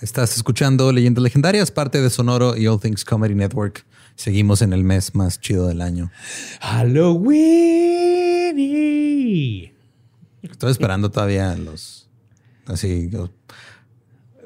Estás 0.00 0.36
escuchando 0.36 0.92
Leyendas 0.92 1.22
Legendarias, 1.22 1.70
parte 1.70 2.00
de 2.02 2.10
Sonoro 2.10 2.56
y 2.56 2.66
All 2.66 2.80
Things 2.80 3.04
Comedy 3.04 3.34
Network. 3.34 3.84
Seguimos 4.16 4.60
en 4.62 4.72
el 4.72 4.84
mes 4.84 5.14
más 5.14 5.40
chido 5.40 5.66
del 5.68 5.80
año. 5.80 6.10
Halloween. 6.60 7.42
Estoy 10.42 10.70
esperando 10.70 11.10
todavía 11.10 11.56
los 11.56 12.08
así. 12.66 13.08
los- 13.10 13.30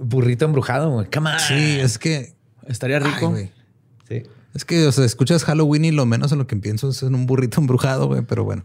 Burrito 0.00 0.44
embrujado, 0.44 0.90
güey. 0.90 1.08
Come 1.10 1.30
on. 1.32 1.40
Sí, 1.40 1.80
es 1.80 1.98
que 1.98 2.34
Estaría 2.68 3.00
rico. 3.00 3.34
Ay, 3.34 3.50
sí. 4.08 4.22
es 4.54 4.64
que 4.66 4.86
o 4.86 4.92
sea, 4.92 5.04
escuchas 5.06 5.42
Halloween 5.44 5.86
y 5.86 5.90
lo 5.90 6.04
menos 6.06 6.30
en 6.32 6.38
lo 6.38 6.46
que 6.46 6.54
pienso 6.56 6.90
es 6.90 7.02
en 7.02 7.14
un 7.14 7.26
burrito 7.26 7.60
embrujado, 7.60 8.06
güey. 8.06 8.22
Pero 8.22 8.44
bueno, 8.44 8.64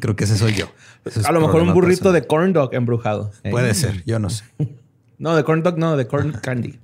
creo 0.00 0.16
que 0.16 0.24
ese 0.24 0.36
soy 0.38 0.54
yo. 0.54 0.66
Ese 1.04 1.20
es 1.20 1.26
A 1.26 1.32
lo 1.32 1.40
mejor 1.40 1.60
un 1.62 1.72
burrito 1.74 2.04
personal. 2.04 2.22
de 2.22 2.26
corn 2.26 2.52
dog 2.54 2.74
embrujado. 2.74 3.30
Puede 3.50 3.74
ser, 3.74 4.02
yo 4.06 4.18
no 4.18 4.30
sé. 4.30 4.44
No, 5.18 5.34
de 5.36 5.44
corn 5.44 5.62
dog, 5.62 5.78
no, 5.78 5.96
de 5.96 6.06
corn 6.06 6.32
candy. 6.42 6.78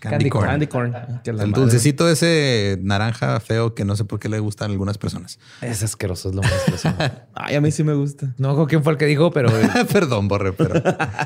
Candy, 0.00 0.28
corn. 0.28 0.46
Candy 0.46 0.66
corn. 0.66 0.92
Que 1.24 1.32
la 1.32 1.44
El 1.44 1.50
madre. 1.52 1.62
dulcecito 1.62 2.10
ese 2.10 2.78
naranja 2.82 3.40
feo 3.40 3.74
que 3.74 3.86
no 3.86 3.96
sé 3.96 4.04
por 4.04 4.20
qué 4.20 4.28
le 4.28 4.38
gustan 4.38 4.68
a 4.68 4.72
algunas 4.72 4.98
personas. 4.98 5.38
Es 5.62 5.82
asqueroso, 5.82 6.28
es 6.28 6.34
lo 6.34 6.42
más 6.42 6.52
asqueroso. 6.52 6.92
Ay, 7.34 7.54
a 7.54 7.62
mí 7.62 7.70
sí 7.70 7.84
me 7.84 7.94
gusta. 7.94 8.34
No 8.36 8.50
acuerdo 8.50 8.66
quién 8.68 8.84
fue 8.84 8.92
el 8.92 8.98
que 8.98 9.06
dijo, 9.06 9.30
pero 9.30 9.48
Perdón, 9.92 10.28
Borre, 10.28 10.52
pero 10.52 10.74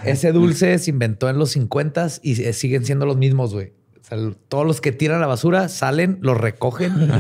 ese 0.05 0.31
dulce 0.31 0.79
se 0.79 0.91
inventó 0.91 1.29
en 1.29 1.39
los 1.39 1.51
50 1.51 2.07
y 2.23 2.41
eh, 2.41 2.53
siguen 2.53 2.85
siendo 2.85 3.05
los 3.05 3.17
mismos, 3.17 3.53
güey. 3.53 3.73
O 4.01 4.05
sea, 4.09 4.17
todos 4.49 4.65
los 4.65 4.81
que 4.81 4.93
tiran 4.93 5.21
la 5.21 5.27
basura 5.27 5.69
salen, 5.69 6.19
los 6.23 6.39
recogen, 6.39 7.11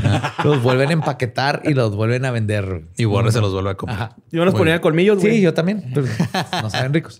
los 0.44 0.62
vuelven 0.62 0.90
a 0.90 0.92
empaquetar 0.92 1.62
y 1.64 1.74
los 1.74 1.94
vuelven 1.96 2.24
a 2.24 2.30
vender. 2.30 2.84
y 2.96 3.04
Borre 3.04 3.32
se 3.32 3.40
los 3.40 3.52
vuelve 3.52 3.70
a 3.70 3.74
comer. 3.74 3.96
Ajá. 3.96 4.16
Yo 4.30 4.38
me 4.38 4.44
los 4.44 4.54
Muy 4.54 4.60
ponía 4.60 4.74
bien. 4.74 4.82
colmillos, 4.82 5.18
güey. 5.18 5.34
Sí, 5.36 5.40
yo 5.42 5.52
también. 5.52 5.90
pero 5.92 6.06
no 6.62 6.70
saben 6.70 6.94
ricos. 6.94 7.18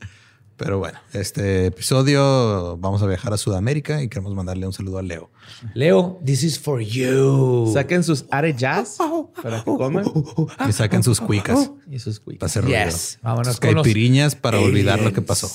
Pero 0.58 0.80
bueno, 0.80 0.98
este 1.12 1.66
episodio 1.66 2.76
vamos 2.78 3.00
a 3.02 3.06
viajar 3.06 3.32
a 3.32 3.36
Sudamérica 3.36 4.02
y 4.02 4.08
queremos 4.08 4.34
mandarle 4.34 4.66
un 4.66 4.72
saludo 4.72 4.98
a 4.98 5.02
Leo. 5.02 5.30
Leo, 5.72 6.20
this 6.24 6.42
is 6.42 6.58
for 6.58 6.80
you. 6.80 7.70
Saquen 7.72 8.02
sus 8.02 8.24
are 8.32 8.52
jazz 8.52 8.98
para 9.42 9.62
que 9.62 9.64
coman. 9.76 10.04
Que 10.66 10.72
saquen 10.72 11.04
sus 11.04 11.20
cuicas 11.20 11.70
Y 11.88 12.00
sus 12.00 12.18
para 12.18 12.24
cuicas. 12.24 12.50
hacer 12.50 12.64
ruido. 12.64 12.84
Yes. 12.84 13.20
Vámonos 13.22 13.46
Sus 13.52 13.60
con 13.60 13.74
los 13.76 13.84
caipiriñas 13.84 14.34
para 14.34 14.58
olvidar 14.58 15.00
lo 15.00 15.12
que 15.12 15.22
pasó. 15.22 15.48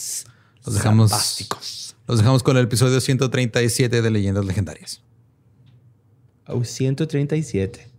Los 0.66 0.76
dejamos, 0.76 1.12
los 2.08 2.18
dejamos 2.20 2.42
con 2.42 2.56
el 2.56 2.64
episodio 2.64 3.02
137 3.02 4.02
de 4.02 4.10
Leyendas 4.10 4.46
Legendarias. 4.46 5.02
Oh, 6.48 6.64
137. 6.64 7.90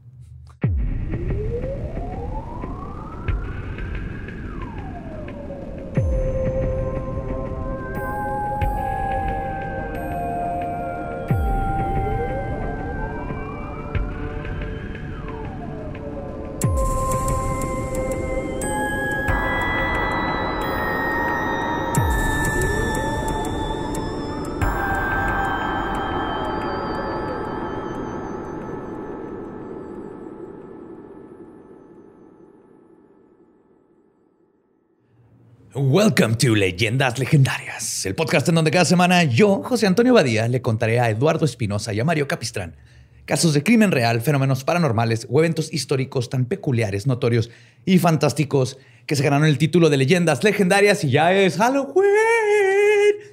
Welcome 36.04 36.34
to 36.36 36.54
Leyendas 36.54 37.18
Legendarias, 37.18 38.04
el 38.04 38.14
podcast 38.14 38.46
en 38.50 38.56
donde 38.56 38.70
cada 38.70 38.84
semana 38.84 39.24
yo, 39.24 39.62
José 39.62 39.86
Antonio 39.86 40.12
Badía, 40.12 40.48
le 40.48 40.60
contaré 40.60 41.00
a 41.00 41.08
Eduardo 41.08 41.46
Espinosa 41.46 41.94
y 41.94 42.00
a 42.00 42.04
Mario 42.04 42.28
Capistrán 42.28 42.76
casos 43.24 43.54
de 43.54 43.62
crimen 43.62 43.90
real, 43.90 44.20
fenómenos 44.20 44.64
paranormales 44.64 45.26
o 45.30 45.38
eventos 45.40 45.72
históricos 45.72 46.28
tan 46.28 46.44
peculiares, 46.44 47.06
notorios 47.06 47.48
y 47.86 47.98
fantásticos 47.98 48.76
que 49.06 49.16
se 49.16 49.22
ganaron 49.22 49.46
el 49.46 49.56
título 49.56 49.88
de 49.88 49.96
Leyendas 49.96 50.44
Legendarias 50.44 51.02
y 51.04 51.10
ya 51.10 51.32
es 51.32 51.56
Halloween. 51.56 52.04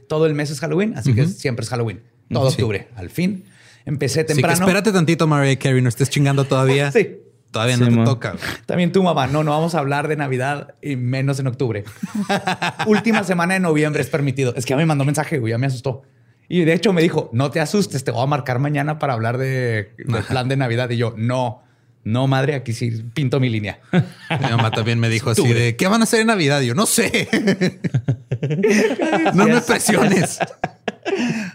Todo 0.08 0.26
el 0.26 0.34
mes 0.34 0.50
es 0.50 0.62
Halloween, 0.62 0.94
así 0.98 1.14
que 1.14 1.28
siempre 1.28 1.64
es 1.66 1.70
Halloween. 1.70 2.00
Todo 2.31 2.50
Sí. 2.52 2.54
octubre, 2.54 2.88
al 2.96 3.10
fin. 3.10 3.44
Empecé 3.86 4.22
que 4.26 4.34
temprano. 4.34 4.64
espérate 4.64 4.94
tantito, 4.94 5.28
Mariah 5.28 5.60
Carey, 5.60 5.81
no 5.81 5.90
estés 5.90 6.10
chingando 6.10 6.46
todavía. 6.46 6.90
Sí. 6.94 7.18
Todavía 7.51 7.75
Sí, 7.75 7.84
no 7.84 8.03
te 8.03 8.06
toca. 8.06 8.35
También 8.66 8.91
tu 8.91 9.03
mamá, 9.03 9.28
no, 9.28 9.44
no 9.44 9.51
vamos 9.51 9.75
a 9.75 9.79
hablar 9.79 10.07
de 10.07 10.16
Navidad 10.16 10.75
y 10.81 10.95
menos 10.95 11.39
en 11.39 11.47
octubre. 11.47 11.84
Última 12.88 13.23
semana 13.23 13.56
de 13.56 13.59
noviembre 13.59 14.01
es 14.01 14.09
permitido. 14.09 14.53
Es 14.56 14.66
que 14.66 14.72
ya 14.72 14.78
me 14.78 14.85
mandó 14.85 15.03
mensaje, 15.03 15.38
güey, 15.38 15.51
ya 15.51 15.57
me 15.57 15.67
asustó. 15.67 16.03
Y 16.47 16.63
de 16.63 16.73
hecho 16.73 16.94
me 16.94 17.01
dijo, 17.01 17.29
no 17.34 17.51
te 17.51 17.59
asustes, 17.59 18.03
te 18.03 18.12
voy 18.12 18.23
a 18.23 18.25
marcar 18.25 18.59
mañana 18.59 19.00
para 19.00 19.13
hablar 19.13 19.38
de, 19.38 19.91
del 19.97 20.23
plan 20.23 20.47
de 20.47 20.57
Navidad. 20.57 20.89
Y 20.89 20.97
yo, 20.97 21.13
no, 21.17 21.62
no, 22.03 22.28
madre, 22.28 22.56
aquí 22.56 22.73
sí 22.73 23.03
pinto 23.13 23.39
mi 23.39 23.50
línea. 23.50 23.79
Mi 23.91 24.50
mamá 24.50 24.72
también 24.72 25.00
me 25.00 25.09
dijo 25.09 25.29
así 25.31 25.47
de 25.53 25.75
¿qué 25.75 25.88
van 25.88 26.01
a 26.01 26.03
hacer 26.06 26.22
en 26.22 26.28
Navidad? 26.28 26.62
Y 26.62 26.68
yo 26.68 26.75
no 26.75 26.85
sé. 26.85 27.28
no 29.33 29.45
me 29.45 29.62
presiones. 29.62 30.39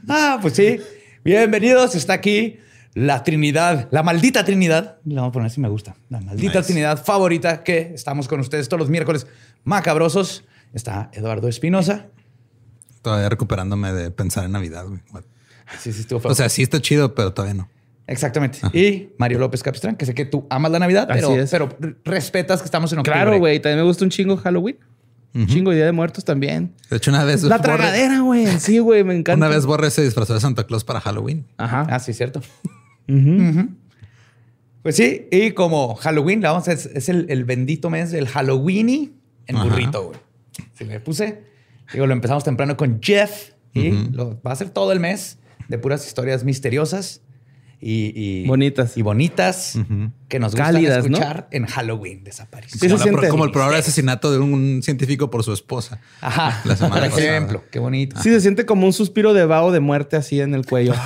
ah, 0.08 0.38
pues 0.40 0.54
sí. 0.54 0.78
Bienvenidos, 1.24 1.94
está 1.94 2.14
aquí 2.14 2.58
la 2.96 3.22
Trinidad, 3.22 3.88
la 3.90 4.02
maldita 4.02 4.42
Trinidad. 4.42 4.96
Le 5.04 5.16
vamos 5.16 5.28
a 5.28 5.32
poner 5.32 5.50
si 5.50 5.60
me 5.60 5.68
gusta. 5.68 5.96
La 6.08 6.18
maldita 6.18 6.60
Nice. 6.60 6.62
Trinidad 6.72 7.04
favorita 7.04 7.62
que 7.62 7.92
estamos 7.94 8.26
con 8.26 8.40
ustedes 8.40 8.68
todos 8.70 8.80
los 8.80 8.88
miércoles 8.88 9.26
macabrosos. 9.64 10.44
Está 10.72 11.10
Eduardo 11.12 11.46
Espinosa. 11.46 12.06
Todavía 13.02 13.28
recuperándome 13.28 13.92
de 13.92 14.10
pensar 14.10 14.46
en 14.46 14.52
Navidad. 14.52 14.86
güey. 14.86 15.00
Sí, 15.78 15.92
sí, 15.92 16.00
estuvo. 16.00 16.26
O 16.26 16.34
sea, 16.34 16.48
sí 16.48 16.62
está 16.62 16.80
chido, 16.80 17.14
pero 17.14 17.34
todavía 17.34 17.54
no. 17.54 17.68
Exactamente. 18.06 18.60
Y 18.72 19.10
Mario 19.18 19.40
López 19.40 19.62
Capistrán, 19.62 19.96
que 19.96 20.06
sé 20.06 20.14
que 20.14 20.24
tú 20.24 20.46
amas 20.48 20.72
la 20.72 20.78
Navidad, 20.78 21.10
Así 21.10 21.20
pero, 21.20 21.42
es. 21.42 21.50
pero 21.50 21.76
respetas 22.04 22.60
que 22.60 22.64
estamos 22.64 22.90
en 22.94 23.00
octubre. 23.00 23.14
Claro, 23.20 23.38
güey. 23.38 23.60
También 23.60 23.80
me 23.80 23.84
gusta 23.84 24.04
un 24.04 24.10
chingo 24.10 24.38
Halloween. 24.38 24.78
Un 25.34 25.46
chingo 25.48 25.70
Día 25.72 25.84
de 25.84 25.92
Muertos 25.92 26.24
también. 26.24 26.72
De 26.88 26.96
hecho, 26.96 27.10
una 27.10 27.22
vez 27.24 27.42
La 27.42 27.58
tragadera, 27.58 28.20
güey. 28.20 28.46
Sí, 28.58 28.78
güey. 28.78 29.04
Me 29.04 29.14
encanta. 29.18 29.46
Una 29.46 29.54
vez 29.54 29.66
Borre 29.66 29.90
se 29.90 30.02
disfrazó 30.02 30.32
de 30.32 30.40
Santa 30.40 30.64
Claus 30.64 30.82
para 30.82 30.98
Halloween. 31.02 31.44
Ajá. 31.58 31.86
Ah, 31.90 31.98
sí, 31.98 32.14
cierto. 32.14 32.40
Ujú. 33.09 33.31
Ujú. 33.50 33.69
Pues 34.83 34.97
sí, 34.97 35.27
y 35.33 35.50
como 35.53 35.94
Halloween, 35.97 36.41
la 36.43 36.53
vamos 36.53 36.69
a- 36.69 36.72
es, 36.72 36.87
es 36.87 37.09
el, 37.09 37.27
el 37.28 37.44
bendito 37.44 37.91
mes 37.91 38.11
del 38.12 38.27
Halloweeny 38.33 39.12
en 39.49 39.56
burrito, 39.62 40.05
güey. 40.09 40.19
Si 40.75 40.84
me 40.84 41.00
puse, 41.00 41.43
digo, 41.93 42.06
lo 42.06 42.12
empezamos 42.12 42.44
temprano 42.44 42.77
con 42.77 43.00
Jeff 43.03 43.50
y 43.75 43.91
lo, 44.12 44.41
va 44.43 44.53
a 44.53 44.56
ser 44.56 44.71
todo 44.71 44.93
el 44.93 45.00
mes 45.00 45.39
de 45.69 45.78
puras 45.78 46.06
historias 46.06 46.44
misteriosas 46.44 47.21
y, 47.81 48.12
y- 48.15 48.47
Bonitas. 48.47 48.97
y 48.97 49.03
bonitas 49.03 49.75
Ujú. 49.77 50.12
que 50.28 50.38
nos 50.38 50.53
gustan 50.53 50.73
Cálidas, 50.75 51.09
¿no? 51.09 51.17
escuchar 51.19 51.49
en 51.50 51.67
Halloween. 51.67 52.23
Desaparición. 52.25 52.78
Sí, 52.81 52.87
Como, 52.88 52.99
se 53.03 53.12
la 53.27 53.28
como 53.28 53.44
el 53.44 53.50
probable 53.50 53.78
asesinato 53.78 54.31
de 54.33 54.38
un 54.38 54.83
científico 54.83 55.31
por 55.31 55.43
su 55.43 55.53
esposa. 55.53 56.00
Ajá. 56.21 56.62
La 56.65 56.77
semana 56.77 57.03
Por 57.03 57.11
pasada. 57.11 57.27
ejemplo, 57.28 57.65
qué 57.71 57.78
bonito. 57.81 58.17
Sí, 58.23 58.31
se 58.31 58.41
siente 58.41 58.65
como 58.67 58.87
un 58.87 58.93
suspiro 58.93 59.34
de 59.34 59.44
vaho 59.47 59.73
de 59.73 59.81
muerte 59.81 60.17
así 60.17 60.41
en 60.41 60.55
el 60.55 60.65
cuello. 60.65 60.94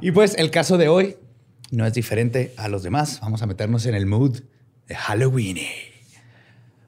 Y 0.00 0.10
pues 0.10 0.34
el 0.36 0.50
caso 0.50 0.76
de 0.76 0.88
hoy 0.88 1.16
no 1.70 1.86
es 1.86 1.94
diferente 1.94 2.52
a 2.56 2.68
los 2.68 2.82
demás. 2.82 3.20
Vamos 3.22 3.42
a 3.42 3.46
meternos 3.46 3.86
en 3.86 3.94
el 3.94 4.06
mood 4.06 4.40
de 4.86 4.94
Halloween. 4.94 5.58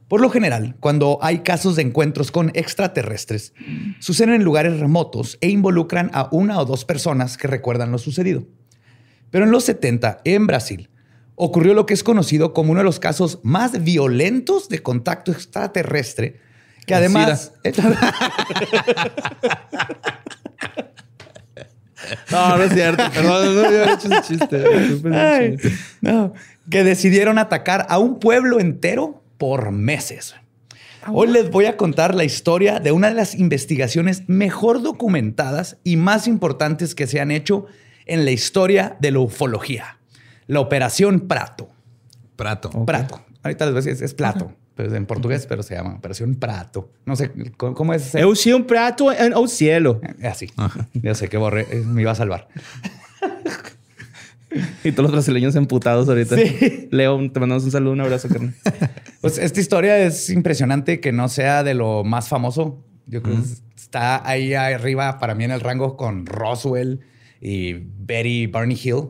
Por 0.09 0.21
lo 0.21 0.31
general, 0.31 0.77
cuando 0.81 1.19
hay 1.21 1.41
casos 1.41 1.77
de 1.77 1.83
encuentros 1.83 2.31
con 2.31 2.51
extraterrestres, 2.55 3.53
suceden 3.99 4.35
en 4.35 4.45
lugares 4.45 4.79
remotos 4.79 5.37
e 5.41 5.49
involucran 5.49 6.11
a 6.15 6.29
una 6.33 6.59
o 6.61 6.65
dos 6.65 6.85
personas 6.85 7.37
que 7.37 7.49
recuerdan 7.49 7.93
lo 7.93 7.99
sucedido. 7.99 8.47
Pero 9.31 9.45
en 9.45 9.51
los 9.51 9.65
70, 9.65 10.23
en 10.25 10.47
Brasil, 10.47 10.89
ocurrió 11.35 11.75
lo 11.75 11.85
que 11.85 11.95
es 11.95 12.03
conocido 12.03 12.55
como 12.55 12.73
uno 12.73 12.81
de 12.81 12.85
los 12.85 13.01
casos 13.01 13.41
más 13.43 13.85
violentos 13.85 14.69
de 14.69 14.83
contacto 14.83 15.33
extraterrestre, 15.33 16.41
que 16.87 16.95
además... 16.95 17.53
No, 22.31 22.57
no 22.57 22.63
es 22.63 22.73
cierto. 22.73 23.03
Perdón, 23.13 23.55
no 23.55 23.67
había 23.67 23.95
hecho 23.95 24.09
ese 24.13 24.23
chiste. 24.23 24.65
Ay, 25.13 25.57
no, 26.01 26.33
que 26.71 26.85
decidieron 26.85 27.39
atacar 27.39 27.87
a 27.89 27.99
un 27.99 28.19
pueblo 28.19 28.61
entero 28.61 29.23
por 29.37 29.71
meses. 29.73 30.35
Hoy 31.11 31.29
les 31.29 31.51
voy 31.51 31.65
a 31.65 31.77
contar 31.77 32.15
la 32.15 32.25
historia 32.25 32.81
de 32.81 32.93
una 32.93 33.09
de 33.09 33.15
las 33.15 33.35
investigaciones 33.35 34.29
mejor 34.29 34.83
documentadas 34.83 35.79
y 35.83 35.97
más 35.97 36.27
importantes 36.27 36.95
que 36.95 37.07
se 37.07 37.21
han 37.21 37.31
hecho 37.31 37.67
en 38.07 38.25
la 38.25 38.31
historia 38.31 38.97
de 39.01 39.13
la 39.13 39.21
ufología. 39.21 39.99
La 40.47 40.61
Operación 40.61 41.21
Prato. 41.21 41.69
Prato. 42.37 42.71
Prato. 42.85 43.23
Ahorita 43.43 43.67
les 43.67 43.75
voy 43.75 43.83
a 43.83 43.87
decir, 43.87 44.05
es 44.05 44.15
plato. 44.15 44.53
Pero 44.79 44.91
es 44.91 44.95
en 44.95 45.07
portugués, 45.07 45.45
pero 45.49 45.65
se 45.65 45.75
llama 45.75 45.97
Operación 45.97 46.37
Prato. 46.37 46.93
No 47.05 47.17
sé 47.17 47.33
cómo, 47.57 47.75
cómo 47.75 47.95
es. 47.95 48.07
ese? 48.15 48.21
Eu 48.21 48.37
sí 48.37 48.53
un 48.53 48.63
prato 48.65 49.11
en 49.13 49.33
el 49.33 49.49
cielo. 49.49 50.01
Así. 50.23 50.47
Ya 50.95 51.17
sé 51.17 51.27
que 51.29 51.37
borré. 51.37 51.67
eh, 51.69 51.83
Me 51.85 52.03
iba 52.03 52.13
a 52.13 52.15
salvar. 52.15 52.47
Y 54.83 54.93
todos 54.93 55.03
los 55.11 55.13
brasileños 55.13 55.57
emputados 55.57 56.09
ahorita. 56.09 56.37
Sí. 56.37 56.89
Leo, 56.91 57.19
te 57.31 57.39
mandamos 57.41 57.65
un 57.65 57.71
saludo, 57.71 57.93
un 57.93 58.01
abrazo, 58.01 58.29
carnal. 58.29 58.55
Pues 59.21 59.37
esta 59.37 59.59
historia 59.61 59.99
es 59.99 60.31
impresionante 60.31 61.01
que 61.01 61.11
no 61.13 61.29
sea 61.29 61.65
de 61.65 61.75
lo 61.75 62.05
más 62.05 62.29
famoso. 62.29 62.83
Yo 63.07 63.21
creo 63.21 63.35
que 63.37 63.43
está 63.77 64.27
ahí 64.27 64.55
arriba 64.55 65.19
para 65.19 65.35
mí 65.35 65.43
en 65.45 65.51
el 65.51 65.61
rango 65.61 65.97
con 65.97 66.25
Roswell 66.25 67.01
y 67.41 67.73
Betty 67.75 68.47
Barney 68.47 68.79
Hill, 68.83 69.09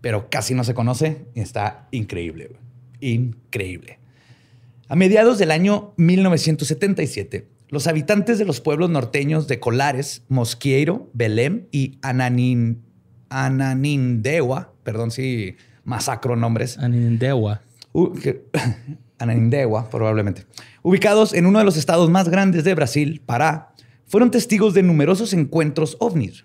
pero 0.00 0.30
casi 0.30 0.54
no 0.54 0.62
se 0.62 0.74
conoce 0.74 1.26
y 1.34 1.40
está 1.40 1.88
increíble. 1.90 2.50
Increíble. 3.00 3.98
A 4.92 4.94
mediados 4.94 5.38
del 5.38 5.52
año 5.52 5.94
1977, 5.96 7.48
los 7.70 7.86
habitantes 7.86 8.38
de 8.38 8.44
los 8.44 8.60
pueblos 8.60 8.90
norteños 8.90 9.48
de 9.48 9.58
Colares, 9.58 10.22
Mosquieiro, 10.28 11.08
Belém 11.14 11.66
y 11.72 11.96
Ananin, 12.02 12.82
Ananindeua, 13.30 14.74
perdón 14.82 15.10
si 15.10 15.56
masacro 15.84 16.36
nombres, 16.36 16.76
que- 18.20 18.44
Ananindeua, 19.18 19.88
probablemente. 19.88 20.44
Ubicados 20.82 21.32
en 21.32 21.46
uno 21.46 21.60
de 21.60 21.64
los 21.64 21.78
estados 21.78 22.10
más 22.10 22.28
grandes 22.28 22.62
de 22.64 22.74
Brasil, 22.74 23.22
Pará, 23.24 23.72
fueron 24.04 24.30
testigos 24.30 24.74
de 24.74 24.82
numerosos 24.82 25.32
encuentros 25.32 25.96
ovnis. 26.00 26.44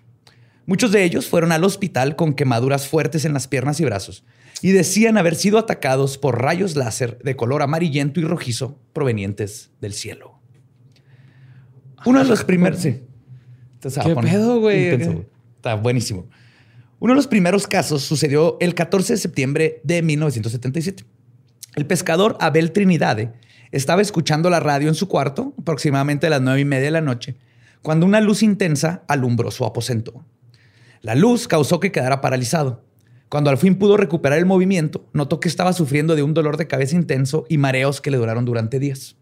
Muchos 0.68 0.92
de 0.92 1.02
ellos 1.02 1.26
fueron 1.26 1.50
al 1.50 1.64
hospital 1.64 2.14
con 2.14 2.34
quemaduras 2.34 2.88
fuertes 2.88 3.24
en 3.24 3.32
las 3.32 3.48
piernas 3.48 3.80
y 3.80 3.86
brazos 3.86 4.22
y 4.60 4.72
decían 4.72 5.16
haber 5.16 5.34
sido 5.34 5.56
atacados 5.56 6.18
por 6.18 6.42
rayos 6.42 6.76
láser 6.76 7.18
de 7.20 7.36
color 7.36 7.62
amarillento 7.62 8.20
y 8.20 8.24
rojizo 8.24 8.78
provenientes 8.92 9.70
del 9.80 9.94
cielo. 9.94 10.38
Uno 12.04 12.22
de 12.22 12.28
los 12.28 12.44
primeros... 12.44 12.80
Sí. 12.80 13.00
¿Qué 13.80 14.14
pedo, 14.20 14.60
güey. 14.60 14.88
Está 15.56 15.74
buenísimo. 15.74 16.28
Uno 16.98 17.14
de 17.14 17.16
los 17.16 17.28
primeros 17.28 17.66
casos 17.66 18.02
sucedió 18.02 18.58
el 18.60 18.74
14 18.74 19.14
de 19.14 19.18
septiembre 19.18 19.80
de 19.84 20.02
1977. 20.02 21.02
El 21.76 21.86
pescador 21.86 22.36
Abel 22.40 22.72
Trinidade 22.72 23.32
estaba 23.72 24.02
escuchando 24.02 24.50
la 24.50 24.60
radio 24.60 24.88
en 24.88 24.94
su 24.94 25.08
cuarto, 25.08 25.54
aproximadamente 25.58 26.26
a 26.26 26.30
las 26.30 26.42
nueve 26.42 26.60
y 26.60 26.66
media 26.66 26.84
de 26.84 26.90
la 26.90 27.00
noche, 27.00 27.36
cuando 27.80 28.04
una 28.04 28.20
luz 28.20 28.42
intensa 28.42 29.02
alumbró 29.08 29.50
su 29.50 29.64
aposento. 29.64 30.26
La 31.00 31.14
luz 31.14 31.48
causó 31.48 31.80
que 31.80 31.92
quedara 31.92 32.20
paralizado. 32.20 32.84
Cuando 33.28 33.50
al 33.50 33.58
fin 33.58 33.78
pudo 33.78 33.96
recuperar 33.96 34.38
el 34.38 34.46
movimiento, 34.46 35.06
notó 35.12 35.38
que 35.38 35.48
estaba 35.48 35.72
sufriendo 35.72 36.16
de 36.16 36.22
un 36.22 36.34
dolor 36.34 36.56
de 36.56 36.66
cabeza 36.66 36.96
intenso 36.96 37.44
y 37.48 37.58
mareos 37.58 38.00
que 38.00 38.10
le 38.10 38.16
duraron 38.16 38.44
durante 38.44 38.78
días. 38.78 39.16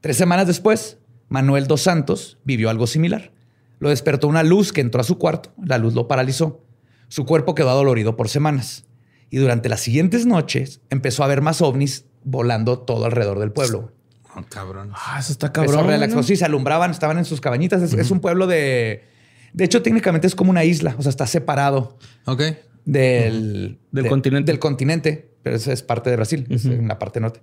Tres 0.00 0.16
semanas 0.16 0.46
después, 0.46 0.98
Manuel 1.28 1.66
dos 1.66 1.82
Santos 1.82 2.38
vivió 2.44 2.70
algo 2.70 2.86
similar. 2.86 3.32
Lo 3.78 3.90
despertó 3.90 4.28
una 4.28 4.42
luz 4.42 4.72
que 4.72 4.80
entró 4.80 5.00
a 5.00 5.04
su 5.04 5.18
cuarto. 5.18 5.52
La 5.62 5.76
luz 5.78 5.94
lo 5.94 6.08
paralizó. 6.08 6.64
Su 7.08 7.26
cuerpo 7.26 7.54
quedó 7.54 7.70
adolorido 7.70 8.16
por 8.16 8.28
semanas. 8.28 8.86
Y 9.28 9.38
durante 9.38 9.68
las 9.68 9.80
siguientes 9.80 10.24
noches 10.24 10.80
empezó 10.88 11.24
a 11.24 11.26
ver 11.26 11.42
más 11.42 11.60
ovnis 11.60 12.06
volando 12.24 12.78
todo 12.78 13.04
alrededor 13.04 13.38
del 13.38 13.52
pueblo. 13.52 13.92
Oh, 14.34 14.42
cabrón. 14.48 14.90
Ah, 14.94 15.18
eso 15.20 15.32
está 15.32 15.52
cabrón. 15.52 16.24
Sí, 16.24 16.36
se 16.36 16.44
alumbraban, 16.44 16.90
estaban 16.90 17.18
en 17.18 17.24
sus 17.24 17.40
cabañitas. 17.40 17.82
Es, 17.82 17.92
es 17.92 18.10
un 18.10 18.20
pueblo 18.20 18.46
de... 18.46 19.04
De 19.52 19.64
hecho, 19.64 19.82
técnicamente 19.82 20.26
es 20.26 20.34
como 20.34 20.50
una 20.50 20.64
isla. 20.64 20.94
O 20.98 21.02
sea, 21.02 21.10
está 21.10 21.26
separado 21.26 21.98
Ok. 22.26 22.40
del, 22.84 23.78
Del 23.92 24.04
de- 24.04 24.08
continente. 24.08 24.50
Del 24.52 24.58
continente, 24.58 25.30
pero 25.42 25.56
eso 25.56 25.72
es 25.72 25.82
parte 25.82 26.10
de 26.10 26.16
Brasil, 26.16 26.46
es 26.50 26.64
en 26.64 26.88
la 26.88 26.98
parte 26.98 27.20
norte. 27.20 27.40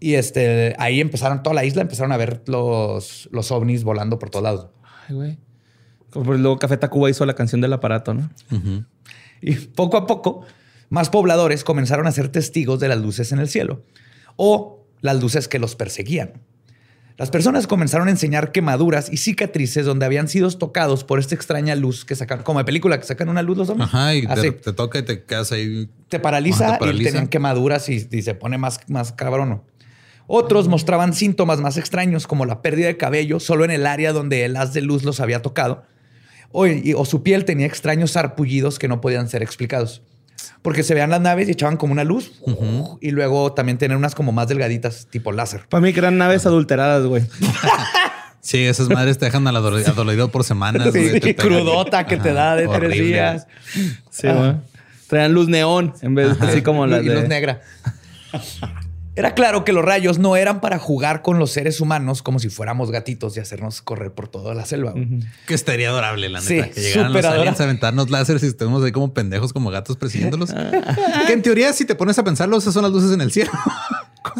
Y 0.00 0.14
este, 0.14 0.74
ahí 0.78 1.00
empezaron, 1.00 1.42
toda 1.42 1.54
la 1.54 1.64
isla 1.64 1.82
empezaron 1.82 2.10
a 2.12 2.16
ver 2.16 2.42
los, 2.46 3.28
los 3.32 3.50
ovnis 3.52 3.84
volando 3.84 4.18
por 4.18 4.30
todos 4.30 4.42
lados. 4.42 4.70
Ay, 5.08 5.14
güey. 5.14 5.38
Por- 6.10 6.38
luego 6.38 6.58
Café 6.58 6.76
Tacuba 6.76 7.08
hizo 7.08 7.24
la 7.26 7.34
canción 7.34 7.60
del 7.60 7.72
aparato, 7.72 8.12
¿no? 8.14 8.28
Y 9.40 9.54
poco 9.54 9.96
a 9.96 10.06
poco, 10.06 10.44
más 10.90 11.08
pobladores 11.10 11.64
comenzaron 11.64 12.06
a 12.06 12.12
ser 12.12 12.28
testigos 12.28 12.80
de 12.80 12.88
las 12.88 12.98
luces 12.98 13.32
en 13.32 13.38
el 13.38 13.48
cielo 13.48 13.82
o 14.36 14.86
las 15.00 15.20
luces 15.20 15.48
que 15.48 15.58
los 15.58 15.74
perseguían. 15.74 16.32
Las 17.18 17.30
personas 17.30 17.66
comenzaron 17.66 18.08
a 18.08 18.10
enseñar 18.10 18.52
quemaduras 18.52 19.12
y 19.12 19.18
cicatrices 19.18 19.84
donde 19.86 20.06
habían 20.06 20.28
sido 20.28 20.50
tocados 20.50 21.04
por 21.04 21.18
esta 21.18 21.34
extraña 21.34 21.74
luz 21.76 22.04
que 22.04 22.16
sacan, 22.16 22.42
como 22.42 22.58
de 22.58 22.64
película, 22.64 22.98
que 22.98 23.06
sacan 23.06 23.28
una 23.28 23.42
luz 23.42 23.58
los 23.58 23.68
hombres. 23.68 23.88
Ajá, 23.92 24.14
y 24.14 24.26
te, 24.26 24.52
toca 24.72 24.98
y 24.98 25.02
te 25.02 25.22
quedas 25.24 25.52
ahí. 25.52 25.88
te 26.08 26.18
paraliza, 26.18 26.64
Ajá, 26.66 26.72
te 26.74 26.78
paraliza. 26.80 27.02
y 27.02 27.12
tenían 27.12 27.28
quemaduras 27.28 27.88
y, 27.88 28.08
y 28.10 28.22
se 28.22 28.34
pone 28.34 28.56
más, 28.58 28.80
más 28.88 29.12
cabrón. 29.12 29.62
Otros 30.26 30.68
mostraban 30.68 31.12
síntomas 31.12 31.60
más 31.60 31.76
extraños, 31.76 32.26
como 32.26 32.46
la 32.46 32.62
pérdida 32.62 32.86
de 32.86 32.96
cabello 32.96 33.40
solo 33.40 33.64
en 33.64 33.70
el 33.70 33.86
área 33.86 34.12
donde 34.12 34.44
el 34.44 34.56
haz 34.56 34.72
de 34.72 34.80
luz 34.80 35.04
los 35.04 35.20
había 35.20 35.42
tocado, 35.42 35.82
o, 36.50 36.66
y- 36.66 36.94
o 36.94 37.04
su 37.04 37.22
piel 37.22 37.44
tenía 37.44 37.66
extraños 37.66 38.12
sarpullidos 38.12 38.78
que 38.78 38.88
no 38.88 39.00
podían 39.00 39.28
ser 39.28 39.42
explicados. 39.42 40.02
Porque 40.62 40.82
se 40.82 40.94
veían 40.94 41.10
las 41.10 41.20
naves 41.20 41.48
y 41.48 41.52
echaban 41.52 41.76
como 41.76 41.92
una 41.92 42.04
luz, 42.04 42.32
y 43.00 43.10
luego 43.10 43.52
también 43.52 43.78
tenían 43.78 43.98
unas 43.98 44.14
como 44.14 44.32
más 44.32 44.48
delgaditas, 44.48 45.06
tipo 45.10 45.32
láser. 45.32 45.66
Para 45.68 45.80
mí 45.80 45.92
que 45.92 46.00
eran 46.00 46.18
naves 46.18 46.46
adulteradas, 46.46 47.06
güey. 47.06 47.24
Sí, 48.42 48.64
esas 48.64 48.88
madres 48.88 49.18
te 49.18 49.26
dejan 49.26 49.46
adolorido 49.46 50.28
por 50.32 50.42
semanas. 50.42 50.92
Sí, 50.92 50.98
güey, 50.98 51.20
te 51.20 51.32
pegan. 51.32 51.46
crudota 51.46 52.06
que 52.06 52.16
te 52.16 52.32
da 52.32 52.56
de 52.56 52.66
tres 52.66 52.92
días. 52.92 53.46
Sí, 54.10 54.26
güey. 54.26 54.56
Traían 55.06 55.32
luz 55.32 55.46
neón 55.46 55.94
en 56.02 56.16
vez 56.16 56.40
de 56.40 56.46
así 56.48 56.60
como 56.60 56.84
las 56.88 57.04
y 57.04 57.06
luz 57.06 57.22
de... 57.22 57.28
negra. 57.28 57.60
Era 59.14 59.34
claro 59.34 59.62
que 59.64 59.72
los 59.74 59.84
rayos 59.84 60.18
no 60.18 60.36
eran 60.36 60.60
para 60.62 60.78
jugar 60.78 61.20
con 61.20 61.38
los 61.38 61.50
seres 61.50 61.82
humanos 61.82 62.22
como 62.22 62.38
si 62.38 62.48
fuéramos 62.48 62.90
gatitos 62.90 63.36
y 63.36 63.40
hacernos 63.40 63.82
correr 63.82 64.12
por 64.12 64.28
toda 64.28 64.54
la 64.54 64.64
selva. 64.64 64.94
Que 65.46 65.52
estaría 65.52 65.90
adorable, 65.90 66.30
la 66.30 66.40
Sí, 66.40 66.54
neta. 66.54 66.70
que 66.70 66.80
llegaran 66.80 67.12
los 67.12 67.24
aliens 67.26 67.60
a 67.60 67.64
aventarnos 67.64 68.08
láseres 68.08 68.42
y 68.42 68.46
estemos 68.46 68.82
ahí 68.82 68.90
como 68.92 69.12
pendejos, 69.12 69.52
como 69.52 69.70
gatos 69.70 69.98
persiguiéndolos. 69.98 70.50
que 71.26 71.32
en 71.32 71.42
teoría, 71.42 71.74
si 71.74 71.84
te 71.84 71.94
pones 71.94 72.18
a 72.18 72.24
pensarlo, 72.24 72.56
esas 72.56 72.72
son 72.72 72.84
las 72.84 72.92
luces 72.92 73.12
en 73.12 73.20
el 73.20 73.30
cielo. 73.32 73.50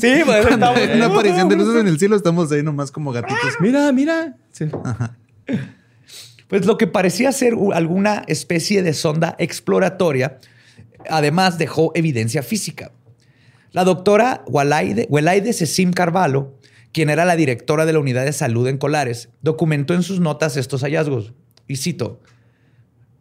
Sí, 0.01 0.21
pues 0.25 0.47
Cuando 0.47 0.67
estamos- 0.71 0.79
hay 0.79 0.97
una 0.97 1.07
aparición 1.07 1.49
de 1.49 1.57
luces 1.57 1.75
en 1.81 1.89
el 1.89 1.99
cielo, 1.99 2.15
estamos 2.15 2.51
ahí 2.53 2.63
nomás 2.63 2.93
como 2.93 3.11
gatitos. 3.13 3.55
Mira, 3.61 3.91
mira. 3.91 4.37
Sí. 4.53 4.67
Pues 6.49 6.67
lo 6.67 6.79
que 6.79 6.87
parecía 6.87 7.33
ser 7.33 7.55
alguna 7.75 8.23
especie 8.29 8.83
de 8.83 8.95
sonda 8.95 9.35
exploratoria, 9.39 10.39
además 11.11 11.59
dejó 11.59 11.91
evidencia 11.97 12.43
física. 12.45 12.93
La 13.73 13.85
doctora 13.85 14.45
Walaide, 14.47 15.07
Welaide 15.09 15.53
Cecim 15.53 15.93
Carvalho, 15.93 16.59
quien 16.93 17.09
era 17.09 17.25
la 17.25 17.37
directora 17.37 17.87
de 17.87 17.95
la 17.95 17.99
unidad 17.99 18.25
de 18.25 18.33
salud 18.33 18.69
en 18.69 18.77
Colares, 18.77 19.31
documentó 19.41 19.95
en 19.95 20.03
sus 20.03 20.21
notas 20.21 20.57
estos 20.57 20.83
hallazgos. 20.83 21.33
Y 21.67 21.77
cito, 21.77 22.21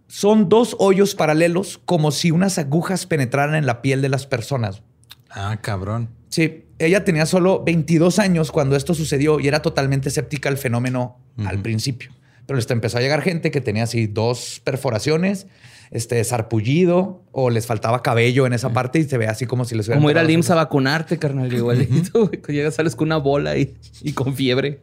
son 0.07 0.49
dos 0.49 0.75
hoyos 0.77 1.15
paralelos 1.15 1.79
como 1.85 2.11
si 2.11 2.31
unas 2.31 2.57
agujas 2.57 3.05
penetraran 3.05 3.55
en 3.55 3.65
la 3.65 3.81
piel 3.81 4.01
de 4.01 4.09
las 4.09 4.27
personas. 4.27 4.83
Ah, 5.29 5.57
cabrón. 5.61 6.09
Sí, 6.27 6.65
ella 6.79 7.05
tenía 7.05 7.25
solo 7.25 7.63
22 7.63 8.19
años 8.19 8.51
cuando 8.51 8.75
esto 8.75 8.93
sucedió 8.93 9.39
y 9.39 9.47
era 9.47 9.61
totalmente 9.61 10.09
escéptica 10.09 10.49
al 10.49 10.57
fenómeno 10.57 11.17
al 11.45 11.61
principio. 11.61 12.11
Pero 12.45 12.57
les 12.57 12.69
empezó 12.69 12.97
a 12.97 13.01
llegar 13.01 13.21
gente 13.21 13.51
que 13.51 13.61
tenía 13.61 13.83
así 13.83 14.07
dos 14.07 14.61
perforaciones, 14.65 15.47
este 15.91 16.23
sarpullido 16.23 17.21
o 17.33 17.49
les 17.49 17.67
faltaba 17.67 18.01
cabello 18.01 18.47
en 18.47 18.53
esa 18.53 18.71
parte 18.71 18.99
y 18.99 19.03
se 19.03 19.17
ve 19.17 19.27
así 19.27 19.45
como 19.45 19.65
si 19.65 19.75
les 19.75 19.87
hubieran 19.87 19.99
Como 19.99 20.09
ir 20.09 20.17
al 20.17 20.29
IMSS 20.29 20.51
a 20.51 20.55
vacunarte, 20.55 21.19
carnal. 21.19 21.53
Igualito, 21.53 22.31
llegas, 22.47 22.75
sales 22.75 22.95
con 22.95 23.09
una 23.09 23.17
bola 23.17 23.57
y, 23.57 23.75
y 24.01 24.13
con 24.13 24.33
fiebre. 24.33 24.79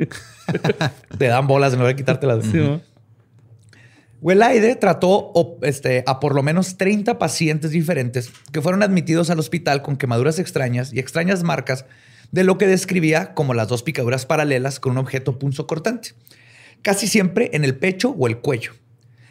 Te 1.19 1.27
dan 1.27 1.47
bolas 1.47 1.73
en 1.73 1.79
lugar 1.79 1.95
de 1.95 1.97
quitártelas. 1.97 2.45
Sí, 2.45 2.59
¿no? 2.59 2.81
Welaide 4.21 4.75
trató 4.77 5.33
este, 5.63 6.03
a 6.07 6.19
por 6.19 6.35
lo 6.35 6.43
menos 6.43 6.77
30 6.77 7.19
pacientes 7.19 7.71
diferentes 7.71 8.31
que 8.53 8.61
fueron 8.61 8.83
admitidos 8.83 9.31
al 9.31 9.39
hospital 9.39 9.81
con 9.81 9.97
quemaduras 9.97 10.39
extrañas 10.39 10.93
y 10.93 10.99
extrañas 10.99 11.45
marcas 11.45 11.85
de 12.33 12.45
lo 12.45 12.59
que 12.59 12.67
describía 12.67 13.33
como 13.35 13.55
las 13.55 13.69
dos 13.69 13.83
picaduras 13.83 14.27
paralelas 14.27 14.81
con 14.81 14.93
un 14.93 14.99
objeto 14.99 15.39
punzocortante, 15.39 16.11
casi 16.83 17.07
siempre 17.07 17.51
en 17.55 17.65
el 17.65 17.77
pecho 17.77 18.11
o 18.11 18.27
el 18.27 18.39
cuello. 18.39 18.73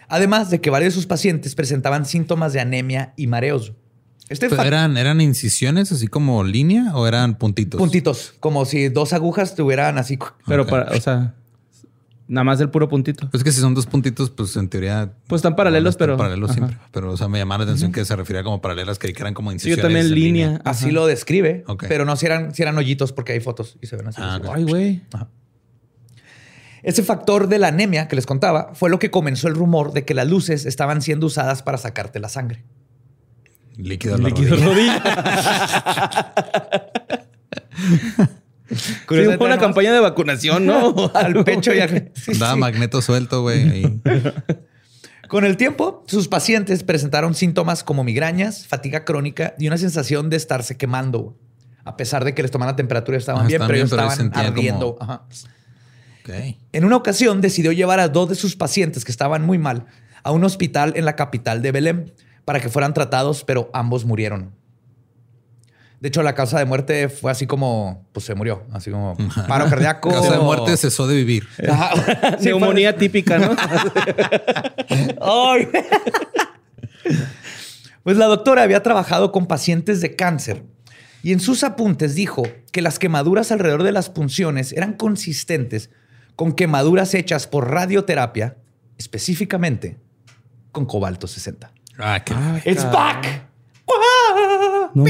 Además 0.10 0.50
de 0.50 0.62
que 0.62 0.70
varios 0.70 0.94
de 0.94 0.96
sus 0.96 1.06
pacientes 1.08 1.54
presentaban 1.56 2.06
síntomas 2.06 2.54
de 2.54 2.60
anemia 2.62 3.14
y 3.18 3.28
mareos. 3.28 3.74
Este 4.30 4.50
Pero 4.50 4.64
¿Eran, 4.64 4.98
¿Eran 4.98 5.22
incisiones 5.22 5.92
así 5.92 6.08
como 6.08 6.44
línea 6.44 6.96
o 6.96 7.08
eran 7.08 7.38
puntitos? 7.38 7.78
puntitos, 7.80 8.34
como 8.40 8.66
si 8.66 8.90
dos 8.90 9.14
agujas 9.14 9.56
tuvieran 9.56 9.98
así. 9.98 10.20
Pero 10.46 10.68
para, 10.68 10.92
o 10.92 11.00
sea, 11.00 11.34
nada 12.28 12.44
más 12.44 12.60
el 12.60 12.70
puro 12.70 12.90
puntito. 12.90 13.30
Pues 13.30 13.42
que 13.44 13.54
si 13.54 13.62
son 13.62 13.74
dos 13.74 13.86
puntitos, 13.86 14.30
pues 14.30 14.56
en 14.58 14.68
teoría. 14.68 15.14
Pues 15.28 15.40
están 15.40 15.56
paralelos, 15.56 15.92
están 15.92 16.08
pero- 16.08 16.18
Paralelos 16.18 16.50
ajá. 16.52 16.58
siempre. 16.60 16.78
Pero, 16.92 17.12
o 17.14 17.16
sea, 17.18 17.30
me 17.30 17.40
llamaba 17.40 17.60
la 17.64 17.72
atención 17.72 17.94
que 17.94 18.04
se 18.04 18.16
refería 18.18 18.44
como 18.44 18.60
paralelas, 18.62 19.00
que 19.00 19.14
eran 19.18 19.34
como 19.34 19.50
Sí, 19.52 19.56
incisiones. 19.56 19.78
yo 19.78 19.84
también 19.84 20.06
en 20.08 20.14
línea. 20.14 20.62
Así 20.66 20.92
lo 20.92 21.08
describe, 21.08 21.64
Ok. 21.68 21.86
pero 21.88 22.04
no 22.04 22.16
si 22.18 22.26
eran, 22.26 22.54
si 22.54 22.64
eran 22.64 22.78
hoyitos 22.78 23.14
porque 23.14 23.32
hay 23.32 23.40
fotos 23.40 23.78
y 23.82 23.88
se 23.88 23.96
ven 23.96 24.08
así. 24.08 24.20
Ah, 24.22 24.36
así. 24.44 24.52
Ay, 24.54 24.64
güey. 24.64 25.02
Ese 26.88 27.04
factor 27.04 27.50
de 27.50 27.60
la 27.60 27.68
anemia 27.68 28.08
que 28.08 28.16
les 28.16 28.26
contaba 28.26 28.72
fue 28.74 28.90
lo 28.90 28.98
que 28.98 29.12
comenzó 29.12 29.50
el 29.50 29.56
rumor 29.56 29.92
de 29.92 30.06
que 30.06 30.14
las 30.14 30.26
luces 30.26 30.66
estaban 30.66 31.02
siendo 31.02 31.26
usadas 31.26 31.62
para 31.62 31.78
sacarte 31.78 32.18
la 32.20 32.30
sangre. 32.30 32.64
Líquido 33.76 34.16
a 34.16 34.18
la 34.18 34.30
Líquido 34.30 34.56
rodilla. 34.56 36.34
Sí, 38.70 39.06
fue 39.08 39.46
una 39.48 39.58
campaña 39.58 39.94
de 39.94 40.00
vacunación, 40.02 40.66
¿no? 40.66 40.94
al 41.14 41.44
pecho 41.46 41.74
y 41.74 41.80
al... 41.80 42.12
Sí, 42.16 42.32
magneto 42.58 43.02
suelto, 43.02 43.42
güey. 43.42 43.70
ahí. 43.70 44.02
Con 45.30 45.46
el 45.46 45.56
tiempo, 45.58 46.04
sus 46.08 46.28
pacientes 46.28 46.84
presentaron 46.84 47.34
síntomas 47.34 47.84
como 47.84 48.04
migrañas, 48.04 48.68
fatiga 48.68 49.04
crónica 49.06 49.56
y 49.58 49.68
una 49.68 49.78
sensación 49.78 50.30
de 50.30 50.36
estarse 50.38 50.76
quemando. 50.78 51.38
A 51.86 51.96
pesar 51.98 52.26
de 52.26 52.34
que 52.34 52.42
les 52.42 52.52
tomaban 52.52 52.74
la 52.74 52.76
temperatura 52.78 53.18
y 53.18 53.20
estaban 53.20 53.46
Ah, 53.46 53.48
bien, 53.48 53.60
pero 53.60 53.74
bien, 53.74 53.80
ellos 53.86 53.90
pero 53.90 54.10
estaban 54.10 54.32
ardiendo. 54.36 54.96
como- 54.96 55.12
Ajá. 55.12 55.26
En 56.74 56.86
una 56.86 56.96
ocasión 56.96 57.42
decidió 57.42 57.72
llevar 57.72 58.00
a 58.00 58.10
dos 58.10 58.30
de 58.30 58.36
sus 58.36 58.56
pacientes 58.56 59.06
que 59.06 59.12
estaban 59.12 59.46
muy 59.46 59.58
mal 59.58 59.86
a 60.24 60.32
un 60.32 60.44
hospital 60.44 60.94
en 60.96 61.06
la 61.06 61.16
capital 61.16 61.62
de 61.62 61.72
Belém 61.72 62.12
para 62.46 62.60
que 62.60 62.70
fueran 62.70 62.94
tratados, 62.94 63.44
pero 63.44 63.70
ambos 63.74 64.06
murieron. 64.06 64.52
De 66.00 66.10
hecho, 66.10 66.22
la 66.22 66.36
causa 66.36 66.60
de 66.60 66.66
muerte 66.66 67.10
fue 67.10 67.32
así 67.32 67.48
como, 67.48 68.06
pues 68.12 68.26
se 68.26 68.36
murió, 68.36 68.64
así 68.72 68.92
como 68.92 69.18
paro 69.48 69.68
cardíaco. 69.68 70.10
Causa 70.10 70.34
de 70.34 70.40
muerte 70.40 70.78
cesó 70.78 71.08
de 71.08 71.16
vivir. 71.16 71.48
Neumonía 72.42 72.96
típica, 72.96 73.40
¿no? 73.40 73.56
Ay. 75.22 75.68
Pues 78.04 78.18
la 78.18 78.28
doctora 78.28 78.64
había 78.64 78.84
trabajado 78.84 79.32
con 79.32 79.48
pacientes 79.48 80.00
de 80.02 80.16
cáncer 80.16 80.64
y 81.24 81.34
en 81.34 81.40
sus 81.40 81.64
apuntes 81.64 82.16
dijo 82.16 82.44
que 82.72 82.82
las 82.82 83.00
quemaduras 83.00 83.52
alrededor 83.52 83.84
de 83.84 83.92
las 83.92 84.10
punciones 84.10 84.72
eran 84.72 84.94
consistentes 84.94 85.90
con 86.38 86.54
quemaduras 86.54 87.14
hechas 87.14 87.46
por 87.48 87.70
radioterapia, 87.70 88.56
específicamente 88.98 89.98
con 90.72 90.86
cobalto 90.86 91.28
60. 91.28 91.70
Ah, 92.00 92.24
qué 92.24 92.34
It's 92.72 92.90
back. 92.90 93.44
No. 94.94 95.04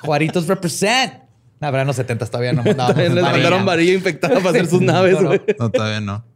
Juaritos 0.00 0.46
represent. 0.46 1.14
No, 1.60 1.70
pero 1.70 1.80
en 1.80 1.86
los 1.86 1.96
70 1.96 2.26
todavía 2.26 2.52
no 2.52 2.62
mandábamos 2.62 2.96
Les 2.98 3.08
varilla. 3.14 3.30
mandaron 3.30 3.64
varilla 3.66 3.94
infectada 3.94 4.34
para 4.36 4.50
hacer 4.50 4.66
sus 4.66 4.82
naves, 4.82 5.20
No, 5.20 5.32
no. 5.58 5.70
todavía 5.70 6.00
no. 6.00 6.24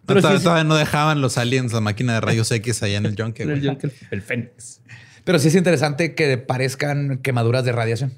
No, 0.00 0.14
Pero 0.14 0.20
todavía, 0.22 0.38
sí- 0.40 0.44
todavía 0.44 0.64
no 0.64 0.74
dejaban 0.74 1.20
los 1.20 1.38
aliens 1.38 1.72
la 1.72 1.80
máquina 1.80 2.14
de 2.14 2.20
rayos 2.20 2.50
X 2.50 2.82
allá 2.82 2.98
en 2.98 3.06
el 3.06 3.14
Junker. 3.16 3.48
El. 3.48 3.64
Junker, 3.64 3.92
el 4.10 4.22
Fénix. 4.22 4.80
Pero 5.24 5.38
sí 5.38 5.48
es 5.48 5.54
interesante 5.54 6.14
que 6.16 6.36
parezcan 6.36 7.18
quemaduras 7.18 7.64
de 7.64 7.70
radiación. 7.72 8.12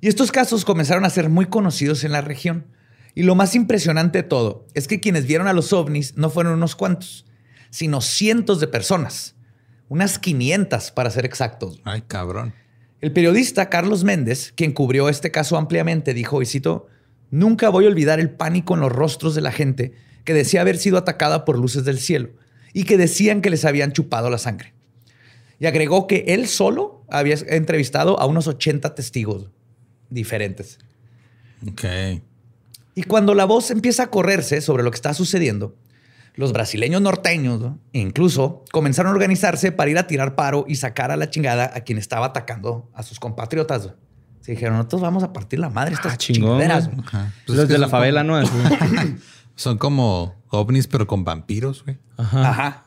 Y 0.00 0.08
estos 0.08 0.30
casos 0.30 0.64
comenzaron 0.64 1.04
a 1.04 1.10
ser 1.10 1.30
muy 1.30 1.46
conocidos 1.46 2.04
en 2.04 2.12
la 2.12 2.20
región. 2.20 2.66
Y 3.14 3.22
lo 3.22 3.34
más 3.34 3.54
impresionante 3.54 4.22
de 4.22 4.28
todo 4.28 4.66
es 4.74 4.88
que 4.88 5.00
quienes 5.00 5.26
vieron 5.26 5.48
a 5.48 5.54
los 5.54 5.72
ovnis 5.72 6.16
no 6.16 6.28
fueron 6.28 6.52
unos 6.52 6.76
cuantos, 6.76 7.24
sino 7.70 8.02
cientos 8.02 8.60
de 8.60 8.68
personas. 8.68 9.34
Unas 9.88 10.18
500 10.18 10.90
para 10.90 11.10
ser 11.10 11.24
exactos. 11.24 11.80
Ay, 11.84 12.02
cabrón. 12.02 12.52
El 13.00 13.12
periodista 13.12 13.70
Carlos 13.70 14.04
Méndez, 14.04 14.52
quien 14.54 14.72
cubrió 14.72 15.08
este 15.08 15.30
caso 15.30 15.56
ampliamente, 15.56 16.12
dijo, 16.12 16.42
y 16.42 16.46
cito, 16.46 16.88
nunca 17.30 17.70
voy 17.70 17.86
a 17.86 17.88
olvidar 17.88 18.20
el 18.20 18.30
pánico 18.30 18.74
en 18.74 18.80
los 18.80 18.92
rostros 18.92 19.34
de 19.34 19.40
la 19.40 19.52
gente 19.52 19.94
que 20.24 20.34
decía 20.34 20.60
haber 20.60 20.76
sido 20.76 20.98
atacada 20.98 21.44
por 21.44 21.58
luces 21.58 21.84
del 21.84 21.98
cielo 21.98 22.30
y 22.74 22.84
que 22.84 22.98
decían 22.98 23.40
que 23.40 23.48
les 23.50 23.64
habían 23.64 23.92
chupado 23.92 24.28
la 24.28 24.38
sangre. 24.38 24.74
Y 25.58 25.66
agregó 25.66 26.06
que 26.06 26.24
él 26.28 26.48
solo 26.48 27.04
había 27.08 27.36
entrevistado 27.46 28.20
a 28.20 28.26
unos 28.26 28.46
80 28.46 28.94
testigos 28.94 29.50
diferentes. 30.10 30.78
Ok. 31.68 31.84
Y 32.94 33.02
cuando 33.04 33.34
la 33.34 33.44
voz 33.44 33.70
empieza 33.70 34.04
a 34.04 34.06
correrse 34.10 34.60
sobre 34.60 34.82
lo 34.82 34.90
que 34.90 34.96
está 34.96 35.12
sucediendo, 35.14 35.76
los 36.34 36.52
brasileños 36.52 37.00
norteños 37.00 37.60
¿no? 37.60 37.78
incluso 37.92 38.62
comenzaron 38.72 39.10
a 39.10 39.14
organizarse 39.14 39.72
para 39.72 39.90
ir 39.90 39.98
a 39.98 40.06
tirar 40.06 40.34
paro 40.34 40.64
y 40.68 40.76
sacar 40.76 41.10
a 41.10 41.16
la 41.16 41.30
chingada 41.30 41.70
a 41.74 41.80
quien 41.80 41.98
estaba 41.98 42.26
atacando 42.26 42.90
a 42.94 43.02
sus 43.02 43.18
compatriotas. 43.20 43.90
Se 44.42 44.52
dijeron, 44.52 44.76
nosotros 44.76 45.00
vamos 45.02 45.22
a 45.24 45.32
partir 45.32 45.58
la 45.58 45.70
madre 45.70 45.94
estas 45.94 46.14
Ah, 46.14 46.16
chingaderas. 46.18 46.88
Ajá. 47.04 47.32
Los 47.46 47.58
es 47.58 47.66
que 47.66 47.72
de 47.72 47.78
la 47.78 47.88
favela, 47.88 48.22
como- 48.22 48.38
¿no? 48.40 48.48
Son 49.56 49.78
como 49.78 50.34
ovnis, 50.50 50.86
pero 50.86 51.06
con 51.06 51.24
vampiros, 51.24 51.82
güey. 51.84 51.98
Ajá. 52.18 52.84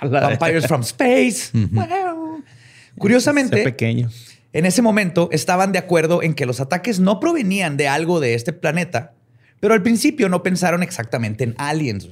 A 0.00 0.06
la 0.06 0.20
de- 0.20 0.26
Vampires 0.36 0.66
from 0.66 0.82
Space. 0.82 1.50
Wow. 1.54 2.38
Ese 2.38 2.98
Curiosamente, 2.98 3.62
pequeño. 3.64 4.10
En 4.52 4.66
ese 4.66 4.82
momento 4.82 5.28
estaban 5.32 5.72
de 5.72 5.78
acuerdo 5.78 6.22
en 6.22 6.34
que 6.34 6.46
los 6.46 6.60
ataques 6.60 6.98
no 7.00 7.20
provenían 7.20 7.76
de 7.76 7.88
algo 7.88 8.18
de 8.20 8.34
este 8.34 8.52
planeta, 8.52 9.14
pero 9.60 9.74
al 9.74 9.82
principio 9.82 10.28
no 10.28 10.42
pensaron 10.42 10.82
exactamente 10.82 11.44
en 11.44 11.54
aliens. 11.58 12.08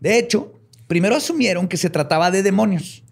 De 0.00 0.18
hecho, 0.18 0.52
primero 0.86 1.16
asumieron 1.16 1.68
que 1.68 1.76
se 1.76 1.90
trataba 1.90 2.30
de 2.30 2.42
demonios. 2.42 3.02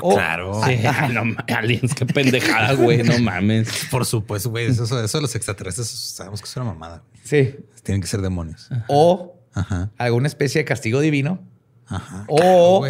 O- 0.00 0.14
Claro. 0.14 0.60
Sí, 0.66 0.78
no 1.12 1.36
aliens, 1.56 1.94
qué 1.94 2.04
pendejada, 2.04 2.72
güey, 2.74 3.02
no 3.04 3.16
mames. 3.20 3.68
Por 3.92 4.04
supuesto, 4.04 4.50
güey. 4.50 4.66
Eso, 4.66 4.84
eso 4.84 5.18
de 5.18 5.22
los 5.22 5.34
extraterrestres 5.36 5.86
sabemos 5.88 6.40
que 6.42 6.48
es 6.48 6.56
una 6.56 6.64
mamada. 6.66 7.02
Sí. 7.22 7.54
Tienen 7.84 8.00
que 8.00 8.08
ser 8.08 8.20
demonios. 8.20 8.68
O 8.88 9.36
Ajá. 9.52 9.90
alguna 9.98 10.26
especie 10.26 10.60
de 10.60 10.64
castigo 10.64 10.98
divino. 10.98 11.38
Ajá. 11.86 12.24
O, 12.28 12.84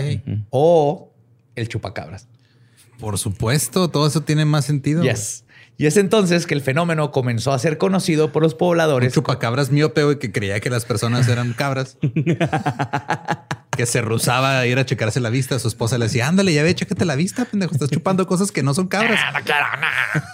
o 0.51 1.13
el 1.57 1.69
chupacabras. 1.69 2.27
Por 2.99 3.19
supuesto, 3.19 3.89
todo 3.89 4.07
eso 4.07 4.23
tiene 4.23 4.45
más 4.45 4.65
sentido. 4.65 5.03
Yes. 5.03 5.45
Y 5.77 5.87
es 5.87 5.97
entonces 5.97 6.47
que 6.47 6.55
el 6.55 6.61
fenómeno 6.61 7.11
comenzó 7.11 7.53
a 7.53 7.59
ser 7.59 7.79
conocido 7.79 8.31
por 8.31 8.43
los 8.43 8.53
Un 8.53 8.59
pobladores. 8.59 9.13
chupacabras 9.13 9.71
miope, 9.71 10.05
güey, 10.05 10.19
que 10.21 10.31
creía 10.31 10.61
que 10.61 10.71
las 10.71 10.85
personas 10.85 11.27
eran 11.29 11.53
cabras. 11.53 11.99
que 13.77 13.87
se 13.87 14.01
rusaba 14.01 14.61
a 14.61 14.67
ir 14.67 14.79
a 14.79 14.87
checarse 14.87 15.19
la 15.19 15.31
vista. 15.31 15.59
Su 15.59 15.67
esposa 15.67 15.99
le 15.99 16.05
decía, 16.05 16.29
ándale, 16.29 16.53
ya 16.55 16.63
ve, 16.63 16.75
chécate 16.75 17.05
la 17.05 17.17
vista, 17.17 17.45
pendejo. 17.45 17.73
Estás 17.73 17.91
chupando 17.91 18.25
cosas 18.27 18.53
que 18.53 18.63
no 18.63 18.75
son 18.75 18.87
cabras. 18.89 19.21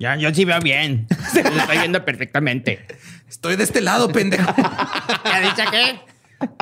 Ya, 0.00 0.16
yo 0.16 0.34
sí 0.34 0.44
veo 0.44 0.58
bien. 0.58 1.06
Lo 1.34 1.60
estoy 1.60 1.78
viendo 1.78 2.04
perfectamente. 2.04 2.84
Estoy 3.28 3.54
de 3.54 3.62
este 3.62 3.80
lado, 3.80 4.10
pendejo. 4.10 4.52
¿Ya 5.24 5.40
dice 5.40 5.62
qué? 5.70 6.00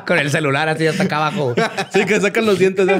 Con 0.07 0.19
el 0.19 0.31
celular 0.31 0.69
así 0.69 0.87
hasta 0.87 1.05
acá 1.05 1.17
abajo. 1.17 1.55
Sí, 1.95 2.05
que 2.05 2.21
sacan 2.21 2.45
los 2.45 2.59
dientes. 2.59 2.87
¿no? 2.87 2.93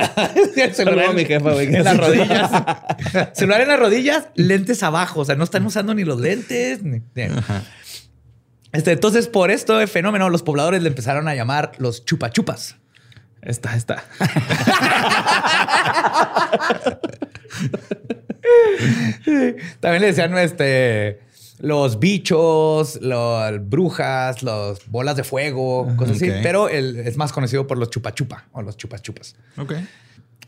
el 0.56 0.74
Saludo 0.74 1.08
a 1.08 1.12
mi 1.12 1.24
jefa, 1.24 1.52
güey. 1.52 1.74
En 1.74 1.84
las 1.84 1.96
rodillas. 1.96 2.50
celular 3.34 3.60
en 3.60 3.68
las 3.68 3.78
rodillas, 3.78 4.28
lentes 4.34 4.82
abajo. 4.82 5.20
O 5.20 5.24
sea, 5.24 5.36
no 5.36 5.44
están 5.44 5.64
usando 5.66 5.94
ni 5.94 6.04
los 6.04 6.20
lentes. 6.20 6.82
ni- 6.82 7.02
Este, 8.72 8.92
entonces, 8.92 9.28
por 9.28 9.50
esto 9.50 9.76
de 9.78 9.86
fenómeno, 9.86 10.30
los 10.30 10.42
pobladores 10.42 10.82
le 10.82 10.88
empezaron 10.88 11.28
a 11.28 11.34
llamar 11.34 11.72
los 11.78 12.04
chupachupas. 12.04 12.76
Está, 13.42 13.76
está. 13.76 14.04
También 19.80 20.02
le 20.02 20.08
decían 20.08 20.36
este, 20.38 21.20
los 21.60 21.98
bichos, 22.00 22.98
las 23.02 23.68
brujas, 23.68 24.42
los 24.42 24.86
bolas 24.88 25.16
de 25.16 25.24
fuego, 25.24 25.86
cosas 25.96 26.16
así. 26.16 26.30
Pero 26.42 26.68
él 26.68 26.96
es 27.04 27.16
más 27.16 27.32
conocido 27.32 27.66
por 27.66 27.78
los 27.78 27.90
chupachupa 27.90 28.46
o 28.52 28.62
los 28.62 28.76
chupachupas. 28.76 29.36
Ok. 29.58 29.74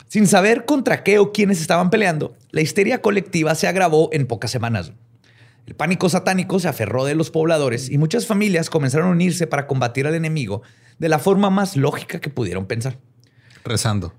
Sin 0.07 0.27
saber 0.27 0.65
contra 0.65 1.03
qué 1.03 1.19
o 1.19 1.31
quiénes 1.31 1.61
estaban 1.61 1.89
peleando, 1.89 2.35
la 2.51 2.61
histeria 2.61 3.01
colectiva 3.01 3.55
se 3.55 3.67
agravó 3.67 4.09
en 4.11 4.27
pocas 4.27 4.51
semanas. 4.51 4.91
El 5.65 5.75
pánico 5.75 6.09
satánico 6.09 6.59
se 6.59 6.67
aferró 6.67 7.05
de 7.05 7.15
los 7.15 7.29
pobladores 7.31 7.89
y 7.89 7.97
muchas 7.97 8.27
familias 8.27 8.69
comenzaron 8.69 9.07
a 9.07 9.11
unirse 9.11 9.47
para 9.47 9.65
combatir 9.65 10.05
al 10.07 10.13
enemigo 10.15 10.61
de 10.99 11.09
la 11.09 11.19
forma 11.19 11.49
más 11.49 11.77
lógica 11.77 12.19
que 12.19 12.29
pudieron 12.29 12.65
pensar. 12.65 12.97
Rezando. 13.63 14.13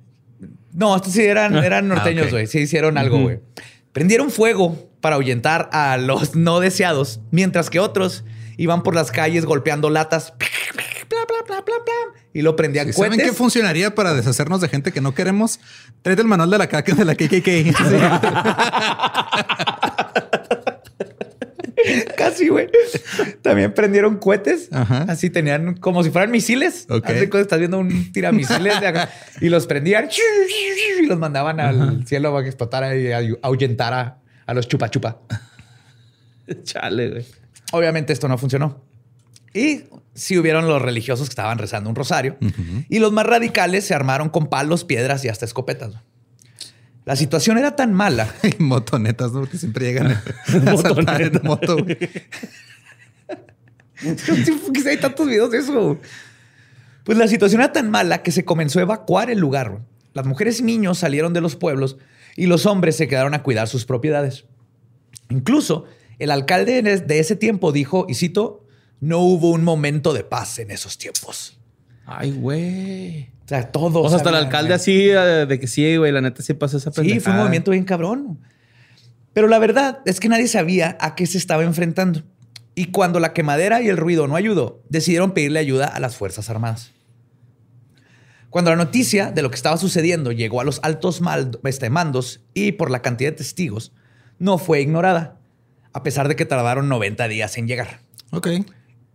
No, 0.73 0.97
estos 0.97 1.13
sí 1.13 1.23
eran, 1.23 1.55
eran 1.65 1.85
Ah, 1.93 1.95
norteños, 1.97 2.27
ok. 2.27 2.31
güey. 2.33 2.47
Sí 2.47 2.61
hicieron 2.61 2.97
algo, 2.99 3.21
güey. 3.21 3.41
Prendieron 3.95 4.31
fuego 4.33 4.77
para 5.01 5.15
ahuyentar 5.15 5.71
a 5.73 5.97
los 5.97 6.35
no 6.37 6.59
deseados, 6.61 7.21
mientras 7.31 7.71
que 7.71 7.79
otros 7.79 8.25
iban 8.57 8.83
por 8.83 8.95
las 8.95 9.11
calles 9.11 9.47
golpeando 9.47 9.89
latas. 9.89 10.35
Y 12.33 12.43
lo 12.43 12.57
prendían 12.57 12.87
Si 12.89 12.95
¿Saben 12.95 13.21
qué 13.21 13.33
funcionaría 13.33 13.95
para 13.95 14.13
deshacernos 14.13 14.61
de 14.61 14.69
gente 14.69 14.91
que 14.91 15.01
no 15.01 15.15
queremos? 15.15 15.61
Tráete 16.03 16.23
el 16.23 16.29
manual 16.29 16.51
de 16.51 16.59
la 16.59 16.67
caca 16.67 16.93
de 16.93 17.05
la 17.05 17.15
KKK. 17.15 17.47
Casi, 22.17 22.49
güey. 22.49 22.69
También 23.43 23.75
prendieron 23.75 24.17
cohetes. 24.17 24.69
Ajá. 24.73 25.07
Así 25.09 25.31
tenían 25.31 25.77
como 25.77 26.03
si 26.03 26.11
fueran 26.11 26.31
misiles. 26.31 26.87
Ok. 26.89 27.07
Haz 27.07 27.15
de 27.15 27.31
cuenta, 27.31 27.41
estás 27.41 27.59
viendo 27.59 27.79
un 27.79 28.13
tiramisiles 28.13 28.81
de 28.81 28.87
acá. 28.87 29.11
y 29.41 29.49
los 29.49 29.67
prendían 29.67 30.09
y 31.03 31.07
los 31.07 31.19
mandaban 31.19 31.61
al 31.61 32.07
cielo 32.07 32.31
para 32.33 32.43
que 32.43 32.49
explotara 32.49 32.97
y 32.97 33.11
ahuyentara 33.43 34.19
a 34.47 34.55
los 34.55 34.69
chupa 34.69 34.91
chupa. 34.91 35.21
Chale, 36.65 37.11
güey. 37.11 37.27
Obviamente 37.73 38.13
esto 38.13 38.29
no 38.29 38.39
funcionó. 38.39 38.83
Y 39.53 39.85
sí 40.15 40.37
hubieron 40.37 40.67
los 40.67 40.83
religiosos 40.83 41.29
que 41.29 41.33
estaban 41.33 41.59
rezando 41.59 41.89
un 41.89 41.97
rosario. 41.97 42.37
Y 42.89 42.99
los 42.99 43.13
más 43.13 43.25
radicales 43.25 43.85
se 43.87 43.95
armaron 43.95 44.29
con 44.29 44.49
palos, 44.49 44.85
piedras 44.85 45.25
y 45.25 45.29
hasta 45.29 45.45
escopetas. 45.45 45.95
La 47.05 47.17
situación 47.17 47.59
era 47.59 47.77
tan 47.77 47.93
mala 47.93 48.35
Y 48.43 48.63
motonetas, 48.63 49.33
¿no? 49.33 49.47
Que 49.49 49.59
siempre 49.59 49.87
llegan 49.87 50.13
a 50.13 50.23
saltar 50.77 51.23
en 51.23 51.41
moto. 51.43 51.77
güey. 51.83 51.99
¿Por 54.67 54.73
qué 54.73 54.89
hay 54.89 54.97
tantos 54.99 55.27
videos 55.27 55.51
de 55.51 55.59
eso? 55.59 55.99
Pues 57.05 57.19
la 57.19 57.29
situación 57.29 57.61
era 57.61 57.73
tan 57.73 57.91
mala 57.91 58.23
que 58.23 58.33
se 58.33 58.45
comenzó 58.45 58.79
a 58.79 58.83
evacuar 58.83 59.31
el 59.31 59.39
lugar. 59.39 59.83
Las 60.15 60.27
mujeres 60.27 60.61
y 60.61 60.63
niños 60.63 60.99
salieron 60.99 61.33
de 61.33 61.41
los 61.41 61.57
pueblos 61.57 61.97
y 62.37 62.47
los 62.47 62.67
hombres 62.67 62.97
se 62.97 63.09
quedaron 63.09 63.35
a 63.35 63.43
cuidar 63.43 63.69
sus 63.69 63.85
propiedades. 63.85 64.45
Incluso 65.29 65.85
el 66.19 66.31
alcalde 66.31 66.83
de 66.83 67.19
ese 67.19 67.37
tiempo 67.37 67.73
dijo, 67.73 68.07
y 68.09 68.15
cito, 68.15 68.67
no 69.01 69.19
hubo 69.19 69.51
un 69.51 69.65
momento 69.65 70.13
de 70.13 70.25
paz 70.25 70.59
en 70.59 70.71
esos 70.71 70.99
tiempos. 70.99 71.59
Ay, 72.07 72.33
güey. 72.33 73.31
O 73.45 73.49
sea, 73.49 73.71
todos. 73.71 74.07
O 74.07 74.09
sea, 74.09 74.19
hasta 74.19 74.31
el 74.31 74.37
alcalde 74.37 74.75
así, 74.75 75.09
eh, 75.11 75.47
de 75.47 75.61
que 75.61 75.67
sí, 75.67 75.97
güey, 75.97 76.13
la 76.13 76.21
neta 76.21 76.43
sí 76.43 76.55
pasó 76.55 76.77
esa 76.79 76.91
Sí, 76.91 76.95
fue 76.97 77.05
pendejada. 77.05 77.37
un 77.37 77.43
movimiento 77.43 77.71
bien 77.71 77.85
cabrón. 77.85 78.41
Pero 79.33 79.49
la 79.49 79.59
verdad 79.59 79.99
es 80.07 80.21
que 80.21 80.29
nadie 80.29 80.47
sabía 80.49 80.97
a 81.01 81.15
qué 81.15 81.27
se 81.27 81.39
estaba 81.39 81.65
enfrentando. 81.65 82.23
Y 82.75 82.87
cuando 82.87 83.21
la 83.21 83.33
quemadera 83.33 83.83
y 83.83 83.89
el 83.89 83.97
ruido 83.97 84.27
no 84.27 84.37
ayudó, 84.37 84.83
decidieron 84.89 85.33
pedirle 85.33 85.59
ayuda 85.61 85.87
a 85.87 86.01
las 86.01 86.17
Fuerzas 86.17 86.51
Armadas. 86.51 86.93
Cuando 88.51 88.71
la 88.71 88.77
noticia 88.77 89.33
de 89.33 89.43
lo 89.43 89.51
que 89.51 89.57
estaba 89.57 89.77
sucediendo 89.77 90.31
llegó 90.31 90.61
a 90.61 90.65
los 90.65 90.79
altos 90.85 91.21
este, 91.65 91.91
mandos 91.91 92.41
y 92.55 92.73
por 92.73 92.91
la 92.91 93.03
cantidad 93.03 93.31
de 93.31 93.37
testigos, 93.39 93.93
no 94.39 94.59
fue 94.59 94.81
ignorada, 94.81 95.39
a 95.93 96.03
pesar 96.05 96.29
de 96.29 96.37
que 96.37 96.45
tardaron 96.45 96.89
90 96.89 97.27
días 97.29 97.59
en 97.59 97.67
llegar. 97.67 98.01
Ok. 98.31 98.49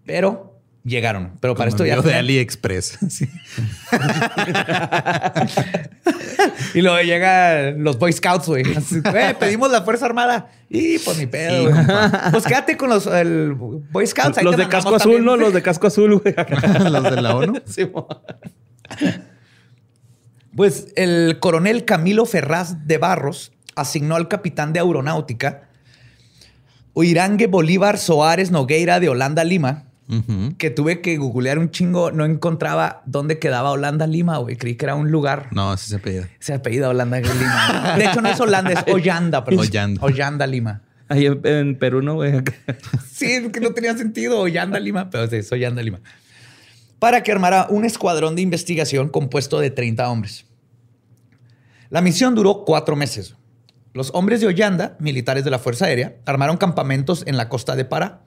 Pero 0.06 0.59
llegaron. 0.84 1.38
Pero 1.40 1.56
para 1.56 1.70
esto 1.70 1.86
ya. 1.86 2.02
de 2.02 2.14
AliExpress. 2.14 3.00
y 6.74 6.82
luego 6.82 7.00
llegan 7.02 7.84
los 7.84 8.00
Boy 8.00 8.14
Scouts, 8.14 8.48
güey. 8.48 8.64
pedimos 9.40 9.72
la 9.72 9.84
Fuerza 9.84 10.06
Armada. 10.06 10.52
Y 10.70 11.00
pues 11.00 11.18
mi 11.18 11.26
pedo, 11.26 11.72
Pues 12.32 12.46
quédate 12.46 12.78
con 12.78 12.90
los 12.90 13.10
Boy 13.92 14.08
Scouts. 14.08 14.42
los 14.44 14.58
de 14.58 14.68
casco 14.68 14.96
azul, 14.96 15.24
¿no? 15.24 15.38
Los 15.38 15.54
de 15.54 15.62
casco 15.62 15.88
azul, 15.88 16.20
güey. 16.20 16.36
los 16.92 17.04
de 17.04 17.22
la 17.22 17.36
ONU. 17.36 17.62
pues 20.56 20.88
el 20.96 21.40
coronel 21.40 21.86
Camilo 21.86 22.26
Ferraz 22.26 22.86
de 22.86 22.98
Barros 22.98 23.52
asignó 23.76 24.16
al 24.16 24.28
capitán 24.28 24.74
de 24.74 24.80
aeronáutica 24.80 25.70
Uirangue 26.94 27.48
Bolívar 27.48 27.98
Soares 27.98 28.52
Nogueira 28.52 29.00
de 29.00 29.10
Holanda 29.10 29.44
Lima 29.44 29.86
que 30.58 30.72
tuve 30.72 31.02
que 31.02 31.18
googlear 31.18 31.60
un 31.60 31.70
chingo, 31.70 32.12
no 32.12 32.26
encontraba 32.26 33.04
dónde 33.06 33.38
quedaba 33.38 33.70
Holanda 33.70 34.08
Lima, 34.08 34.38
güey. 34.40 34.56
Creí 34.56 34.76
que 34.76 34.86
era 34.86 34.96
un 34.96 35.12
lugar. 35.12 35.50
No, 35.52 35.72
ese 35.72 35.90
se 35.90 35.96
apellida. 35.98 36.30
Se 36.40 36.54
apellida 36.54 36.90
Holanda 36.90 37.20
Lima. 37.20 37.96
De 37.96 38.06
hecho, 38.06 38.22
no 38.22 38.30
es 38.30 38.40
Holanda, 38.40 38.72
es 38.72 38.92
Ollanda, 38.92 39.46
perdón. 39.46 39.68
Ollanda. 39.68 40.02
Ollanda 40.04 40.48
Lima. 40.48 40.82
Ahí 41.10 41.28
en, 41.28 41.78
Perú, 41.78 42.02
¿no, 42.02 42.16
güey? 42.16 42.34
sí, 43.12 43.50
que 43.52 43.60
no 43.60 43.72
tenía 43.72 43.96
sentido. 43.96 44.40
Ollanda 44.40 44.80
Lima, 44.80 45.12
pero 45.12 45.28
sí, 45.28 45.38
es 45.38 45.52
Ollanda 45.52 45.84
Lima. 45.84 46.00
Para 46.98 47.22
que 47.22 47.32
armara 47.32 47.68
un 47.70 47.86
escuadrón 47.86 48.36
de 48.36 48.42
investigación 48.42 49.10
compuesto 49.10 49.60
de 49.60 49.70
30 49.70 50.10
hombres. 50.10 50.46
La 51.92 52.02
misión 52.02 52.34
duró 52.34 52.66
cuatro 52.66 52.96
meses. 52.96 53.36
Los 53.94 54.10
hombres 54.16 54.42
de 54.42 54.48
Ollanda, 54.48 54.98
militares 55.00 55.44
de 55.44 55.52
la 55.52 55.60
Fuerza 55.60 55.86
Aérea, 55.86 56.16
armaron 56.26 56.58
campamentos 56.58 57.24
en 57.28 57.38
la 57.38 57.48
costa 57.48 57.76
de 57.76 57.86
Pará 57.86 58.24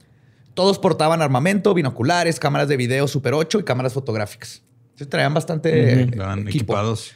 todos 0.54 0.78
portaban 0.78 1.22
armamento, 1.22 1.74
binoculares, 1.74 2.38
cámaras 2.38 2.68
de 2.68 2.76
video 2.76 3.08
Super 3.08 3.34
8 3.34 3.60
y 3.60 3.62
cámaras 3.64 3.94
fotográficas. 3.94 4.62
Se 4.94 5.06
traían 5.06 5.34
bastante 5.34 6.02
equipados. 6.02 7.12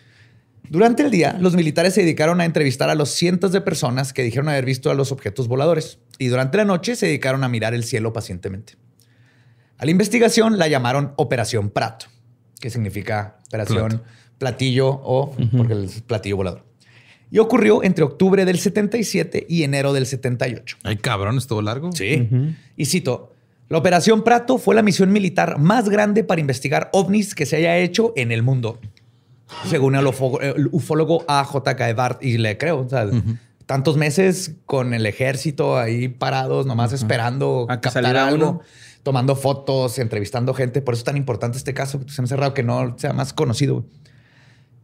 Durante 0.69 1.05
el 1.05 1.11
día, 1.11 1.37
los 1.41 1.55
militares 1.55 1.95
se 1.95 2.01
dedicaron 2.01 2.41
a 2.41 2.45
entrevistar 2.45 2.91
a 2.91 2.95
los 2.95 3.11
cientos 3.11 3.53
de 3.53 3.61
personas 3.61 4.13
que 4.13 4.23
dijeron 4.23 4.49
haber 4.49 4.65
visto 4.65 4.91
a 4.91 4.95
los 4.95 5.13
objetos 5.13 5.47
voladores 5.47 5.99
y 6.19 6.27
durante 6.27 6.57
la 6.57 6.65
noche 6.65 6.97
se 6.97 7.07
dedicaron 7.07 7.45
a 7.45 7.49
mirar 7.49 7.73
el 7.75 7.85
cielo 7.85 8.13
pacientemente. 8.13 8.75
A 9.79 9.85
la 9.85 9.91
investigación 9.91 10.59
la 10.59 10.67
llamaron 10.69 11.13
Operación 11.17 11.71
Prato, 11.71 12.07
que 12.59 12.71
significa 12.71 13.39
Operación 13.47 14.03
Platillo 14.39 14.89
o 14.89 15.35
porque 15.57 15.75
el 15.75 15.91
platillo 16.07 16.37
volador. 16.37 16.65
Y 17.31 17.39
ocurrió 17.39 17.83
entre 17.83 18.05
octubre 18.05 18.45
del 18.45 18.59
77 18.59 19.47
y 19.49 19.65
enero 19.65 19.93
del 19.93 20.07
78. 20.07 20.79
Ay, 20.85 20.97
cabrón, 20.97 21.39
estuvo 21.39 21.61
largo. 21.61 21.91
Sí. 21.93 22.29
Y 22.77 22.85
cito, 22.87 23.33
la 23.69 23.79
Operación 23.79 24.23
Prato 24.23 24.59
fue 24.59 24.75
la 24.77 24.83
misión 24.83 25.13
militar 25.13 25.59
más 25.59 25.89
grande 25.89 26.23
para 26.23 26.41
investigar 26.41 26.89
ovnis 26.93 27.35
que 27.35 27.47
se 27.47 27.57
haya 27.57 27.77
hecho 27.79 28.13
en 28.17 28.31
el 28.31 28.43
mundo. 28.43 28.79
Según 29.69 29.97
el, 29.97 30.07
ufólogo 30.07 31.25
A.J. 31.27 31.95
Bart, 31.95 32.23
y 32.23 32.39
le 32.39 32.59
creo, 32.59 32.81
o 32.81 32.89
sea, 32.89 33.09
tantos 33.67 33.97
meses 33.97 34.53
con 34.67 34.95
el 34.95 35.05
ejército 35.07 35.79
ahí 35.79 36.09
parados, 36.09 36.67
nomás 36.67 36.93
esperando 36.93 37.67
a 37.69 37.81
captar 37.81 38.17
algo, 38.17 38.61
tomando 39.03 39.35
fotos, 39.35 39.99
entrevistando 39.99 40.55
gente. 40.55 40.81
Por 40.81 40.95
eso 40.95 41.01
es 41.01 41.05
tan 41.05 41.17
importante 41.17 41.59
este 41.59 41.75
caso, 41.75 42.01
se 42.07 42.23
me 42.23 42.27
ha 42.27 42.29
cerrado 42.29 42.55
que 42.55 42.63
no 42.63 42.97
sea 42.99 43.13
más 43.13 43.33
conocido. 43.33 43.85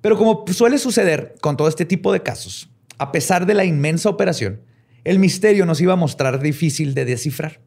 Pero 0.03 0.19
como 0.19 0.45
suele 0.53 0.77
suceder 0.77 1.37
con 1.41 1.57
todo 1.57 1.69
este 1.69 1.87
tipo 1.87 2.13
de 2.13 2.23
casos, 2.23 2.69
a 2.99 3.13
pesar 3.13 3.47
de 3.47 3.55
la 3.55 3.65
inmensa 3.65 4.11
operación, 4.11 4.61
el 5.05 5.19
misterio 5.19 5.65
nos 5.65 5.81
iba 5.81 5.95
a 5.95 5.97
mostrar 5.97 6.41
difícil 6.41 6.93
de 6.93 7.05
descifrar. 7.05 7.61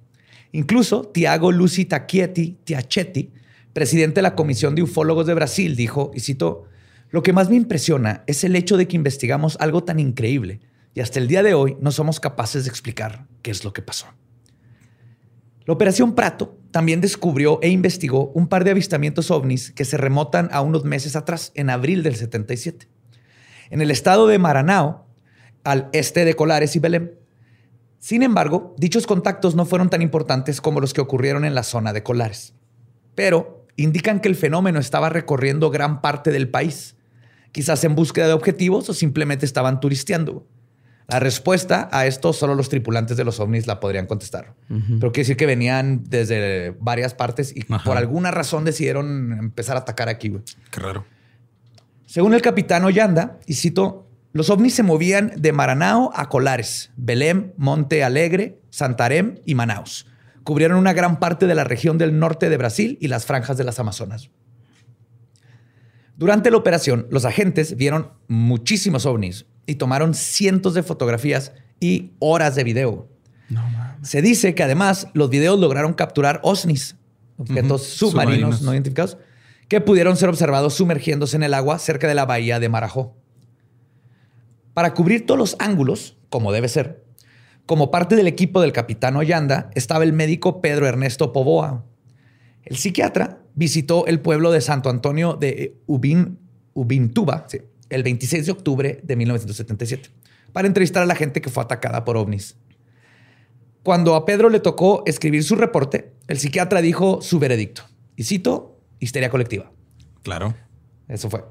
Incluso 0.51 1.03
Tiago 1.03 1.51
Luci 1.51 1.85
Tacchietti 1.85 2.59
Tiachetti, 2.63 3.31
presidente 3.73 4.19
de 4.19 4.23
la 4.23 4.35
Comisión 4.35 4.75
de 4.75 4.83
Ufólogos 4.83 5.25
de 5.25 5.33
Brasil, 5.33 5.75
dijo, 5.75 6.11
y 6.13 6.19
cito, 6.19 6.65
lo 7.09 7.23
que 7.23 7.33
más 7.33 7.49
me 7.49 7.55
impresiona 7.55 8.23
es 8.27 8.43
el 8.43 8.55
hecho 8.55 8.77
de 8.77 8.87
que 8.87 8.95
investigamos 8.95 9.57
algo 9.59 9.83
tan 9.83 9.99
increíble 9.99 10.59
y 10.93 11.01
hasta 11.01 11.19
el 11.19 11.27
día 11.27 11.43
de 11.43 11.53
hoy 11.53 11.77
no 11.81 11.91
somos 11.91 12.19
capaces 12.19 12.65
de 12.65 12.69
explicar 12.69 13.27
qué 13.41 13.51
es 13.51 13.63
lo 13.63 13.73
que 13.73 13.81
pasó. 13.81 14.07
La 15.65 15.73
Operación 15.73 16.15
Prato 16.15 16.57
también 16.75 16.99
descubrió 16.99 17.57
e 17.61 17.69
investigó 17.69 18.31
un 18.33 18.49
par 18.49 18.65
de 18.65 18.71
avistamientos 18.71 19.31
ovnis 19.31 19.71
que 19.71 19.85
se 19.85 19.95
remotan 19.95 20.49
a 20.51 20.59
unos 20.59 20.83
meses 20.83 21.15
atrás, 21.15 21.53
en 21.55 21.69
abril 21.69 22.03
del 22.03 22.17
77. 22.17 22.89
En 23.69 23.79
el 23.79 23.91
estado 23.91 24.27
de 24.27 24.39
Maranao, 24.39 25.07
al 25.63 25.87
este 25.93 26.25
de 26.25 26.33
Colares 26.33 26.75
y 26.75 26.79
Belém. 26.79 27.11
Sin 27.97 28.23
embargo, 28.23 28.75
dichos 28.77 29.07
contactos 29.07 29.55
no 29.55 29.65
fueron 29.65 29.89
tan 29.89 30.01
importantes 30.01 30.59
como 30.59 30.81
los 30.81 30.93
que 30.93 30.99
ocurrieron 30.99 31.45
en 31.45 31.55
la 31.55 31.63
zona 31.63 31.93
de 31.93 32.03
Colares. 32.03 32.53
Pero 33.15 33.65
indican 33.77 34.19
que 34.19 34.27
el 34.27 34.35
fenómeno 34.35 34.77
estaba 34.77 35.07
recorriendo 35.07 35.69
gran 35.71 36.01
parte 36.01 36.29
del 36.29 36.49
país, 36.49 36.97
quizás 37.53 37.85
en 37.85 37.95
búsqueda 37.95 38.27
de 38.27 38.33
objetivos 38.33 38.89
o 38.89 38.93
simplemente 38.93 39.45
estaban 39.45 39.79
turisteando. 39.79 40.45
La 41.07 41.19
respuesta 41.19 41.87
a 41.91 42.07
esto 42.07 42.33
solo 42.33 42.55
los 42.55 42.69
tripulantes 42.69 43.15
de 43.15 43.23
los 43.23 43.39
ovnis 43.39 43.67
la 43.67 43.79
podrían 43.79 44.07
contestar. 44.07 44.55
Pero 44.67 45.11
quiere 45.11 45.23
decir 45.23 45.37
que 45.37 45.45
venían 45.45 46.03
desde 46.07 46.75
varias 46.79 47.13
partes 47.13 47.55
y 47.55 47.63
por 47.63 47.97
alguna 47.97 48.31
razón 48.31 48.65
decidieron 48.65 49.33
empezar 49.33 49.77
a 49.77 49.81
atacar 49.81 50.09
aquí. 50.09 50.35
Qué 50.71 50.79
raro. 50.79 51.05
Según 52.07 52.33
el 52.33 52.41
capitán 52.41 52.85
Ollanda, 52.85 53.39
y 53.45 53.53
cito, 53.53 54.07
los 54.31 54.49
ovnis 54.49 54.73
se 54.73 54.83
movían 54.83 55.33
de 55.37 55.51
Maranao 55.51 56.11
a 56.13 56.27
Colares, 56.27 56.91
Belém, 56.97 57.53
Monte 57.57 58.03
Alegre, 58.03 58.59
Santarém 58.69 59.41
y 59.45 59.55
Manaus. 59.55 60.07
Cubrieron 60.43 60.77
una 60.77 60.93
gran 60.93 61.19
parte 61.19 61.47
de 61.47 61.55
la 61.55 61.63
región 61.63 61.97
del 61.97 62.19
norte 62.19 62.49
de 62.49 62.57
Brasil 62.57 62.97
y 62.99 63.07
las 63.07 63.25
franjas 63.25 63.57
de 63.57 63.63
las 63.63 63.79
Amazonas. 63.79 64.29
Durante 66.17 66.51
la 66.51 66.57
operación, 66.57 67.07
los 67.09 67.25
agentes 67.25 67.75
vieron 67.75 68.11
muchísimos 68.27 69.05
ovnis, 69.05 69.45
y 69.65 69.75
tomaron 69.75 70.13
cientos 70.13 70.73
de 70.73 70.83
fotografías 70.83 71.53
y 71.79 72.11
horas 72.19 72.55
de 72.55 72.63
video. 72.63 73.07
Se 74.01 74.21
dice 74.21 74.55
que 74.55 74.63
además 74.63 75.07
los 75.13 75.29
videos 75.29 75.59
lograron 75.59 75.93
capturar 75.93 76.39
OSNIs, 76.43 76.95
objetos 77.37 77.83
submarinos, 77.83 78.61
no 78.61 78.73
identificados, 78.73 79.17
que 79.67 79.81
pudieron 79.81 80.15
ser 80.15 80.29
observados 80.29 80.75
sumergiéndose 80.75 81.35
en 81.35 81.43
el 81.43 81.53
agua 81.53 81.79
cerca 81.79 82.07
de 82.07 82.15
la 82.15 82.25
bahía 82.25 82.59
de 82.59 82.69
Marajó. 82.69 83.15
Para 84.73 84.93
cubrir 84.93 85.25
todos 85.25 85.39
los 85.39 85.55
ángulos, 85.59 86.17
como 86.29 86.51
debe 86.51 86.67
ser, 86.67 87.03
como 87.65 87.89
parte 87.89 88.15
del 88.15 88.27
equipo 88.27 88.61
del 88.61 88.73
capitán 88.73 89.15
Ollanda 89.15 89.69
estaba 89.73 90.03
el 90.03 90.13
médico 90.13 90.61
Pedro 90.61 90.87
Ernesto 90.87 91.33
Poboa. 91.33 91.83
El 92.63 92.77
psiquiatra 92.77 93.39
visitó 93.55 94.05
el 94.05 94.19
pueblo 94.19 94.51
de 94.51 94.61
Santo 94.61 94.89
Antonio 94.89 95.33
de 95.33 95.77
Ubin, 95.87 96.37
Ubintuba, 96.73 97.47
el 97.95 98.03
26 98.03 98.45
de 98.45 98.51
octubre 98.51 98.99
de 99.01 99.15
1977 99.15 100.09
para 100.51 100.67
entrevistar 100.67 101.01
a 101.01 101.05
la 101.05 101.15
gente 101.15 101.41
que 101.41 101.49
fue 101.49 101.63
atacada 101.63 102.03
por 102.05 102.17
ovnis. 102.17 102.55
Cuando 103.83 104.15
a 104.15 104.25
Pedro 104.25 104.49
le 104.49 104.59
tocó 104.59 105.03
escribir 105.05 105.43
su 105.43 105.55
reporte, 105.55 106.13
el 106.27 106.39
psiquiatra 106.39 106.81
dijo 106.81 107.21
su 107.21 107.39
veredicto. 107.39 107.83
Y 108.15 108.23
cito, 108.23 108.79
histeria 108.99 109.29
colectiva. 109.29 109.71
Claro. 110.23 110.55
Eso 111.07 111.29
fue. 111.29 111.43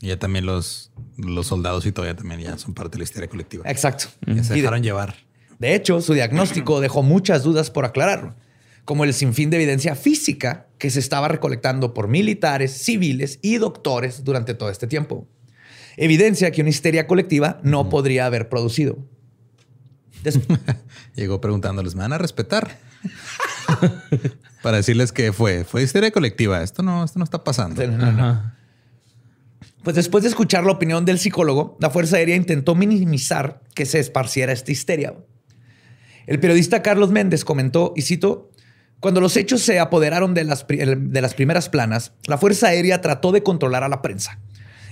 Y 0.00 0.08
ya 0.08 0.18
también 0.18 0.46
los, 0.46 0.92
los 1.16 1.46
soldados 1.46 1.84
y 1.86 1.92
todavía 1.92 2.16
también 2.16 2.40
ya 2.40 2.58
son 2.58 2.72
parte 2.72 2.92
de 2.92 2.98
la 2.98 3.04
histeria 3.04 3.28
colectiva. 3.28 3.64
Exacto. 3.68 4.06
Ya 4.26 4.44
se 4.44 4.54
dejaron 4.54 4.82
llevar. 4.82 5.14
De 5.58 5.74
hecho, 5.74 6.00
su 6.00 6.14
diagnóstico 6.14 6.80
dejó 6.80 7.02
muchas 7.02 7.42
dudas 7.42 7.70
por 7.70 7.84
aclarar 7.84 8.36
como 8.84 9.04
el 9.04 9.14
sinfín 9.14 9.50
de 9.50 9.56
evidencia 9.56 9.94
física 9.94 10.68
que 10.78 10.90
se 10.90 11.00
estaba 11.00 11.28
recolectando 11.28 11.94
por 11.94 12.08
militares, 12.08 12.72
civiles 12.72 13.38
y 13.42 13.58
doctores 13.58 14.24
durante 14.24 14.54
todo 14.54 14.70
este 14.70 14.86
tiempo. 14.86 15.28
Evidencia 15.96 16.50
que 16.50 16.62
una 16.62 16.70
histeria 16.70 17.06
colectiva 17.06 17.60
no 17.62 17.88
podría 17.88 18.26
haber 18.26 18.48
producido. 18.48 18.98
Llegó 21.14 21.40
preguntándoles, 21.40 21.94
¿me 21.94 22.02
van 22.02 22.12
a 22.12 22.18
respetar? 22.18 22.78
Para 24.62 24.78
decirles 24.78 25.12
que 25.12 25.32
fue, 25.32 25.64
fue 25.64 25.82
histeria 25.82 26.10
colectiva. 26.10 26.62
Esto 26.62 26.82
no, 26.82 27.04
esto 27.04 27.18
no 27.18 27.24
está 27.24 27.42
pasando. 27.42 27.82
Pues 29.82 29.96
después 29.96 30.22
de 30.22 30.28
escuchar 30.28 30.64
la 30.64 30.72
opinión 30.72 31.04
del 31.04 31.18
psicólogo, 31.18 31.76
la 31.80 31.90
Fuerza 31.90 32.16
Aérea 32.16 32.36
intentó 32.36 32.76
minimizar 32.76 33.60
que 33.74 33.84
se 33.84 33.98
esparciera 33.98 34.52
esta 34.52 34.70
histeria. 34.70 35.14
El 36.26 36.38
periodista 36.38 36.82
Carlos 36.82 37.10
Méndez 37.10 37.44
comentó, 37.44 37.92
y 37.96 38.02
cito, 38.02 38.51
cuando 39.02 39.20
los 39.20 39.36
hechos 39.36 39.62
se 39.62 39.80
apoderaron 39.80 40.32
de 40.32 40.44
las, 40.44 40.64
de 40.64 41.20
las 41.20 41.34
primeras 41.34 41.68
planas, 41.68 42.12
la 42.26 42.38
Fuerza 42.38 42.68
Aérea 42.68 43.00
trató 43.00 43.32
de 43.32 43.42
controlar 43.42 43.82
a 43.82 43.88
la 43.88 44.00
prensa. 44.00 44.38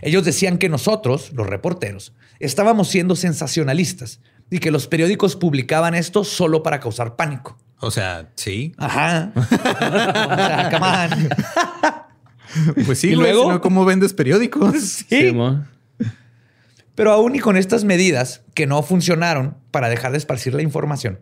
Ellos 0.03 0.25
decían 0.25 0.59
que 0.59 0.69
nosotros, 0.69 1.33
los 1.33 1.47
reporteros, 1.47 2.13
estábamos 2.41 2.89
siendo 2.89 3.15
sensacionalistas 3.15 4.19
y 4.51 4.59
que 4.59 4.73
los 4.73 4.89
periódicos 4.89 5.37
publicaban 5.37 5.95
esto 5.95 6.25
solo 6.25 6.65
para 6.65 6.81
causar 6.81 7.15
pánico. 7.15 7.57
O 7.79 7.93
sea, 7.93 8.31
sí. 8.35 8.75
Ajá. 8.79 9.31
o 9.37 9.43
sea, 9.45 10.71
come 10.73 10.87
on. 11.15 12.85
Pues 12.85 12.99
sí, 12.99 13.11
¿Y 13.11 13.15
güey, 13.15 13.33
luego? 13.33 13.61
¿cómo 13.61 13.85
vendes 13.85 14.13
periódicos? 14.13 14.75
Sí. 14.81 15.05
Sí. 15.09 15.33
Pero 16.97 17.13
aún 17.13 17.37
y 17.37 17.39
con 17.39 17.57
estas 17.57 17.85
medidas 17.85 18.43
que 18.55 18.67
no 18.67 18.83
funcionaron 18.83 19.57
para 19.71 19.89
dejar 19.89 20.11
de 20.11 20.19
esparcir 20.19 20.53
la 20.53 20.63
información, 20.63 21.21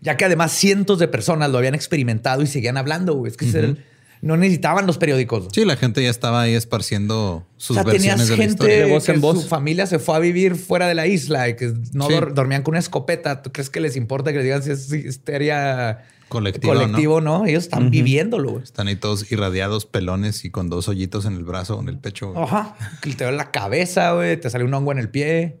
ya 0.00 0.16
que 0.16 0.24
además 0.24 0.52
cientos 0.52 0.98
de 0.98 1.08
personas 1.08 1.50
lo 1.50 1.58
habían 1.58 1.74
experimentado 1.74 2.42
y 2.42 2.46
seguían 2.46 2.76
hablando, 2.76 3.14
güey. 3.14 3.30
Es 3.30 3.36
que 3.36 3.46
el- 3.46 3.84
no 4.22 4.36
necesitaban 4.38 4.86
los 4.86 4.96
periódicos. 4.96 5.48
Sí, 5.52 5.64
la 5.66 5.76
gente 5.76 6.02
ya 6.02 6.08
estaba 6.08 6.40
ahí 6.40 6.54
esparciendo 6.54 7.46
O 7.46 7.46
sus 7.58 7.74
sea, 7.76 7.84
tenías 7.84 8.16
versiones 8.16 8.30
la 8.30 8.36
gente 8.36 8.50
historia. 8.52 8.76
De 8.86 8.90
voz 8.90 9.04
que 9.04 9.12
en 9.12 9.20
voz. 9.20 9.42
su 9.42 9.48
familia 9.48 9.86
se 9.86 9.98
fue 9.98 10.16
a 10.16 10.18
vivir 10.18 10.56
fuera 10.56 10.88
de 10.88 10.94
la 10.94 11.06
isla 11.06 11.48
y 11.50 11.54
que 11.56 11.74
no 11.92 12.06
Sí. 12.08 12.14
dor- 12.14 12.32
dormían 12.34 12.62
con 12.62 12.72
una 12.72 12.78
escopeta. 12.78 13.42
¿Tú 13.42 13.52
crees 13.52 13.68
que 13.68 13.78
les 13.80 13.94
importa 13.94 14.32
que 14.32 14.38
les 14.38 14.44
digan 14.44 14.62
si 14.62 14.70
es 14.70 14.90
histeria 14.92 16.04
Colectivo, 16.28 16.72
colectivo 16.74 17.20
no? 17.20 17.44
Ellos 17.46 17.64
están 17.64 17.90
viviéndolo. 17.90 18.52
güey. 18.52 18.64
Están 18.64 18.88
ahí 18.88 18.96
todos 18.96 19.30
irradiados, 19.30 19.84
pelones 19.86 20.44
y 20.46 20.50
con 20.50 20.70
dos 20.70 20.88
hoyitos 20.88 21.26
en 21.26 21.34
el 21.34 21.44
brazo 21.44 21.76
o 21.76 21.82
en 21.82 21.88
el 21.90 21.98
pecho. 21.98 22.32
güey. 22.32 22.42
Ajá. 22.42 22.74
Que 23.02 23.12
te 23.12 23.22
duele 23.24 23.36
la 23.36 23.50
cabeza, 23.52 24.12
güey. 24.12 24.40
Te 24.40 24.48
sale 24.48 24.64
un 24.64 24.72
hongo 24.74 24.92
en 24.92 24.98
el 24.98 25.10
pie. 25.10 25.60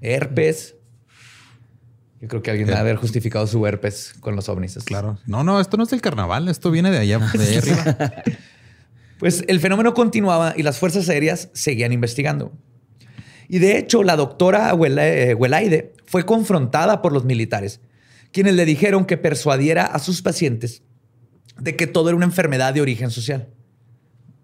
Herpes. 0.00 0.76
Yo 2.20 2.28
creo 2.28 2.42
que 2.42 2.50
alguien 2.50 2.66
debe 2.68 2.78
haber 2.78 2.96
justificado 2.96 3.46
su 3.46 3.66
herpes 3.66 4.14
con 4.20 4.36
los 4.36 4.48
ovnis. 4.48 4.78
Claro. 4.84 5.18
No, 5.26 5.42
no, 5.42 5.58
esto 5.58 5.76
no 5.76 5.84
es 5.84 5.90
del 5.90 6.02
carnaval, 6.02 6.48
esto 6.48 6.70
viene 6.70 6.90
de 6.90 6.98
allá, 6.98 7.18
de 7.32 7.44
ahí 7.44 7.56
arriba. 7.56 8.12
Pues 9.18 9.44
el 9.48 9.60
fenómeno 9.60 9.94
continuaba 9.94 10.54
y 10.56 10.62
las 10.62 10.78
fuerzas 10.78 11.08
aéreas 11.08 11.48
seguían 11.52 11.92
investigando. 11.92 12.52
Y 13.48 13.58
de 13.58 13.78
hecho, 13.78 14.02
la 14.02 14.16
doctora 14.16 14.72
eh, 14.72 15.34
Huelaide 15.34 15.94
fue 16.06 16.24
confrontada 16.24 17.02
por 17.02 17.12
los 17.12 17.24
militares, 17.24 17.80
quienes 18.32 18.54
le 18.54 18.64
dijeron 18.64 19.06
que 19.06 19.16
persuadiera 19.16 19.84
a 19.84 19.98
sus 19.98 20.22
pacientes 20.22 20.82
de 21.58 21.76
que 21.76 21.86
todo 21.86 22.08
era 22.08 22.16
una 22.16 22.26
enfermedad 22.26 22.72
de 22.74 22.80
origen 22.80 23.10
social. 23.10 23.48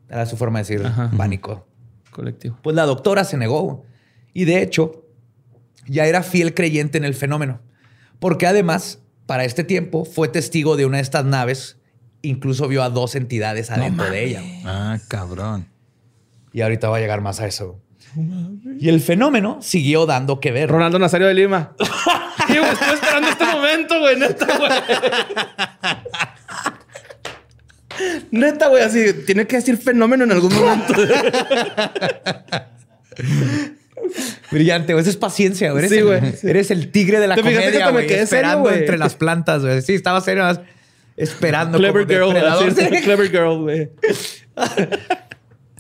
Era 0.09 0.27
su 0.27 0.37
forma 0.37 0.59
de 0.59 0.65
decir 0.65 0.87
Ajá. 0.87 1.11
pánico. 1.17 1.67
Colectivo. 2.11 2.59
Pues 2.63 2.75
la 2.77 2.85
doctora 2.85 3.25
se 3.25 3.37
negó. 3.37 3.85
Y 4.33 4.45
de 4.45 4.63
hecho, 4.63 5.07
ya 5.87 6.07
era 6.07 6.23
fiel 6.23 6.55
creyente 6.55 6.99
en 6.99 7.05
el 7.05 7.15
fenómeno. 7.15 7.61
Porque 8.19 8.47
además, 8.47 9.01
para 9.27 9.45
este 9.45 9.65
tiempo, 9.65 10.05
fue 10.05 10.29
testigo 10.29 10.77
de 10.77 10.87
una 10.87 10.99
de 10.99 11.03
estas 11.03 11.25
naves. 11.25 11.79
Incluso 12.23 12.69
vio 12.69 12.83
a 12.83 12.91
dos 12.91 13.15
entidades 13.15 13.71
adentro 13.71 14.11
de 14.11 14.25
ella. 14.25 14.43
Ah, 14.65 14.99
cabrón. 15.09 15.69
Y 16.53 16.63
ahorita 16.63 16.89
va 16.89 16.97
a 16.97 17.01
llegar 17.01 17.21
más 17.21 17.41
a 17.41 17.47
eso. 17.47 17.81
Y 18.79 18.89
el 18.89 19.01
fenómeno 19.01 19.59
siguió 19.61 20.07
dando 20.07 20.41
que 20.41 20.51
ver. 20.51 20.71
Rolando 20.71 20.99
Nazario 20.99 21.27
de 21.27 21.35
Lima. 21.35 21.75
Sí, 22.47 22.59
güey, 22.59 22.71
estoy 22.71 22.95
esperando 22.95 23.29
este 23.29 23.45
momento, 23.45 23.99
güey. 23.99 24.17
Neta, 24.21 24.47
güey. 24.57 24.71
Neta, 28.31 28.69
güey, 28.69 28.85
así 28.85 29.13
tiene 29.27 29.49
que 29.49 29.57
decir 29.57 29.77
fenómeno 29.79 30.23
en 30.23 30.31
algún 30.31 30.55
momento. 30.55 30.95
Brillante, 34.51 34.93
güey. 34.93 35.03
Esa 35.03 35.11
es 35.11 35.17
paciencia, 35.17 35.73
güey. 35.73 35.85
Eres, 35.85 35.91
Sí, 35.93 35.99
el, 35.99 36.05
güey, 36.05 36.33
sí. 36.33 36.49
eres 36.49 36.71
el 36.71 36.91
tigre 36.91 37.21
de 37.21 37.27
la 37.29 37.35
¿Te 37.35 37.43
fijaste 37.43 37.73
que 37.73 37.79
comedia, 37.81 37.91
güey. 37.91 38.09
serio, 38.09 38.23
Esperando 38.25 38.71
entre 38.71 38.99
las 38.99 39.15
plantas, 39.15 39.63
güey. 39.63 39.83
Sí, 39.83 39.95
estaba 39.95 40.21
serio. 40.21 40.45
más 40.45 40.61
Esperando. 41.17 41.79
Clever 41.79 42.07
como 42.21 42.33
girl. 42.33 42.75
Clever 43.05 43.31
girl, 43.31 43.59
güey. 43.63 43.91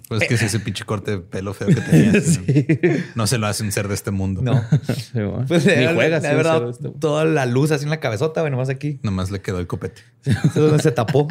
Pues 0.09 0.23
es 0.23 0.29
que 0.29 0.35
es 0.35 0.43
ese 0.43 0.61
pinche 0.61 0.85
corte 0.85 1.11
de 1.13 1.19
pelo 1.19 1.53
feo 1.53 1.67
que 1.69 1.75
tenías. 1.81 2.41
No 3.17 3.27
se 3.27 3.39
lo 3.39 3.47
hace 3.47 3.65
un 3.65 3.73
ser 3.73 3.89
de 3.89 3.95
este 3.95 4.13
mundo. 4.13 4.41
No. 4.41 4.63
Sí. 4.87 5.19
Pues 5.49 5.67
Ni 5.67 5.87
juegas. 5.95 6.23
de 6.23 6.31
sí, 6.31 6.35
verdad, 6.37 6.71
este, 6.71 6.91
toda 7.01 7.25
la 7.25 7.45
luz 7.45 7.73
así 7.73 7.85
en 7.85 7.91
la 7.91 7.99
cabezota, 7.99 8.41
güey, 8.41 8.51
nomás 8.53 8.69
aquí. 8.69 9.01
Nomás 9.03 9.31
le 9.31 9.41
quedó 9.41 9.59
el 9.59 9.67
copete. 9.67 10.03
Es 10.25 10.55
donde 10.55 10.83
se 10.83 10.93
tapó. 10.93 11.27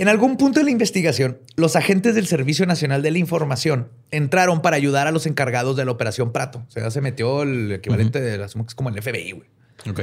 En 0.00 0.08
algún 0.08 0.38
punto 0.38 0.60
de 0.60 0.64
la 0.64 0.70
investigación, 0.70 1.40
los 1.56 1.76
agentes 1.76 2.14
del 2.14 2.26
Servicio 2.26 2.64
Nacional 2.64 3.02
de 3.02 3.10
la 3.10 3.18
Información 3.18 3.90
entraron 4.10 4.62
para 4.62 4.76
ayudar 4.76 5.06
a 5.06 5.10
los 5.10 5.26
encargados 5.26 5.76
de 5.76 5.84
la 5.84 5.90
Operación 5.90 6.32
Prato. 6.32 6.64
O 6.66 6.70
sea, 6.70 6.90
se 6.90 7.02
metió 7.02 7.42
el 7.42 7.70
equivalente 7.70 8.18
de 8.18 8.38
que 8.38 8.44
es 8.46 8.74
como 8.74 8.88
el 8.88 9.02
FBI, 9.02 9.32
güey. 9.32 9.48
Ok. 9.90 10.00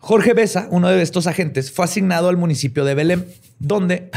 Jorge 0.00 0.34
Besa, 0.34 0.66
uno 0.72 0.88
de 0.88 1.00
estos 1.02 1.28
agentes, 1.28 1.70
fue 1.70 1.84
asignado 1.84 2.28
al 2.28 2.36
municipio 2.36 2.84
de 2.84 2.96
Belém, 2.96 3.24
donde 3.60 4.10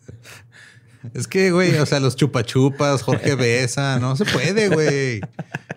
Es 1.14 1.26
que, 1.26 1.50
güey, 1.50 1.74
o 1.76 1.86
sea, 1.86 1.98
los 1.98 2.16
chupachupas, 2.16 3.00
Jorge 3.00 3.34
Besa, 3.34 3.98
no 3.98 4.14
se 4.14 4.26
puede, 4.26 4.68
güey. 4.68 5.22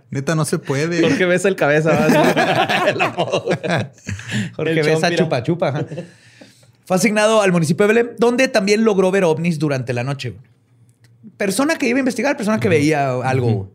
Neta, 0.09 0.35
no 0.35 0.43
se 0.43 0.59
puede. 0.59 1.01
Jorge 1.03 1.23
besa 1.23 1.47
el 1.47 1.55
cabeza. 1.55 1.91
El 2.89 3.01
apodo. 3.01 3.45
Jorge 4.57 4.71
El 4.71 4.85
Besa 4.85 5.07
chompira. 5.07 5.15
chupa 5.15 5.43
chupa. 5.43 5.69
ajá. 5.69 5.85
Fue 6.89 6.97
asignado 6.97 7.43
al 7.43 7.51
municipio 7.51 7.85
de 7.85 7.93
Belém, 7.93 8.15
donde 8.17 8.47
también 8.47 8.83
logró 8.83 9.11
ver 9.11 9.23
ovnis 9.23 9.59
durante 9.59 9.93
la 9.93 10.03
noche. 10.03 10.33
Persona 11.37 11.75
que 11.75 11.87
iba 11.87 11.97
a 11.97 11.99
investigar, 11.99 12.35
persona 12.35 12.59
que 12.59 12.67
veía 12.67 13.11
algo. 13.11 13.69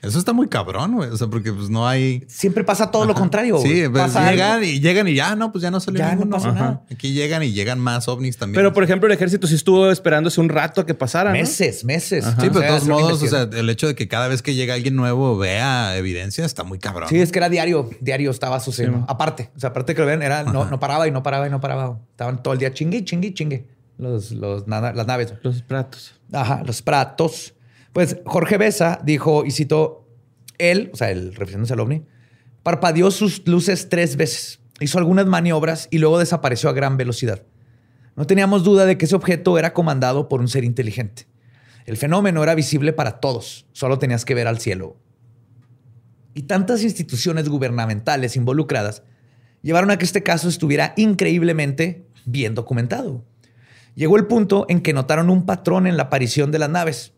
Eso 0.00 0.18
está 0.18 0.32
muy 0.32 0.48
cabrón, 0.48 0.94
güey. 0.94 1.10
O 1.10 1.16
sea, 1.16 1.26
porque 1.26 1.52
pues 1.52 1.68
no 1.70 1.86
hay. 1.88 2.24
Siempre 2.28 2.62
pasa 2.62 2.90
todo 2.90 3.04
lo 3.04 3.14
contrario. 3.14 3.58
Sí, 3.58 3.82
pues, 3.90 4.04
Pasa 4.04 4.30
llegan 4.30 4.52
algo. 4.52 4.64
y 4.64 4.80
llegan 4.80 5.08
y 5.08 5.14
ya, 5.14 5.34
no, 5.34 5.50
pues 5.50 5.62
ya 5.62 5.70
no 5.72 5.80
salió 5.80 5.98
Ya 5.98 6.14
no 6.14 6.24
ninguno. 6.24 6.52
nada. 6.52 6.82
Aquí 6.90 7.12
llegan 7.12 7.42
y 7.42 7.52
llegan 7.52 7.80
más 7.80 8.06
ovnis 8.06 8.36
también. 8.36 8.54
Pero, 8.54 8.72
por 8.72 8.84
ejemplo, 8.84 9.08
el 9.08 9.12
ejército 9.12 9.46
sí 9.48 9.56
estuvo 9.56 9.90
esperándose 9.90 10.40
un 10.40 10.48
rato 10.48 10.80
a 10.80 10.86
que 10.86 10.94
pasara, 10.94 11.30
¿no? 11.30 11.36
Meses, 11.36 11.84
meses. 11.84 12.24
sí, 12.24 12.32
pero 12.38 12.58
O 12.58 12.60
de 12.60 12.66
todos 12.68 12.86
modos, 12.86 13.22
o 13.22 13.26
sea, 13.26 13.42
el 13.42 13.68
hecho 13.70 13.88
de 13.88 13.94
que 13.96 14.06
cada 14.06 14.28
vez 14.28 14.40
que 14.42 14.54
llega 14.54 14.74
alguien 14.74 14.94
nuevo 14.94 15.36
vea 15.36 15.96
evidencia 15.96 16.44
está 16.44 16.62
muy 16.62 16.78
cabrón. 16.78 17.08
Sí, 17.08 17.18
es 17.20 17.32
que 17.32 17.38
era 17.38 17.48
diario, 17.48 17.90
diario 18.00 18.30
estaba 18.30 18.60
sucediendo. 18.60 18.98
Sí. 18.98 19.04
aparte, 19.08 19.50
o 19.56 19.60
sea, 19.60 19.70
aparte 19.70 19.94
que 19.94 20.00
lo 20.00 20.06
ven, 20.06 20.22
era, 20.22 20.44
no, 20.44 20.64
no 20.66 20.78
paraba 20.78 21.08
y 21.08 21.10
no 21.10 21.22
paraba 21.24 21.46
y 21.48 21.50
no 21.50 21.60
paraba. 21.60 21.98
Estaban 22.12 22.40
todo 22.42 22.54
el 22.54 22.60
día 22.60 22.72
chingue, 22.72 23.04
chingue, 23.04 23.34
chingue. 23.34 23.66
Los, 23.98 24.30
los, 24.30 24.68
las 24.68 25.06
naves. 25.08 25.34
Los 25.42 25.60
platos. 25.62 26.14
Ajá, 26.32 26.62
los 26.64 26.82
pratos. 26.82 27.54
Pues 27.92 28.18
Jorge 28.24 28.58
Besa 28.58 29.00
dijo, 29.04 29.44
y 29.44 29.50
citó, 29.50 30.06
él, 30.58 30.90
o 30.92 30.96
sea, 30.96 31.10
el 31.10 31.34
refiriéndose 31.34 31.72
al 31.72 31.80
ovni, 31.80 32.04
parpadeó 32.62 33.10
sus 33.10 33.46
luces 33.46 33.88
tres 33.88 34.16
veces, 34.16 34.60
hizo 34.80 34.98
algunas 34.98 35.26
maniobras 35.26 35.88
y 35.90 35.98
luego 35.98 36.18
desapareció 36.18 36.68
a 36.68 36.74
gran 36.74 36.96
velocidad. 36.96 37.42
No 38.16 38.26
teníamos 38.26 38.64
duda 38.64 38.84
de 38.84 38.98
que 38.98 39.04
ese 39.04 39.16
objeto 39.16 39.58
era 39.58 39.72
comandado 39.72 40.28
por 40.28 40.40
un 40.40 40.48
ser 40.48 40.64
inteligente. 40.64 41.26
El 41.86 41.96
fenómeno 41.96 42.42
era 42.42 42.54
visible 42.54 42.92
para 42.92 43.20
todos, 43.20 43.66
solo 43.72 43.98
tenías 43.98 44.24
que 44.24 44.34
ver 44.34 44.46
al 44.46 44.58
cielo. 44.58 44.96
Y 46.34 46.42
tantas 46.42 46.82
instituciones 46.82 47.48
gubernamentales 47.48 48.36
involucradas 48.36 49.02
llevaron 49.62 49.90
a 49.90 49.98
que 49.98 50.04
este 50.04 50.22
caso 50.22 50.48
estuviera 50.48 50.92
increíblemente 50.96 52.06
bien 52.26 52.54
documentado. 52.54 53.24
Llegó 53.94 54.16
el 54.16 54.26
punto 54.26 54.66
en 54.68 54.80
que 54.80 54.92
notaron 54.92 55.30
un 55.30 55.46
patrón 55.46 55.86
en 55.86 55.96
la 55.96 56.04
aparición 56.04 56.52
de 56.52 56.58
las 56.58 56.70
naves, 56.70 57.14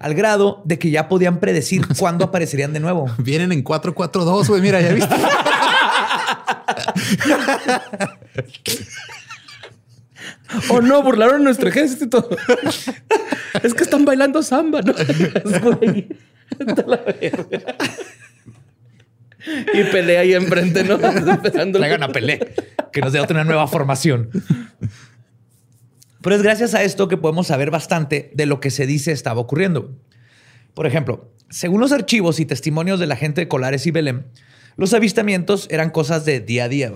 al 0.00 0.14
grado 0.14 0.62
de 0.64 0.78
que 0.80 0.90
ya 0.90 1.08
podían 1.08 1.38
predecir 1.38 1.86
cuándo 1.98 2.24
aparecerían 2.24 2.72
de 2.72 2.80
nuevo. 2.80 3.08
Vienen 3.18 3.52
en 3.52 3.62
442, 3.62 4.48
güey. 4.48 4.60
Mira, 4.60 4.80
ya 4.80 4.92
viste. 4.92 5.14
Oh, 10.68 10.80
no, 10.80 11.00
burlaron 11.00 11.44
nuestro 11.44 11.68
ejército. 11.68 12.28
es 13.62 13.72
que 13.72 13.84
están 13.84 14.04
bailando 14.04 14.42
samba, 14.42 14.80
¿no? 14.82 14.92
A 14.98 15.04
y 19.72 19.84
pelea 19.84 20.22
ahí 20.22 20.34
enfrente, 20.34 20.82
¿no? 20.82 20.98
Traigan 20.98 22.02
a 22.02 22.08
Pelé, 22.08 22.52
que 22.92 23.00
nos 23.00 23.12
dé 23.12 23.20
otra 23.20 23.44
nueva 23.44 23.68
formación. 23.68 24.28
Pero 26.22 26.36
es 26.36 26.42
gracias 26.42 26.74
a 26.74 26.82
esto 26.82 27.08
que 27.08 27.16
podemos 27.16 27.46
saber 27.46 27.70
bastante 27.70 28.30
de 28.34 28.46
lo 28.46 28.60
que 28.60 28.70
se 28.70 28.86
dice 28.86 29.12
estaba 29.12 29.40
ocurriendo. 29.40 29.96
Por 30.74 30.86
ejemplo, 30.86 31.32
según 31.48 31.80
los 31.80 31.92
archivos 31.92 32.40
y 32.40 32.46
testimonios 32.46 33.00
de 33.00 33.06
la 33.06 33.16
gente 33.16 33.40
de 33.40 33.48
Colares 33.48 33.86
y 33.86 33.90
Belém, 33.90 34.24
los 34.76 34.92
avistamientos 34.94 35.66
eran 35.70 35.90
cosas 35.90 36.24
de 36.24 36.40
día 36.40 36.64
a 36.64 36.68
día. 36.68 36.92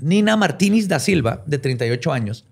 Nina 0.00 0.36
Martínez 0.36 0.88
da 0.88 0.98
Silva, 0.98 1.42
de 1.46 1.58
38 1.58 2.12
años, 2.12 2.46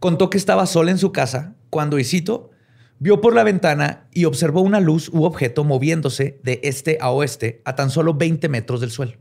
contó 0.00 0.30
que 0.30 0.38
estaba 0.38 0.66
sola 0.66 0.90
en 0.90 0.98
su 0.98 1.12
casa 1.12 1.54
cuando, 1.68 1.98
y 1.98 2.04
cito, 2.04 2.50
vio 2.98 3.20
por 3.20 3.34
la 3.34 3.44
ventana 3.44 4.08
y 4.12 4.24
observó 4.24 4.62
una 4.62 4.80
luz 4.80 5.10
u 5.10 5.24
objeto 5.24 5.64
moviéndose 5.64 6.40
de 6.42 6.60
este 6.62 6.96
a 7.00 7.10
oeste 7.10 7.60
a 7.64 7.74
tan 7.74 7.90
solo 7.90 8.14
20 8.14 8.48
metros 8.48 8.80
del 8.80 8.90
suelo. 8.90 9.12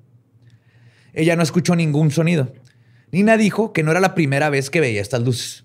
Ella 1.13 1.35
no 1.35 1.43
escuchó 1.43 1.75
ningún 1.75 2.11
sonido. 2.11 2.53
Nina 3.11 3.37
dijo 3.37 3.73
que 3.73 3.83
no 3.83 3.91
era 3.91 3.99
la 3.99 4.15
primera 4.15 4.49
vez 4.49 4.69
que 4.69 4.79
veía 4.79 5.01
estas 5.01 5.21
luces. 5.21 5.64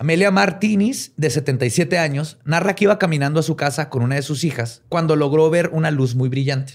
Amelia 0.00 0.30
Martínez, 0.30 1.12
de 1.16 1.28
77 1.28 1.98
años, 1.98 2.38
narra 2.44 2.74
que 2.74 2.84
iba 2.84 2.98
caminando 2.98 3.40
a 3.40 3.42
su 3.42 3.56
casa 3.56 3.88
con 3.90 4.02
una 4.02 4.14
de 4.14 4.22
sus 4.22 4.44
hijas 4.44 4.82
cuando 4.88 5.16
logró 5.16 5.50
ver 5.50 5.70
una 5.72 5.90
luz 5.90 6.14
muy 6.14 6.28
brillante. 6.28 6.74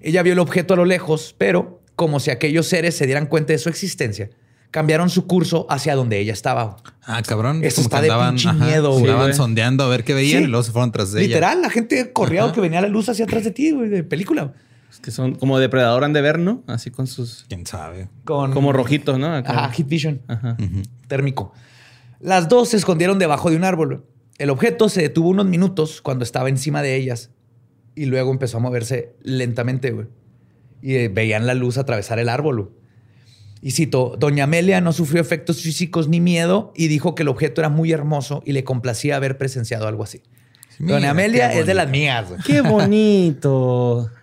Ella 0.00 0.22
vio 0.22 0.32
el 0.34 0.38
objeto 0.38 0.74
a 0.74 0.76
lo 0.76 0.84
lejos, 0.84 1.34
pero 1.36 1.82
como 1.96 2.20
si 2.20 2.30
aquellos 2.30 2.66
seres 2.68 2.96
se 2.96 3.06
dieran 3.06 3.26
cuenta 3.26 3.52
de 3.52 3.58
su 3.58 3.68
existencia, 3.68 4.30
cambiaron 4.70 5.10
su 5.10 5.26
curso 5.26 5.66
hacia 5.68 5.96
donde 5.96 6.18
ella 6.20 6.32
estaba. 6.32 6.76
Ah, 7.02 7.20
cabrón. 7.26 7.64
Eso 7.64 7.76
Como 7.82 7.86
está 7.86 7.96
que 7.96 8.02
de 8.06 8.08
andaban, 8.12 8.34
pinche 8.36 8.48
ajá, 8.48 8.64
miedo, 8.64 8.92
güey. 8.98 9.12
Güey. 9.12 9.34
sondeando 9.34 9.82
a 9.84 9.88
ver 9.88 10.04
qué 10.04 10.14
veían 10.14 10.42
Sí. 10.42 10.44
y 10.44 10.46
luego 10.50 10.62
se 10.62 10.70
fueron 10.70 10.92
tras 10.92 11.10
de 11.12 11.20
ella. 11.22 11.28
Literal, 11.28 11.60
la 11.60 11.68
gente 11.70 12.12
corría 12.12 12.44
Ajá. 12.44 12.52
que 12.52 12.60
venía 12.60 12.80
la 12.80 12.88
luz 12.88 13.08
hacia 13.08 13.24
atrás 13.24 13.42
de 13.42 13.50
ti, 13.50 13.72
güey, 13.72 13.88
de 13.88 14.04
película. 14.04 14.54
Es 14.90 15.00
que 15.00 15.10
son 15.10 15.34
como 15.34 15.58
depredador 15.58 16.04
han 16.04 16.12
de 16.12 16.20
ver, 16.20 16.38
¿no? 16.38 16.62
Así 16.68 16.90
con 16.90 17.06
sus. 17.08 17.44
¿Quién 17.48 17.66
sabe? 17.66 18.08
Con, 18.24 18.52
Como 18.52 18.72
rojitos, 18.72 19.18
¿no? 19.18 19.34
Acá. 19.34 19.50
Ajá, 19.64 19.72
Heat 19.72 19.88
Vision. 19.88 20.22
Ajá. 20.28 20.56
térmico. 21.08 21.52
Las 22.20 22.48
dos 22.48 22.68
se 22.70 22.76
escondieron 22.76 23.18
debajo 23.18 23.50
de 23.50 23.56
un 23.56 23.64
árbol. 23.64 24.04
El 24.38 24.50
objeto 24.50 24.88
se 24.88 25.02
detuvo 25.02 25.28
unos 25.30 25.46
minutos 25.46 26.00
cuando 26.02 26.24
estaba 26.24 26.48
encima 26.48 26.82
de 26.82 26.96
ellas 26.96 27.30
y 27.94 28.06
luego 28.06 28.30
empezó 28.30 28.58
a 28.58 28.60
moverse 28.60 29.14
lentamente, 29.22 29.90
güey. 29.90 30.06
Y 30.82 30.94
eh, 30.94 31.08
veían 31.08 31.46
la 31.46 31.54
luz 31.54 31.76
atravesar 31.78 32.18
el 32.18 32.28
árbol. 32.28 32.62
güey. 32.62 32.74
Y 33.62 33.72
cito, 33.72 34.16
Doña 34.18 34.44
Amelia 34.44 34.80
no 34.80 34.92
sufrió 34.92 35.20
efectos 35.20 35.60
físicos 35.60 36.08
ni 36.08 36.20
miedo 36.20 36.72
y 36.74 36.88
dijo 36.88 37.14
que 37.14 37.22
el 37.22 37.28
objeto 37.28 37.60
era 37.60 37.68
muy 37.68 37.92
hermoso 37.92 38.42
y 38.46 38.52
le 38.52 38.64
complacía 38.64 39.16
haber 39.16 39.36
presenciado 39.36 39.86
algo 39.86 40.02
así. 40.02 40.22
Mira, 40.78 40.94
Doña 40.96 41.10
Amelia 41.10 41.52
es 41.52 41.66
de 41.66 41.74
las 41.74 41.90
mías. 41.90 42.28
güey. 42.28 42.40
¡Qué 42.42 42.62
bonito! 42.62 44.10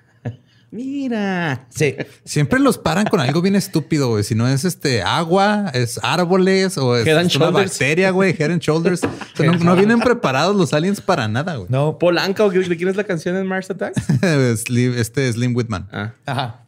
Mira. 0.70 1.68
Sí. 1.70 1.96
Siempre 2.26 2.60
los 2.60 2.78
paran 2.78 3.06
con 3.06 3.20
algo 3.20 3.42
bien 3.42 3.56
estúpido, 3.56 4.10
güey. 4.10 4.24
Si 4.24 4.36
no 4.36 4.48
es 4.48 4.66
este 4.66 5.02
agua, 5.02 5.72
es 5.74 6.00
árboles 6.04 6.78
o 6.78 6.98
es 6.98 7.08
and 7.08 7.34
una 7.36 7.50
bacteria, 7.52 8.12
güey. 8.12 8.36
Head 8.38 8.52
and 8.52 8.62
shoulders. 8.62 9.02
O 9.38 9.38
sea, 9.38 9.52
no, 9.52 9.60
no 9.60 9.76
vienen 9.76 10.00
preparados 10.00 10.56
los 10.56 10.74
aliens 10.74 11.00
para 11.00 11.28
nada, 11.28 11.58
güey. 11.58 11.68
No. 11.70 12.00
Polanca 12.00 12.44
o 12.44 12.50
de 12.50 12.76
quién 12.76 12.90
es 12.90 12.96
la 12.96 13.04
canción 13.04 13.36
en 13.36 13.46
Mars 13.46 13.70
Attacks? 13.70 14.02
Este 14.70 15.32
Slim 15.32 15.56
Whitman. 15.56 15.88
Ah. 15.92 16.14
Ajá. 16.26 16.66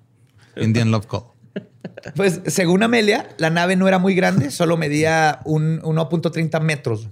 Indian 0.56 0.92
Love 0.92 1.08
Call. 1.08 1.24
Pues 2.16 2.42
según 2.46 2.84
Amelia, 2.84 3.30
la 3.38 3.50
nave 3.50 3.76
no 3.76 3.88
era 3.88 4.00
muy 4.00 4.16
grande, 4.16 4.52
solo 4.52 4.78
medía 4.78 5.40
un 5.46 5.82
1.30 5.82 6.62
metros. 6.62 7.10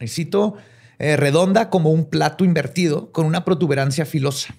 Y 0.00 0.08
cito, 0.08 0.56
eh, 0.98 1.16
redonda 1.16 1.70
como 1.70 1.90
un 1.90 2.06
plato 2.06 2.44
invertido 2.44 3.12
con 3.12 3.26
una 3.26 3.44
protuberancia 3.44 4.06
filosa, 4.06 4.54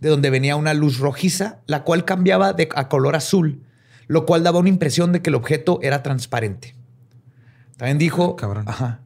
de 0.00 0.08
donde 0.08 0.30
venía 0.30 0.56
una 0.56 0.74
luz 0.74 0.98
rojiza, 0.98 1.60
la 1.66 1.84
cual 1.84 2.04
cambiaba 2.04 2.52
de, 2.52 2.68
a 2.74 2.88
color 2.88 3.16
azul, 3.16 3.62
lo 4.08 4.26
cual 4.26 4.42
daba 4.42 4.58
una 4.58 4.68
impresión 4.68 5.12
de 5.12 5.22
que 5.22 5.30
el 5.30 5.36
objeto 5.36 5.78
era 5.82 6.02
transparente. 6.02 6.74
También 7.76 7.98
dijo... 7.98 8.36
Cabrón. 8.36 8.64
Ajá. 8.66 9.00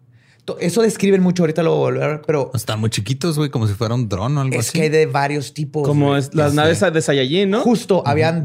Eso 0.60 0.82
describen 0.82 1.22
mucho, 1.22 1.42
ahorita 1.42 1.62
lo 1.62 1.70
voy 1.70 1.78
a 1.78 1.92
volver, 1.92 2.22
pero 2.26 2.50
Están 2.54 2.78
muy 2.78 2.90
chiquitos, 2.90 3.38
güey, 3.38 3.48
como 3.50 3.66
si 3.66 3.74
fuera 3.74 3.94
un 3.94 4.08
dron 4.08 4.36
o 4.36 4.40
algo 4.42 4.54
es 4.54 4.68
así. 4.68 4.78
que 4.78 4.82
hay 4.84 4.88
de 4.90 5.06
varios 5.06 5.54
tipos. 5.54 5.86
Como 5.86 6.16
es, 6.16 6.34
las 6.34 6.52
ya 6.52 6.62
naves 6.62 6.78
sé. 6.78 6.90
de 6.90 7.00
Saiyajin, 7.00 7.50
¿no? 7.50 7.60
Justo, 7.62 8.02
habían, 8.06 8.44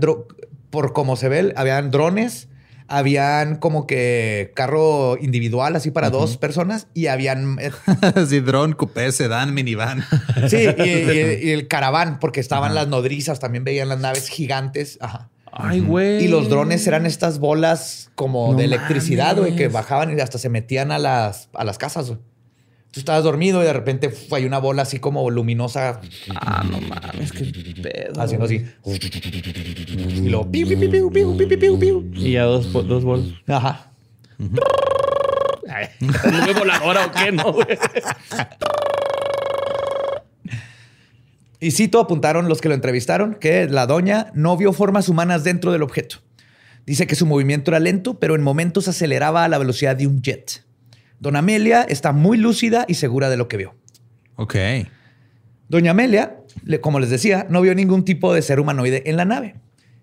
por 0.70 0.94
como 0.94 1.16
se 1.16 1.28
ve, 1.28 1.54
habían 1.58 1.92
drones, 1.92 2.48
habían 2.90 3.56
como 3.58 3.88
que 3.88 4.52
carro 4.56 5.18
individual, 5.22 5.76
así 5.76 5.92
para 5.92 6.10
dos 6.10 6.38
personas, 6.38 6.88
y 6.94 7.08
habían, 7.08 7.58
eh, 7.60 7.72
sí, 8.28 8.40
dron, 8.42 8.74
coupé, 8.74 9.12
sedán, 9.12 9.54
minivan. 9.54 10.04
sí, 10.50 10.58
y, 10.78 10.82
y- 10.84 11.40
y 11.44 11.52
el 11.52 11.68
caraván, 11.68 12.20
porque 12.20 12.40
estaban 12.40 12.76
las 12.76 12.88
nodrizas, 12.88 13.40
también 13.40 13.64
veían 13.64 13.88
las 13.90 14.00
naves 14.00 14.28
gigantes. 14.28 14.98
Ajá. 15.02 15.30
Ay, 15.52 15.80
güey. 15.80 16.24
Y 16.24 16.28
los 16.28 16.48
drones 16.50 16.86
eran 16.88 17.06
estas 17.06 17.40
bolas 17.40 18.12
como 18.16 18.52
No 18.52 18.58
de 18.60 18.66
electricidad, 18.66 19.36
güey, 19.38 19.56
que 19.56 19.68
bajaban 19.68 20.16
y 20.16 20.22
hasta 20.22 20.38
se 20.38 20.48
metían 20.50 20.92
a 20.92 21.00
las, 21.00 21.50
a 21.54 21.64
las 21.64 21.78
casas, 21.78 22.08
güey. 22.10 22.20
Tú 22.92 23.00
estabas 23.00 23.24
dormido 23.24 23.62
y 23.62 23.66
de 23.66 23.74
repente 23.74 24.12
hay 24.32 24.46
una 24.46 24.58
bola 24.58 24.82
así 24.82 25.00
como 25.00 25.30
luminosa. 25.30 26.02
Ah, 26.36 26.64
no 26.70 26.82
mames, 26.82 27.32
qué 27.32 27.46
pedo. 27.82 28.20
Haciendo 28.20 28.46
así. 28.46 28.66
Y 30.16 30.30
luego. 30.30 30.52
Piu. 30.52 30.68
Y 32.16 32.32
ya 32.32 32.44
dos, 32.44 32.74
dos 32.74 33.04
bolas. 33.04 33.28
Ajá. 33.48 33.92
Uh 34.40 34.46
-huh. 34.46 34.60
voladora 36.58 37.06
o 37.06 37.12
qué? 37.12 37.32
No, 37.32 37.54
güey. 37.54 37.68
Y 41.60 41.72
cito 41.72 42.00
apuntaron 42.00 42.48
los 42.48 42.62
que 42.62 42.70
lo 42.70 42.76
entrevistaron 42.76 43.36
que 43.36 43.68
la 43.68 43.86
doña 43.86 44.32
no 44.34 44.56
vio 44.56 44.72
formas 44.72 45.10
humanas 45.10 45.44
dentro 45.44 45.72
del 45.72 45.84
objeto. 45.84 46.18
Dice 46.86 47.06
que 47.06 47.16
su 47.16 47.26
movimiento 47.26 47.72
era 47.72 47.80
lento, 47.80 48.18
pero 48.18 48.36
en 48.36 48.42
momentos 48.42 48.88
aceleraba 48.88 49.44
a 49.44 49.50
la 49.50 49.58
velocidad 49.58 49.96
de 49.96 50.08
un 50.08 50.22
jet. 50.22 50.64
Doña 51.20 51.40
Amelia 51.40 51.84
está 51.84 52.12
muy 52.12 52.38
lúcida 52.38 52.86
y 52.88 52.96
segura 52.96 53.30
de 53.30 53.38
lo 53.38 53.48
que 53.48 53.58
vio. 53.58 53.76
Ok. 54.36 54.56
Doña 55.68 55.92
Amelia, 55.92 56.38
como 56.82 57.00
les 57.00 57.10
decía, 57.10 57.46
no 57.50 57.62
vio 57.62 57.76
ningún 57.76 58.06
tipo 58.06 58.34
de 58.34 58.42
ser 58.42 58.60
humanoide 58.60 59.04
en 59.06 59.18
la 59.18 59.26
nave. 59.26 59.56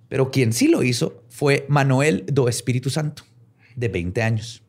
Pero 0.09 0.31
quien 0.31 0.53
sí 0.53 0.69
lo 0.69 0.83
hizo 0.83 1.25
fue 1.29 1.67
Manuel 1.69 2.25
do 2.27 2.49
Espíritu 2.49 2.91
Santo, 2.91 3.25
de 3.75 3.89
20 3.89 4.23
años. 4.23 4.63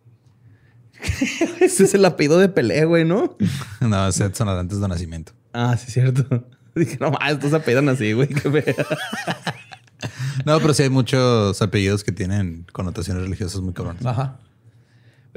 Ese 1.62 1.84
es 1.84 1.94
el 1.94 2.06
apellido 2.06 2.40
de 2.40 2.50
Pelé, 2.50 2.86
güey, 2.86 3.06
¿no? 3.06 3.38
No, 3.82 4.08
es 4.08 4.20
Edson 4.20 4.50
Arantes 4.50 4.80
de 4.80 4.88
Nacimiento. 4.88 5.34
Ah, 5.54 5.76
sí, 5.78 5.86
es 5.88 5.94
cierto. 5.94 6.48
Dije, 6.76 6.98
no 7.00 7.12
estos 7.28 7.54
apellidan 7.54 7.90
así, 7.90 8.14
güey. 8.14 8.30
No, 10.46 10.60
pero 10.60 10.74
sí 10.74 10.84
hay 10.84 10.90
muchos 10.90 11.62
apellidos 11.62 12.04
que 12.04 12.12
tienen 12.12 12.66
connotaciones 12.72 13.24
religiosas 13.24 13.62
muy 13.62 13.74
cabrones. 13.74 14.06
Ajá. 14.06 14.40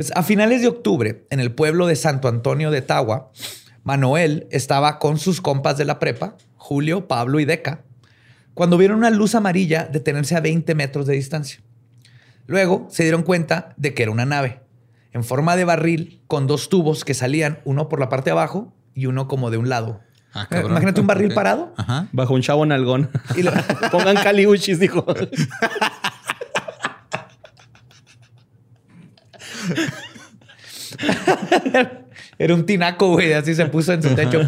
Pues 0.00 0.12
a 0.16 0.22
finales 0.22 0.62
de 0.62 0.68
octubre, 0.68 1.26
en 1.28 1.40
el 1.40 1.52
pueblo 1.52 1.86
de 1.86 1.94
Santo 1.94 2.26
Antonio 2.28 2.70
de 2.70 2.80
Tagua, 2.80 3.30
Manuel 3.84 4.46
estaba 4.50 4.98
con 4.98 5.18
sus 5.18 5.42
compas 5.42 5.76
de 5.76 5.84
la 5.84 5.98
prepa, 5.98 6.38
Julio, 6.56 7.06
Pablo 7.06 7.38
y 7.38 7.44
Deca, 7.44 7.82
cuando 8.54 8.78
vieron 8.78 8.96
una 8.96 9.10
luz 9.10 9.34
amarilla 9.34 9.84
detenerse 9.92 10.34
a 10.36 10.40
20 10.40 10.74
metros 10.74 11.06
de 11.06 11.12
distancia. 11.16 11.60
Luego 12.46 12.86
se 12.88 13.02
dieron 13.02 13.24
cuenta 13.24 13.74
de 13.76 13.92
que 13.92 14.02
era 14.04 14.10
una 14.10 14.24
nave, 14.24 14.62
en 15.12 15.22
forma 15.22 15.54
de 15.54 15.66
barril, 15.66 16.22
con 16.28 16.46
dos 16.46 16.70
tubos 16.70 17.04
que 17.04 17.12
salían, 17.12 17.58
uno 17.66 17.90
por 17.90 18.00
la 18.00 18.08
parte 18.08 18.30
de 18.30 18.32
abajo 18.32 18.72
y 18.94 19.04
uno 19.04 19.28
como 19.28 19.50
de 19.50 19.58
un 19.58 19.68
lado. 19.68 20.00
Ah, 20.32 20.44
Eh, 20.44 20.46
cabrón. 20.48 20.70
Imagínate 20.70 21.00
un 21.02 21.08
barril 21.08 21.34
parado. 21.34 21.74
Ajá. 21.76 22.08
Bajo 22.12 22.32
un 22.32 22.40
chavo 22.40 22.64
nalgón. 22.64 23.10
Y 23.36 23.42
lo- 23.42 23.52
Pongan 23.92 24.16
caliuchis, 24.16 24.78
dijo. 24.78 25.04
Era 32.38 32.54
un 32.54 32.66
tinaco, 32.66 33.12
güey. 33.12 33.32
Así 33.32 33.54
se 33.54 33.66
puso 33.66 33.92
en 33.92 34.02
su 34.02 34.14
techo. 34.14 34.40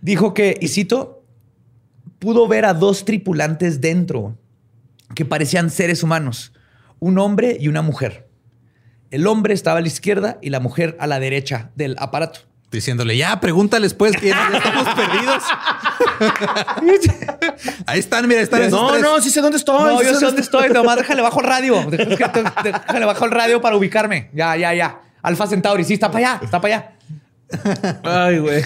Dijo 0.00 0.34
que, 0.34 0.56
y 0.60 0.68
cito, 0.68 1.24
pudo 2.18 2.48
ver 2.48 2.64
a 2.64 2.74
dos 2.74 3.04
tripulantes 3.04 3.80
dentro 3.80 4.36
que 5.14 5.24
parecían 5.24 5.70
seres 5.70 6.02
humanos, 6.02 6.52
un 6.98 7.18
hombre 7.18 7.56
y 7.58 7.68
una 7.68 7.82
mujer. 7.82 8.28
El 9.10 9.26
hombre 9.26 9.54
estaba 9.54 9.78
a 9.78 9.80
la 9.80 9.88
izquierda 9.88 10.38
y 10.42 10.50
la 10.50 10.60
mujer 10.60 10.96
a 11.00 11.06
la 11.06 11.18
derecha 11.18 11.70
del 11.76 11.96
aparato. 11.98 12.47
Diciéndole, 12.70 13.16
ya, 13.16 13.40
pregúntales 13.40 13.94
pues, 13.94 14.14
que 14.16 14.28
ya, 14.28 14.50
estamos 14.54 14.88
perdidos. 14.94 15.42
ahí 17.86 17.98
están, 17.98 18.28
mira, 18.28 18.40
están 18.42 18.70
No, 18.70 18.88
tres. 18.90 19.02
no, 19.02 19.20
sí 19.20 19.30
sé 19.30 19.40
dónde 19.40 19.56
estoy. 19.58 19.94
No, 19.94 19.98
sí 20.00 20.04
yo 20.06 20.14
sé 20.14 20.26
dónde 20.26 20.42
estoy. 20.42 20.68
Nomás 20.68 20.96
déjale 20.96 21.22
bajo 21.22 21.40
el 21.40 21.46
radio. 21.46 21.86
Déjale 21.90 23.06
bajo 23.06 23.24
el 23.24 23.30
radio 23.30 23.60
para 23.60 23.76
ubicarme. 23.76 24.30
Ya, 24.34 24.56
ya, 24.56 24.74
ya. 24.74 25.00
Alfa 25.22 25.46
Centauri, 25.46 25.84
sí, 25.84 25.94
está 25.94 26.10
para 26.10 26.32
allá, 26.34 26.40
está 26.44 26.60
para 26.60 26.74
allá. 26.76 26.92
Ay, 28.04 28.38
güey. 28.38 28.62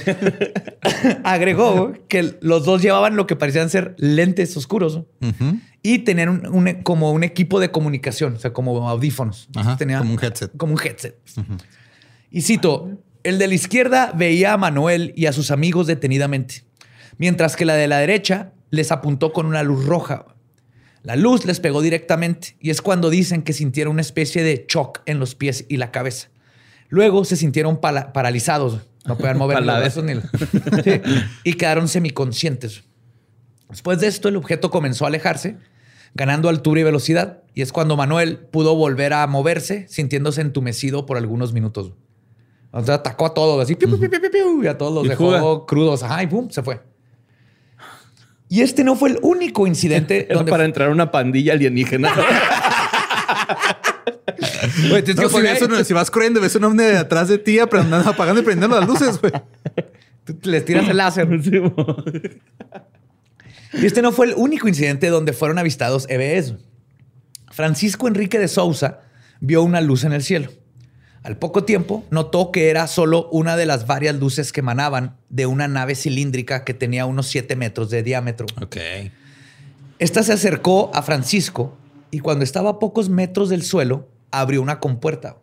Agregó 1.25 1.93
que 2.09 2.37
los 2.41 2.65
dos 2.65 2.83
llevaban 2.83 3.17
lo 3.17 3.27
que 3.27 3.37
parecían 3.37 3.71
ser 3.71 3.95
lentes 3.99 4.57
oscuros 4.57 5.01
y 5.83 6.01
tenían 6.01 6.29
un- 6.29 6.47
un- 6.47 6.83
como 6.83 7.13
un 7.13 7.23
equipo 7.25 7.61
de 7.61 7.71
comunicación, 7.71 8.35
o 8.35 8.39
sea, 8.39 8.53
como 8.53 8.89
audífonos. 8.89 9.49
Ajá, 9.55 9.77
Tenía- 9.77 9.99
como 9.99 10.15
un 10.15 10.23
headset. 10.25 10.57
Como 10.57 10.73
un 10.75 10.81
headset. 10.83 11.17
Y 12.31 12.43
cito, 12.43 12.91
el 13.25 13.39
de 13.39 13.49
la 13.49 13.55
izquierda 13.55 14.13
veía 14.15 14.53
a 14.53 14.57
Manuel 14.57 15.13
y 15.17 15.27
a 15.27 15.33
sus 15.33 15.51
amigos 15.51 15.87
detenidamente, 15.87 16.65
mientras 17.19 17.57
que 17.57 17.65
la 17.65 17.75
de 17.75 17.89
la 17.89 17.99
derecha 17.99 18.53
les 18.71 18.91
apuntó 18.93 19.33
con 19.33 19.47
una 19.47 19.63
luz 19.63 19.85
roja. 19.87 20.27
La 21.03 21.17
luz 21.17 21.45
les 21.45 21.59
pegó 21.61 21.83
directamente 21.83 22.57
y 22.61 22.71
es 22.71 22.81
cuando 22.81 23.11
dicen 23.11 23.43
que 23.43 23.53
sintieron 23.53 23.93
una 23.93 24.03
especie 24.03 24.43
de 24.43 24.67
shock 24.69 25.01
en 25.07 25.19
los 25.19 25.35
pies 25.35 25.65
y 25.69 25.77
la 25.77 25.91
cabeza. 25.91 26.29
Luego 26.89 27.25
se 27.25 27.37
sintieron 27.37 27.81
paralizados, 27.81 28.81
no 29.05 29.17
podían 29.19 29.39
mover 29.39 29.57
los 29.59 29.67
brazos 29.81 30.05
ni 30.05 30.15
la- 30.15 30.23
Sí, 30.85 31.01
y 31.45 31.55
quedaron 31.55 31.89
semiconscientes. 31.89 32.85
Después 33.69 33.99
de 34.01 34.07
esto, 34.07 34.29
el 34.29 34.37
objeto 34.37 34.71
comenzó 34.71 35.05
a 35.05 35.09
alejarse, 35.09 35.57
ganando 36.15 36.49
altura 36.51 36.83
y 36.83 36.85
velocidad, 36.85 37.43
y 37.55 37.63
es 37.63 37.73
cuando 37.73 37.97
Manuel 37.97 38.37
pudo 38.39 38.75
volver 38.77 39.13
a 39.15 39.27
moverse, 39.27 39.87
sintiéndose 39.89 40.43
entumecido 40.43 41.07
por 41.07 41.17
algunos 41.17 41.53
minutos. 41.55 41.93
O 42.73 42.83
sea, 42.83 42.95
atacó 42.97 43.27
a 43.27 43.35
todos, 43.35 43.63
así, 43.63 43.75
piu, 43.77 43.89
piu, 43.89 43.99
piu, 44.01 44.11
piu, 44.21 44.31
piu, 44.31 44.65
y 44.65 44.67
a 44.67 44.77
todos 44.77 44.93
los 44.93 45.05
Y 45.05 45.09
dejó 45.11 45.67
crudos. 45.67 46.03
Ajá, 46.03 46.23
y 46.23 46.27
pum, 46.27 46.49
se 46.51 46.63
fue. 46.63 46.81
Y 48.49 48.63
este 48.63 48.83
no 48.83 48.97
fue 48.97 49.11
el 49.11 49.19
único 49.23 49.67
incidente 49.67 50.25
Era 50.27 50.35
donde 50.37 50.51
para 50.51 50.65
entrar 50.65 50.91
una 50.91 51.11
pandilla 51.11 51.53
alienígena. 51.53 52.13
No, 54.89 54.95
que 55.03 55.13
si, 55.13 55.15
poner- 55.15 55.55
ves 55.55 55.63
uno- 55.63 55.85
si 55.85 55.93
vas 55.93 56.11
corriendo, 56.11 56.41
ves 56.41 56.55
un 56.57 56.65
hombre 56.65 56.97
atrás 56.97 57.29
de 57.29 57.39
ti 57.39 57.59
aprendiendo, 57.59 58.09
apagando 58.09 58.41
y 58.41 58.45
prendiendo 58.45 58.79
las 58.79 58.89
luces, 58.89 59.21
güey. 59.21 59.33
tú 60.25 60.37
les 60.45 60.65
tiras 60.65 60.89
el 60.89 60.97
láser. 60.97 61.29
Y 63.75 63.87
este 63.87 64.03
no 64.03 64.13
fue 64.13 64.27
el 64.27 64.35
único 64.37 64.69
incidente 64.69 65.09
donde 65.09 65.33
fueron 65.33 65.59
avistados 65.59 66.07
EBS. 66.11 66.55
Francisco 67.51 68.07
Enrique 68.07 68.39
de 68.39 68.47
Sousa 68.47 69.01
vio 69.41 69.63
una 69.63 69.81
luz 69.81 70.05
en 70.05 70.13
el 70.13 70.23
cielo. 70.23 70.51
Al 71.23 71.39
poco 71.39 71.65
tiempo 71.65 72.05
notó 72.11 72.51
que 72.51 72.69
era 72.69 72.87
solo 72.89 73.29
una 73.31 73.57
de 73.57 73.67
las 73.67 73.87
varias 73.87 74.17
luces 74.17 74.53
que 74.53 74.61
emanaban 74.61 75.17
de 75.29 75.47
una 75.47 75.69
nave 75.69 75.95
cilíndrica 75.95 76.65
que 76.65 76.75
tenía 76.75 77.07
unos 77.07 77.29
7 77.29 77.55
metros 77.55 77.91
de 77.91 78.03
diámetro. 78.03 78.47
Ok. 78.61 78.77
Esta 80.01 80.25
se 80.25 80.33
acercó 80.33 80.91
a 80.95 81.03
Francisco 81.03 81.77
y 82.11 82.19
cuando 82.19 82.45
estaba 82.45 82.71
a 82.71 82.79
pocos 82.81 83.09
metros 83.09 83.49
del 83.49 83.63
suelo, 83.63 84.09
abrió 84.33 84.61
una 84.61 84.81
compuerta. 84.81 85.37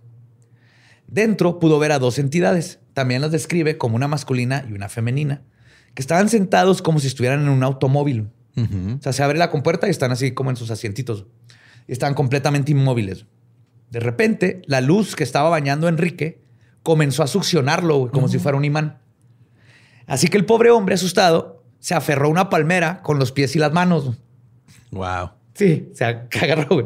Dentro 1.08 1.60
pudo 1.60 1.80
ver 1.80 1.94
a 1.94 2.00
dos 2.00 2.20
entidades. 2.20 2.80
También 2.94 3.22
las 3.22 3.32
describe 3.32 3.78
como 3.78 3.96
una 3.96 4.10
masculina 4.10 4.66
y 4.70 4.74
una 4.74 4.90
femenina, 4.90 5.42
que 5.94 6.02
estaban 6.02 6.28
sentados 6.28 6.82
como 6.82 7.00
si 7.00 7.08
estuvieran 7.08 7.42
en 7.42 7.50
un 7.50 7.64
automóvil. 7.64 8.30
O 8.58 9.02
sea, 9.02 9.14
se 9.14 9.24
abre 9.24 9.40
la 9.40 9.50
compuerta 9.50 9.88
y 9.88 9.92
están 9.92 10.12
así 10.12 10.34
como 10.34 10.50
en 10.50 10.58
sus 10.58 10.70
asientitos. 10.70 11.26
Están 11.88 12.14
completamente 12.14 12.74
inmóviles. 12.74 13.26
De 13.92 14.00
repente, 14.00 14.62
la 14.66 14.82
luz 14.82 15.16
que 15.16 15.24
estaba 15.24 15.50
bañando 15.50 15.88
a 15.88 15.90
Enrique 15.90 16.42
comenzó 16.84 17.24
a 17.24 17.28
succionarlo 17.28 17.98
güey, 17.98 18.12
como 18.12 18.28
si 18.28 18.40
fuera 18.40 18.58
un 18.58 18.66
imán. 18.66 19.00
Así 20.08 20.28
que 20.28 20.38
el 20.38 20.46
pobre 20.46 20.72
hombre 20.72 20.96
asustado 20.96 21.64
se 21.80 21.94
aferró 21.96 22.28
a 22.28 22.32
una 22.32 22.50
palmera 22.50 23.02
con 23.02 23.20
los 23.20 23.32
pies 23.32 23.56
y 23.56 23.60
las 23.60 23.72
manos. 23.74 24.12
Wow. 24.92 25.32
Sí, 25.54 25.90
se 25.94 26.06
agarró. 26.42 26.68
güey. 26.70 26.86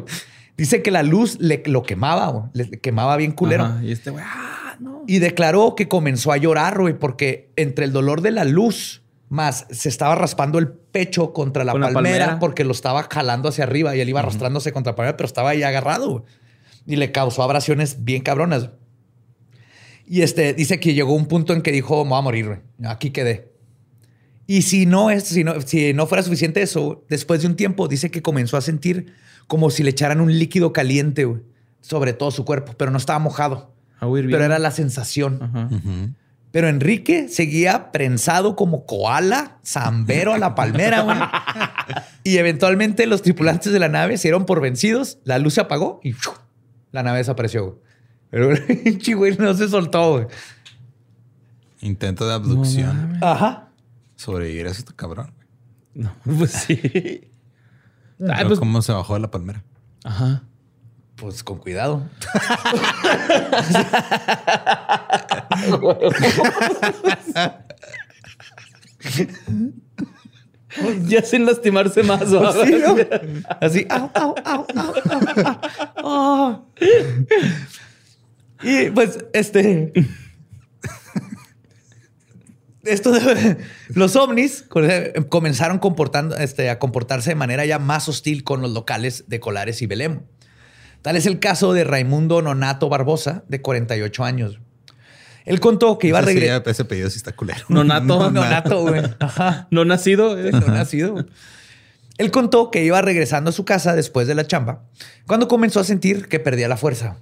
Dice 0.56 0.82
que 0.82 0.90
la 0.90 1.02
luz 1.02 1.38
le 1.40 1.62
lo 1.66 1.82
quemaba, 1.82 2.28
güey. 2.28 2.44
le 2.52 2.70
quemaba 2.80 3.16
bien 3.16 3.32
culero. 3.32 3.64
Ajá, 3.64 3.82
Y 3.84 3.92
este 3.92 4.10
güey, 4.10 4.24
ah, 4.26 4.76
no. 4.78 5.02
Y 5.06 5.18
declaró 5.18 5.74
que 5.74 5.88
comenzó 5.88 6.32
a 6.32 6.36
llorar, 6.36 6.80
güey, 6.80 6.94
porque 6.98 7.50
entre 7.56 7.84
el 7.84 7.92
dolor 7.92 8.20
de 8.20 8.30
la 8.30 8.44
luz 8.44 9.02
más 9.28 9.66
se 9.70 9.88
estaba 9.88 10.14
raspando 10.14 10.58
el 10.58 10.68
pecho 10.68 11.32
contra 11.32 11.64
la, 11.64 11.72
Con 11.72 11.80
la 11.80 11.92
palmera, 11.92 12.18
palmera. 12.18 12.38
porque 12.38 12.62
lo 12.62 12.72
estaba 12.72 13.02
jalando 13.10 13.48
hacia 13.48 13.64
arriba 13.64 13.96
y 13.96 14.00
él 14.00 14.08
iba 14.08 14.20
arrastrándose 14.20 14.70
contra 14.72 14.92
la 14.92 14.96
palmera, 14.96 15.16
pero 15.16 15.26
estaba 15.26 15.50
ahí 15.50 15.62
agarrado. 15.64 16.10
güey. 16.10 16.24
Y 16.86 16.96
le 16.96 17.12
causó 17.12 17.42
abrasiones 17.42 18.04
bien 18.04 18.22
cabronas. 18.22 18.70
Y 20.06 20.22
este 20.22 20.52
dice 20.52 20.80
que 20.80 20.94
llegó 20.94 21.14
un 21.14 21.26
punto 21.26 21.52
en 21.52 21.62
que 21.62 21.72
dijo, 21.72 22.04
me 22.04 22.10
voy 22.10 22.18
a 22.18 22.22
morir, 22.22 22.46
güey. 22.46 22.58
Aquí 22.86 23.10
quedé. 23.10 23.52
Y 24.46 24.62
si 24.62 24.84
no, 24.84 25.10
es, 25.10 25.24
si, 25.24 25.44
no, 25.44 25.60
si 25.62 25.94
no 25.94 26.06
fuera 26.06 26.22
suficiente 26.22 26.60
eso, 26.60 27.04
después 27.08 27.40
de 27.40 27.46
un 27.46 27.56
tiempo 27.56 27.88
dice 27.88 28.10
que 28.10 28.20
comenzó 28.20 28.58
a 28.58 28.60
sentir 28.60 29.14
como 29.46 29.70
si 29.70 29.82
le 29.82 29.90
echaran 29.90 30.20
un 30.20 30.38
líquido 30.38 30.72
caliente 30.72 31.24
güey, 31.24 31.40
sobre 31.80 32.12
todo 32.12 32.30
su 32.30 32.44
cuerpo, 32.44 32.74
pero 32.76 32.90
no 32.90 32.98
estaba 32.98 33.18
mojado. 33.18 33.74
Pero 34.00 34.44
era 34.44 34.58
la 34.58 34.70
sensación. 34.70 35.42
Ajá. 35.42 35.70
Pero 36.54 36.68
Enrique 36.68 37.28
seguía 37.28 37.90
prensado 37.90 38.54
como 38.54 38.86
koala, 38.86 39.58
zambero 39.66 40.34
a 40.34 40.38
la 40.38 40.54
palmera, 40.54 41.00
güey. 41.00 41.16
y 42.22 42.36
eventualmente 42.36 43.08
los 43.08 43.22
tripulantes 43.22 43.72
de 43.72 43.80
la 43.80 43.88
nave 43.88 44.18
se 44.18 44.28
dieron 44.28 44.46
por 44.46 44.60
vencidos, 44.60 45.18
la 45.24 45.40
luz 45.40 45.54
se 45.54 45.62
apagó 45.62 45.98
y 46.04 46.12
¡fiu! 46.12 46.30
La 46.94 47.02
nave 47.02 47.18
desapareció. 47.18 47.64
güey. 47.66 47.78
Pero 48.30 48.50
el 48.68 49.16
güey 49.16 49.36
no 49.36 49.52
se 49.54 49.68
soltó, 49.68 50.12
güey. 50.12 50.26
Intento 51.80 52.26
de 52.26 52.34
abducción. 52.34 53.18
Ajá. 53.20 53.68
Sobrevivir 54.14 54.68
a 54.68 54.70
eso 54.70 54.78
está 54.78 54.92
cabrón. 54.94 55.32
güey. 55.34 56.04
No, 56.04 56.14
pues 56.38 56.52
sí. 56.52 56.80
Ay, 56.84 57.30
Pero 58.18 58.46
pues, 58.48 58.60
¿Cómo 58.60 58.80
se 58.80 58.92
bajó 58.92 59.14
de 59.14 59.20
la 59.20 59.30
palmera? 59.30 59.62
ajá. 60.04 60.44
Pues 61.16 61.44
con 61.44 61.58
cuidado. 61.58 62.08
Ya 71.06 71.22
sin 71.22 71.46
lastimarse 71.46 72.02
más. 72.02 72.34
¿va? 72.34 72.52
Sí, 72.64 72.74
¿no? 72.80 72.96
Así, 73.60 73.86
au, 73.88 74.10
au, 74.14 74.34
au, 74.44 74.66
au, 74.74 74.94
au, 75.10 75.54
au. 75.96 76.04
Oh. 76.04 76.66
Y 78.62 78.90
pues, 78.90 79.18
este. 79.32 79.92
Esto 82.84 83.12
de 83.12 83.56
los 83.94 84.14
ovnis 84.14 84.64
comenzaron 85.30 85.78
comportando, 85.78 86.36
este, 86.36 86.68
a 86.68 86.78
comportarse 86.78 87.30
de 87.30 87.34
manera 87.34 87.64
ya 87.64 87.78
más 87.78 88.10
hostil 88.10 88.44
con 88.44 88.60
los 88.60 88.72
locales 88.72 89.24
de 89.26 89.40
Colares 89.40 89.80
y 89.80 89.86
Belém. 89.86 90.20
Tal 91.00 91.16
es 91.16 91.24
el 91.26 91.38
caso 91.38 91.72
de 91.72 91.84
Raimundo 91.84 92.42
Nonato 92.42 92.90
Barbosa, 92.90 93.44
de 93.48 93.62
48 93.62 94.24
años. 94.24 94.60
Él 95.44 95.60
contó 95.60 95.98
que 95.98 96.08
iba 96.08 96.18
a 96.18 96.22
Ese 96.22 96.32
regresar. 96.32 96.64
ya- 96.64 96.70
Ese 96.70 96.84
pedido 96.84 97.10
sí 97.10 97.18
está 97.18 97.32
culero. 97.32 97.64
Nonato. 97.68 98.30
Nonato, 98.30 98.82
güey. 98.82 99.02
Ajá. 99.20 99.68
No 99.70 99.84
nacido. 99.84 100.38
¿eh? 100.38 100.50
no 100.52 100.60
nacido. 100.68 101.26
Él 102.16 102.30
contó 102.30 102.70
que 102.70 102.84
iba 102.84 103.00
regresando 103.02 103.50
a 103.50 103.52
su 103.52 103.64
casa 103.64 103.94
después 103.94 104.26
de 104.28 104.34
la 104.36 104.46
chamba, 104.46 104.84
cuando 105.26 105.48
comenzó 105.48 105.80
a 105.80 105.84
sentir 105.84 106.28
que 106.28 106.38
perdía 106.38 106.68
la 106.68 106.76
fuerza. 106.76 107.16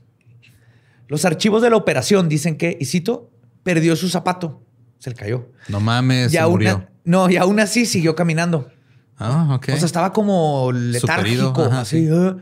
Los 1.08 1.24
archivos 1.24 1.62
de 1.62 1.70
la 1.70 1.76
operación 1.76 2.28
dicen 2.28 2.56
que, 2.56 2.76
y 2.80 2.84
cito, 2.84 3.30
perdió 3.62 3.96
su 3.96 4.08
zapato. 4.08 4.62
Se 4.98 5.10
le 5.10 5.16
cayó. 5.16 5.48
No 5.68 5.80
mames, 5.80 6.28
Y 6.28 6.32
se 6.32 6.38
aún, 6.38 6.52
murió. 6.54 6.86
no, 7.04 7.28
y 7.30 7.36
aún 7.36 7.58
así 7.60 7.86
siguió 7.86 8.14
caminando. 8.14 8.70
Ah, 9.18 9.48
ok. 9.54 9.68
O 9.72 9.76
sea, 9.76 9.86
estaba 9.86 10.12
como 10.12 10.70
letárgico. 10.72 11.46
Superido, 11.48 11.70
ajá, 11.72 11.80
así, 11.80 12.06
sí. 12.06 12.12
ah. 12.12 12.36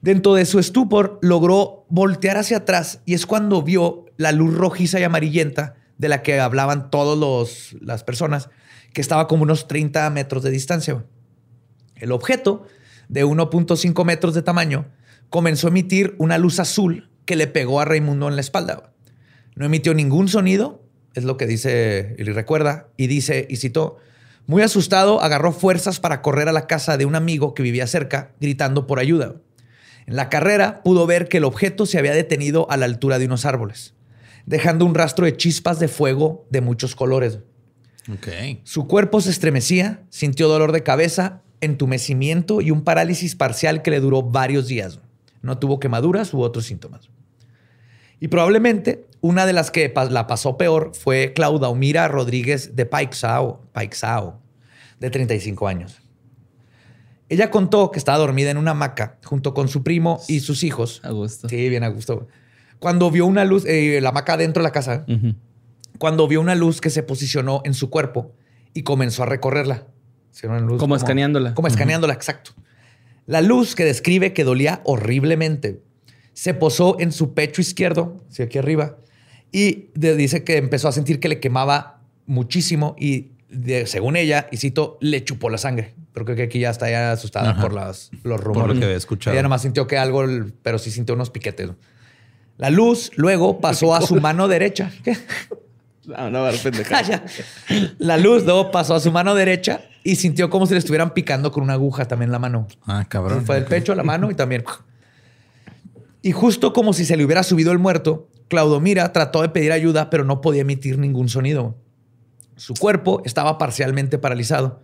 Dentro 0.00 0.34
de 0.34 0.46
su 0.46 0.58
estupor, 0.58 1.18
logró 1.22 1.86
voltear 1.88 2.36
hacia 2.38 2.58
atrás 2.58 3.00
y 3.04 3.14
es 3.14 3.24
cuando 3.26 3.62
vio 3.62 4.04
la 4.18 4.32
luz 4.32 4.54
rojiza 4.54 5.00
y 5.00 5.04
amarillenta 5.04 5.76
de 5.96 6.08
la 6.08 6.22
que 6.22 6.38
hablaban 6.38 6.90
todas 6.90 7.72
las 7.80 8.04
personas, 8.04 8.50
que 8.92 9.00
estaba 9.00 9.26
como 9.26 9.44
unos 9.44 9.66
30 9.66 10.10
metros 10.10 10.42
de 10.42 10.50
distancia. 10.50 11.04
El 11.96 12.12
objeto, 12.12 12.66
de 13.08 13.24
1.5 13.24 14.04
metros 14.04 14.34
de 14.34 14.42
tamaño, 14.42 14.86
comenzó 15.30 15.68
a 15.68 15.70
emitir 15.70 16.14
una 16.18 16.36
luz 16.36 16.60
azul 16.60 17.10
que 17.24 17.36
le 17.36 17.46
pegó 17.46 17.80
a 17.80 17.84
Raimundo 17.84 18.28
en 18.28 18.34
la 18.34 18.40
espalda. 18.40 18.92
No 19.54 19.66
emitió 19.66 19.94
ningún 19.94 20.28
sonido, 20.28 20.82
es 21.14 21.24
lo 21.24 21.36
que 21.36 21.46
dice 21.46 22.14
y 22.18 22.24
recuerda, 22.24 22.88
y 22.96 23.06
dice, 23.06 23.46
y 23.48 23.56
citó, 23.56 23.98
muy 24.46 24.62
asustado, 24.62 25.20
agarró 25.20 25.52
fuerzas 25.52 26.00
para 26.00 26.22
correr 26.22 26.48
a 26.48 26.52
la 26.52 26.66
casa 26.66 26.96
de 26.96 27.04
un 27.04 27.14
amigo 27.14 27.54
que 27.54 27.62
vivía 27.62 27.86
cerca, 27.86 28.32
gritando 28.40 28.86
por 28.86 28.98
ayuda. 28.98 29.34
En 30.06 30.16
la 30.16 30.30
carrera 30.30 30.82
pudo 30.82 31.06
ver 31.06 31.28
que 31.28 31.36
el 31.36 31.44
objeto 31.44 31.84
se 31.84 31.98
había 31.98 32.12
detenido 32.12 32.70
a 32.70 32.78
la 32.78 32.86
altura 32.86 33.18
de 33.18 33.26
unos 33.26 33.44
árboles, 33.44 33.94
dejando 34.48 34.86
un 34.86 34.94
rastro 34.94 35.26
de 35.26 35.36
chispas 35.36 35.78
de 35.78 35.88
fuego 35.88 36.46
de 36.48 36.62
muchos 36.62 36.96
colores. 36.96 37.40
Ok. 38.10 38.28
Su 38.64 38.86
cuerpo 38.86 39.20
se 39.20 39.30
estremecía, 39.30 40.02
sintió 40.08 40.48
dolor 40.48 40.72
de 40.72 40.82
cabeza, 40.82 41.42
entumecimiento 41.60 42.62
y 42.62 42.70
un 42.70 42.82
parálisis 42.82 43.36
parcial 43.36 43.82
que 43.82 43.90
le 43.90 44.00
duró 44.00 44.22
varios 44.22 44.66
días. 44.66 45.00
No 45.42 45.58
tuvo 45.58 45.78
quemaduras 45.78 46.32
u 46.32 46.40
otros 46.40 46.64
síntomas. 46.64 47.10
Y 48.20 48.28
probablemente 48.28 49.06
una 49.20 49.44
de 49.44 49.52
las 49.52 49.70
que 49.70 49.92
la 50.10 50.26
pasó 50.26 50.56
peor 50.56 50.92
fue 50.94 51.34
Claudaumira 51.34 52.08
Rodríguez 52.08 52.74
de 52.74 52.86
Paixao, 52.86 53.60
Paixao, 53.72 54.40
de 54.98 55.10
35 55.10 55.68
años. 55.68 56.00
Ella 57.28 57.50
contó 57.50 57.90
que 57.90 57.98
estaba 57.98 58.16
dormida 58.16 58.50
en 58.50 58.56
una 58.56 58.70
hamaca 58.70 59.18
junto 59.24 59.52
con 59.52 59.68
su 59.68 59.82
primo 59.82 60.20
y 60.26 60.40
sus 60.40 60.64
hijos. 60.64 61.02
A 61.04 61.10
gusto. 61.10 61.50
Sí, 61.50 61.68
bien 61.68 61.84
a 61.84 61.88
gusto. 61.88 62.26
Cuando 62.78 63.10
vio 63.10 63.26
una 63.26 63.44
luz, 63.44 63.64
eh, 63.66 64.00
la 64.00 64.10
hamaca 64.10 64.36
dentro 64.36 64.62
de 64.62 64.68
la 64.68 64.72
casa, 64.72 65.04
cuando 65.98 66.28
vio 66.28 66.40
una 66.40 66.54
luz 66.54 66.80
que 66.80 66.90
se 66.90 67.02
posicionó 67.02 67.60
en 67.64 67.74
su 67.74 67.90
cuerpo 67.90 68.32
y 68.74 68.82
comenzó 68.82 69.24
a 69.24 69.26
recorrerla. 69.26 69.86
Sí, 70.30 70.46
una 70.46 70.60
luz 70.60 70.78
Como 70.78 70.94
escaneándola. 70.94 71.54
Como 71.54 71.66
escaneándola, 71.68 72.14
exacto. 72.14 72.52
La 73.26 73.40
luz 73.40 73.74
que 73.74 73.84
describe 73.84 74.32
que 74.32 74.44
dolía 74.44 74.80
horriblemente 74.84 75.82
se 76.32 76.54
posó 76.54 76.98
en 77.00 77.10
su 77.12 77.34
pecho 77.34 77.60
izquierdo, 77.60 78.22
sí, 78.28 78.42
aquí 78.42 78.58
arriba, 78.58 78.96
y 79.50 79.88
de- 79.94 80.14
dice 80.16 80.44
que 80.44 80.56
empezó 80.56 80.86
a 80.88 80.92
sentir 80.92 81.18
que 81.18 81.28
le 81.28 81.40
quemaba 81.40 82.00
muchísimo 82.26 82.94
y 82.98 83.32
de- 83.48 83.86
según 83.86 84.14
ella, 84.16 84.46
y 84.52 84.58
cito, 84.58 84.98
le 85.00 85.24
chupó 85.24 85.50
la 85.50 85.58
sangre. 85.58 85.94
Pero 86.12 86.24
creo 86.26 86.36
que 86.36 86.42
aquí 86.44 86.60
ya 86.60 86.70
está 86.70 86.88
ya 86.90 87.12
asustada 87.12 87.50
Ajá. 87.50 87.60
por 87.62 87.72
las, 87.72 88.10
los 88.22 88.40
Por 88.40 88.44
rumores. 88.48 88.74
lo 88.76 88.80
que 88.80 88.84
había 88.86 88.96
escuchado. 88.96 89.34
Ella 89.34 89.42
nomás 89.42 89.62
sintió 89.62 89.86
que 89.86 89.96
algo, 89.98 90.24
pero 90.62 90.78
sí 90.78 90.90
sintió 90.90 91.14
unos 91.14 91.30
piquetes. 91.30 91.70
La 92.58 92.70
luz 92.70 93.12
luego 93.16 93.60
pasó 93.60 93.94
a 93.94 94.02
su 94.02 94.16
mano 94.20 94.48
derecha. 94.48 94.90
¿Qué? 95.02 95.16
No, 96.04 96.30
no, 96.30 96.40
va 96.42 96.48
a 96.48 96.52
dar 96.52 96.60
pendejada. 96.62 97.02
Calla. 97.02 97.24
La 97.98 98.16
luz 98.16 98.44
luego 98.44 98.70
pasó 98.70 98.94
a 98.94 99.00
su 99.00 99.12
mano 99.12 99.34
derecha 99.34 99.82
y 100.02 100.16
sintió 100.16 100.50
como 100.50 100.66
si 100.66 100.72
le 100.72 100.78
estuvieran 100.78 101.14
picando 101.14 101.52
con 101.52 101.62
una 101.62 101.74
aguja 101.74 102.06
también 102.06 102.28
en 102.28 102.32
la 102.32 102.38
mano. 102.38 102.66
Ah, 102.86 103.04
cabrón. 103.08 103.44
Fue 103.44 103.56
del 103.56 103.64
pecho 103.64 103.92
a 103.92 103.96
la 103.96 104.02
mano 104.02 104.30
y 104.30 104.34
también. 104.34 104.64
Y 106.22 106.32
justo 106.32 106.72
como 106.72 106.92
si 106.92 107.04
se 107.04 107.16
le 107.16 107.24
hubiera 107.24 107.42
subido 107.42 107.72
el 107.72 107.78
muerto, 107.78 108.28
Claudomira 108.48 109.12
trató 109.12 109.42
de 109.42 109.50
pedir 109.50 109.70
ayuda, 109.70 110.10
pero 110.10 110.24
no 110.24 110.40
podía 110.40 110.62
emitir 110.62 110.98
ningún 110.98 111.28
sonido. 111.28 111.76
Su 112.56 112.74
cuerpo 112.74 113.22
estaba 113.24 113.58
parcialmente 113.58 114.18
paralizado, 114.18 114.82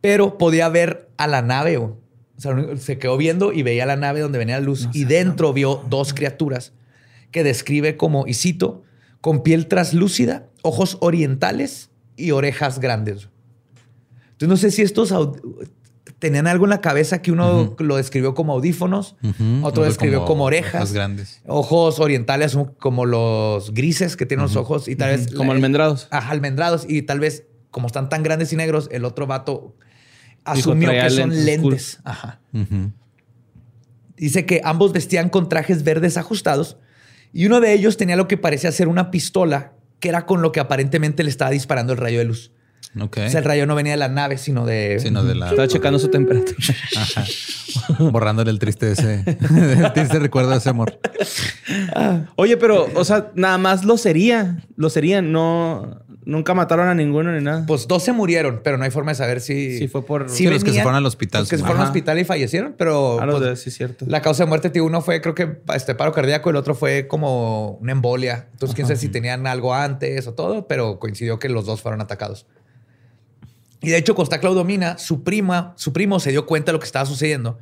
pero 0.00 0.38
podía 0.38 0.68
ver 0.68 1.08
a 1.16 1.26
la 1.26 1.42
nave. 1.42 1.78
O 1.78 1.96
sea, 2.36 2.54
se 2.76 2.98
quedó 2.98 3.16
viendo 3.16 3.52
y 3.52 3.62
veía 3.62 3.84
la 3.86 3.96
nave 3.96 4.20
donde 4.20 4.38
venía 4.38 4.60
la 4.60 4.64
luz. 4.64 4.88
y 4.92 5.04
dentro 5.04 5.52
vio 5.52 5.82
dos 5.88 6.12
criaturas 6.14 6.72
que 7.30 7.44
describe 7.44 7.96
como, 7.96 8.26
y 8.26 8.34
cito, 8.34 8.82
con 9.20 9.42
piel 9.42 9.66
traslúcida, 9.66 10.46
ojos 10.62 10.98
orientales 11.00 11.90
y 12.16 12.30
orejas 12.32 12.78
grandes. 12.80 13.28
Entonces 14.32 14.48
no 14.48 14.56
sé 14.56 14.70
si 14.70 14.82
estos... 14.82 15.12
tenían 16.18 16.46
algo 16.46 16.64
en 16.66 16.70
la 16.70 16.80
cabeza 16.80 17.22
que 17.22 17.32
uno 17.32 17.74
lo 17.78 17.96
describió 17.96 18.34
como 18.34 18.52
audífonos, 18.54 19.16
Ujú. 19.22 19.60
otro 19.66 19.84
describió 19.84 20.24
como, 20.26 20.44
orejas, 20.44 20.74
orejas 20.74 20.92
grandes. 20.92 21.40
ojos 21.46 21.98
orientales 22.00 22.56
como 22.78 23.06
los 23.06 23.72
grises 23.72 24.16
que 24.16 24.26
tienen 24.26 24.42
los 24.44 24.56
ojos 24.56 24.88
y 24.88 24.96
tal 24.96 25.16
vez 25.16 25.32
Como 25.34 25.52
la- 25.52 25.56
almendrados. 25.56 26.08
Ajá, 26.10 26.30
almendrados 26.30 26.84
y 26.88 27.02
tal 27.02 27.20
vez 27.20 27.44
como 27.70 27.86
están 27.86 28.08
tan 28.08 28.22
grandes 28.22 28.52
y 28.52 28.56
negros, 28.56 28.88
el 28.92 29.04
otro 29.04 29.26
vato 29.26 29.76
asumió 30.44 30.90
que 30.90 31.08
son 31.10 31.30
lentes 31.30 31.44
lentes. 31.44 32.00
Ajá. 32.04 32.40
Dice 34.16 34.44
que 34.44 34.60
ambos 34.64 34.92
vestían 34.92 35.28
con 35.30 35.48
trajes 35.48 35.82
verdes 35.84 36.16
ajustados 36.16 36.76
y 37.32 37.46
uno 37.46 37.60
de 37.60 37.72
ellos 37.72 37.96
tenía 37.96 38.16
lo 38.16 38.28
que 38.28 38.36
parecía 38.36 38.72
ser 38.72 38.88
una 38.88 39.10
pistola 39.10 39.72
que 40.00 40.08
era 40.08 40.26
con 40.26 40.42
lo 40.42 40.52
que 40.52 40.60
aparentemente 40.60 41.22
le 41.22 41.30
estaba 41.30 41.50
disparando 41.50 41.92
el 41.92 41.98
rayo 41.98 42.18
de 42.18 42.24
luz. 42.24 42.52
Ok. 42.98 43.18
O 43.26 43.30
sea, 43.30 43.38
el 43.38 43.44
rayo 43.44 43.66
no 43.66 43.74
venía 43.74 43.92
de 43.92 43.98
la 43.98 44.08
nave, 44.08 44.36
sino 44.36 44.66
de... 44.66 44.98
Sino 44.98 45.22
de 45.22 45.34
la 45.36 45.50
Estaba 45.50 45.68
checando 45.68 45.98
su 45.98 46.08
temperatura. 46.08 46.58
Ajá. 46.96 47.24
borrándole 48.10 48.50
el 48.50 48.58
triste 48.58 48.90
ese, 48.90 49.22
el 49.26 49.92
triste 49.92 50.18
recuerdo 50.18 50.50
de 50.50 50.56
ese 50.56 50.70
amor. 50.70 50.98
Oye, 52.36 52.56
pero, 52.56 52.88
o 52.94 53.04
sea, 53.04 53.30
nada 53.34 53.58
más 53.58 53.84
lo 53.84 53.96
sería. 53.96 54.64
Lo 54.76 54.90
serían. 54.90 55.30
No, 55.30 56.02
nunca 56.30 56.54
mataron 56.54 56.88
a 56.88 56.94
ninguno 56.94 57.32
ni 57.32 57.42
nada. 57.42 57.64
Pues 57.66 57.86
dos 57.88 58.02
se 58.02 58.12
murieron, 58.12 58.60
pero 58.64 58.78
no 58.78 58.84
hay 58.84 58.90
forma 58.90 59.10
de 59.10 59.16
saber 59.16 59.40
si... 59.40 59.76
Sí, 59.78 59.88
fue 59.88 60.02
por- 60.06 60.30
Sí, 60.30 60.46
los 60.46 60.64
que 60.64 60.72
se 60.72 60.80
fueron 60.82 60.94
al 60.96 61.04
hospital, 61.06 61.42
Los 61.42 61.50
que 61.50 61.56
se 61.56 61.62
fueron 61.62 61.78
al 61.78 61.82
Ajá. 61.82 61.90
hospital 61.90 62.18
y 62.18 62.24
fallecieron, 62.24 62.74
pero... 62.78 63.20
Ah, 63.20 63.26
los 63.26 63.38
pues, 63.40 63.50
de- 63.50 63.56
sí, 63.56 63.70
cierto. 63.70 64.06
La 64.08 64.22
causa 64.22 64.44
de 64.44 64.48
muerte, 64.48 64.70
tío, 64.70 64.84
uno 64.84 65.02
fue 65.02 65.20
creo 65.20 65.34
que 65.34 65.58
este 65.74 65.94
paro 65.94 66.12
cardíaco, 66.12 66.48
el 66.50 66.56
otro 66.56 66.74
fue 66.74 67.06
como 67.08 67.72
una 67.80 67.92
embolia. 67.92 68.48
Entonces, 68.52 68.74
quién 68.74 68.86
sabe 68.86 68.98
si 68.98 69.08
tenían 69.08 69.46
algo 69.46 69.74
antes 69.74 70.26
o 70.26 70.32
todo, 70.34 70.66
pero 70.66 70.98
coincidió 70.98 71.38
que 71.38 71.48
los 71.48 71.66
dos 71.66 71.82
fueron 71.82 72.00
atacados. 72.00 72.46
Y 73.82 73.90
de 73.90 73.96
hecho, 73.96 74.14
Costa 74.14 74.40
Claudomina, 74.40 74.98
su 74.98 75.22
prima, 75.24 75.72
su 75.76 75.92
primo 75.92 76.20
se 76.20 76.30
dio 76.30 76.46
cuenta 76.46 76.70
de 76.70 76.74
lo 76.74 76.80
que 76.80 76.86
estaba 76.86 77.06
sucediendo. 77.06 77.58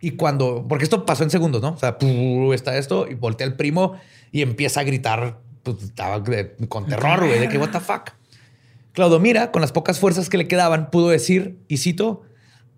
Y 0.00 0.12
cuando, 0.12 0.66
porque 0.68 0.84
esto 0.84 1.04
pasó 1.06 1.24
en 1.24 1.30
segundos, 1.30 1.62
¿no? 1.62 1.70
O 1.70 1.76
sea, 1.78 1.96
está 2.54 2.76
esto 2.76 3.06
y 3.10 3.14
voltea 3.14 3.46
el 3.46 3.54
primo 3.54 3.94
y 4.30 4.42
empieza 4.42 4.80
a 4.80 4.84
gritar, 4.84 5.40
pues 5.74 5.82
estaba 5.88 6.20
de- 6.20 6.54
con 6.68 6.86
terror, 6.86 7.26
güey, 7.26 7.38
de 7.40 7.48
que 7.48 7.58
what 7.58 7.70
the 7.70 7.80
fuck. 7.80 8.10
Claudomira, 8.92 9.50
con 9.52 9.60
las 9.60 9.72
pocas 9.72 9.98
fuerzas 10.00 10.28
que 10.30 10.38
le 10.38 10.48
quedaban, 10.48 10.90
pudo 10.90 11.10
decir, 11.10 11.58
y 11.68 11.76
cito, 11.76 12.22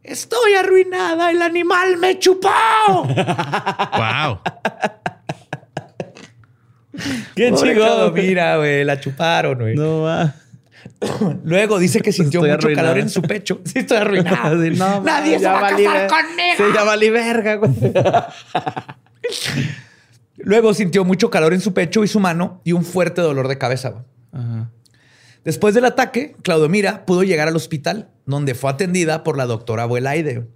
estoy 0.03 0.55
arruinada, 0.55 1.31
el 1.31 1.41
animal 1.43 1.97
me 1.99 2.19
chupó. 2.19 2.49
Wow. 3.09 4.41
Qué 7.37 7.53
chido. 7.55 7.75
Claudomira, 7.75 8.57
güey, 8.57 8.85
la 8.85 8.99
chuparon, 9.01 9.59
güey. 9.59 9.77
No 9.77 10.03
va. 10.03 10.35
Luego 11.45 11.79
dice 11.79 12.01
que 12.01 12.11
sintió 12.13 12.41
Estoy 12.41 12.51
mucho 12.51 12.67
arruinada. 12.67 12.89
calor 12.89 13.01
en 13.03 13.09
su 13.11 13.23
pecho. 13.23 13.61
Sí, 13.65 13.79
estoy 13.81 13.99
arruinada. 13.99 14.51
Sí, 14.63 14.71
no, 14.77 15.01
Nadie 15.03 15.39
se 15.39 15.45
va 15.47 15.59
a 15.59 15.71
casar 15.71 16.09
conmigo. 16.09 16.55
Sí, 16.57 16.65
ya 16.75 16.83
valí 16.85 17.11
verga, 17.11 17.55
güey. 17.57 17.71
Luego 20.39 20.73
sintió 20.75 21.05
mucho 21.05 21.31
calor 21.31 21.53
en 21.53 21.61
su 21.61 21.75
pecho 21.75 22.05
y 22.05 22.09
su 22.09 22.21
mano 22.21 22.61
y 22.65 22.73
un 22.73 22.85
fuerte 22.85 23.21
dolor 23.21 23.49
de 23.49 23.59
cabeza. 23.59 24.05
Ajá. 24.33 24.71
Después 25.45 25.75
del 25.75 25.85
ataque, 25.85 26.37
Claudomira 26.43 27.07
pudo 27.07 27.23
llegar 27.23 27.49
al 27.49 27.57
hospital, 27.57 28.11
donde 28.27 28.55
fue 28.55 28.71
atendida 28.71 29.25
por 29.25 29.39
la 29.39 29.47
doctora 29.47 29.85
Abuelaide. 29.85 30.47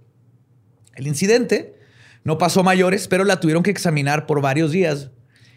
El 0.95 1.07
incidente 1.07 1.75
no 2.23 2.37
pasó 2.37 2.59
a 2.59 2.63
mayores, 2.63 3.07
pero 3.07 3.23
la 3.23 3.39
tuvieron 3.39 3.63
que 3.63 3.71
examinar 3.71 4.27
por 4.27 4.41
varios 4.41 4.71
días 4.71 5.09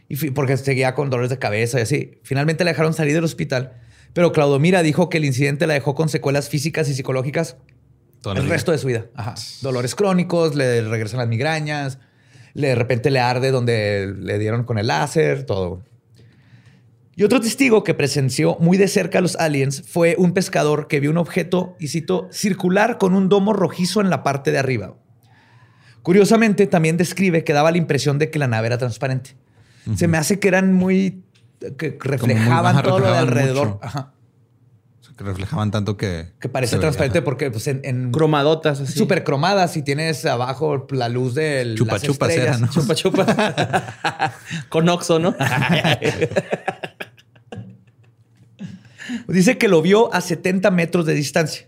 y 0.08 0.30
porque 0.30 0.56
seguía 0.56 0.94
con 0.94 1.10
dolores 1.10 1.30
de 1.30 1.38
cabeza 1.38 1.78
y 1.78 1.82
así. 1.82 2.18
Finalmente 2.22 2.64
la 2.64 2.70
dejaron 2.70 2.94
salir 2.94 3.12
del 3.12 3.24
hospital, 3.24 3.74
pero 4.12 4.32
Claudomira 4.32 4.82
dijo 4.82 5.08
que 5.08 5.18
el 5.18 5.24
incidente 5.24 5.66
la 5.66 5.74
dejó 5.74 5.94
con 5.94 6.08
secuelas 6.08 6.48
físicas 6.48 6.88
y 6.88 6.94
psicológicas 6.94 7.56
el 8.24 8.42
vida. 8.42 8.48
resto 8.48 8.72
de 8.72 8.78
su 8.78 8.86
vida. 8.86 9.06
Ajá. 9.14 9.34
Dolores 9.60 9.94
crónicos, 9.94 10.54
le 10.54 10.80
regresan 10.80 11.18
las 11.18 11.28
migrañas, 11.28 11.98
de 12.62 12.74
repente 12.74 13.10
le 13.10 13.20
arde 13.20 13.50
donde 13.50 14.14
le 14.18 14.38
dieron 14.38 14.64
con 14.64 14.78
el 14.78 14.86
láser, 14.86 15.44
todo. 15.44 15.82
Y 17.14 17.22
otro 17.22 17.40
testigo 17.40 17.82
que 17.82 17.94
presenció 17.94 18.56
muy 18.60 18.76
de 18.76 18.88
cerca 18.88 19.18
a 19.18 19.20
los 19.22 19.36
aliens 19.36 19.82
fue 19.86 20.16
un 20.18 20.32
pescador 20.32 20.86
que 20.86 21.00
vio 21.00 21.10
un 21.10 21.16
objeto, 21.16 21.74
y 21.78 21.88
cito, 21.88 22.28
circular 22.30 22.98
con 22.98 23.14
un 23.14 23.28
domo 23.28 23.52
rojizo 23.54 24.00
en 24.00 24.10
la 24.10 24.22
parte 24.22 24.52
de 24.52 24.58
arriba. 24.58 24.94
Curiosamente, 26.02 26.66
también 26.66 26.96
describe 26.96 27.42
que 27.42 27.52
daba 27.52 27.70
la 27.70 27.78
impresión 27.78 28.18
de 28.18 28.30
que 28.30 28.38
la 28.38 28.48
nave 28.48 28.66
era 28.66 28.78
transparente. 28.78 29.36
Se 29.94 30.08
me 30.08 30.18
hace 30.18 30.40
que 30.40 30.48
eran 30.48 30.72
muy... 30.72 31.22
que 31.78 31.96
reflejaban 32.00 32.76
ajá, 32.76 32.82
todo 32.82 32.98
lo 32.98 33.10
de 33.10 33.18
alrededor. 33.18 33.78
Ajá. 33.80 34.12
Que 35.16 35.24
reflejaban 35.24 35.70
tanto 35.70 35.96
que. 35.96 36.32
Que 36.40 36.48
parece 36.50 36.76
veía, 36.76 36.82
transparente 36.82 37.22
porque 37.22 37.50
pues, 37.50 37.66
en, 37.68 37.80
en 37.84 38.12
Cromadotas 38.12 38.80
así. 38.80 38.92
súper 38.98 39.24
cromadas 39.24 39.76
y 39.78 39.82
tienes 39.82 40.26
abajo 40.26 40.86
la 40.90 41.08
luz 41.08 41.34
del 41.34 41.74
Chupa 41.76 41.94
las 41.94 42.02
chupas 42.02 42.30
era, 42.30 42.58
¿no? 42.58 42.68
Chupa 42.68 42.94
chupa. 42.94 44.34
Con 44.68 44.88
Oxo, 44.90 45.18
¿no? 45.18 45.34
Dice 49.28 49.56
que 49.58 49.68
lo 49.68 49.82
vio 49.82 50.12
a 50.12 50.20
70 50.20 50.70
metros 50.70 51.06
de 51.06 51.14
distancia. 51.14 51.66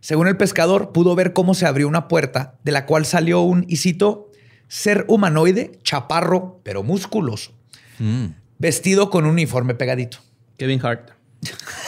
Según 0.00 0.28
el 0.28 0.36
pescador, 0.36 0.92
pudo 0.92 1.14
ver 1.14 1.32
cómo 1.32 1.54
se 1.54 1.66
abrió 1.66 1.88
una 1.88 2.08
puerta 2.08 2.54
de 2.62 2.72
la 2.72 2.86
cual 2.86 3.04
salió 3.04 3.40
un, 3.40 3.64
y 3.68 3.76
cito, 3.78 4.30
ser 4.68 5.04
humanoide, 5.08 5.72
chaparro, 5.82 6.60
pero 6.62 6.82
musculoso, 6.82 7.52
Mm. 7.98 8.26
vestido 8.58 9.10
con 9.10 9.24
un 9.24 9.32
uniforme 9.32 9.74
pegadito. 9.74 10.18
Kevin 10.56 10.80
Hart. 10.84 11.10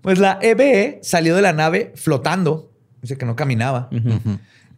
Pues 0.00 0.18
la 0.18 0.38
EBE 0.42 0.98
salió 1.02 1.36
de 1.36 1.42
la 1.42 1.52
nave 1.52 1.92
flotando, 1.94 2.72
dice 3.00 3.16
que 3.16 3.24
no 3.24 3.36
caminaba, 3.36 3.88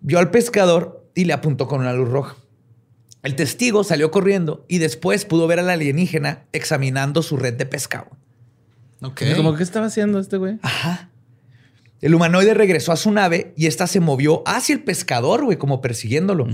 vio 0.00 0.18
al 0.18 0.30
pescador 0.30 1.08
y 1.14 1.24
le 1.24 1.32
apuntó 1.32 1.66
con 1.66 1.80
una 1.80 1.92
luz 1.92 2.08
roja. 2.08 2.36
El 3.22 3.36
testigo 3.36 3.84
salió 3.84 4.10
corriendo 4.10 4.66
y 4.68 4.78
después 4.78 5.24
pudo 5.24 5.46
ver 5.46 5.60
al 5.60 5.70
alienígena 5.70 6.44
examinando 6.52 7.22
su 7.22 7.38
red 7.38 7.54
de 7.54 7.64
pescado. 7.64 8.10
Ok. 9.00 9.22
Como 9.34 9.54
que 9.54 9.62
estaba 9.62 9.86
haciendo 9.86 10.18
este 10.18 10.36
güey. 10.36 10.58
Ajá. 10.60 11.08
El 12.02 12.14
humanoide 12.14 12.52
regresó 12.52 12.92
a 12.92 12.96
su 12.96 13.10
nave 13.10 13.54
y 13.56 13.66
esta 13.66 13.86
se 13.86 14.00
movió 14.00 14.42
hacia 14.44 14.74
el 14.74 14.82
pescador, 14.82 15.42
güey, 15.42 15.56
como 15.56 15.80
persiguiéndolo. 15.80 16.46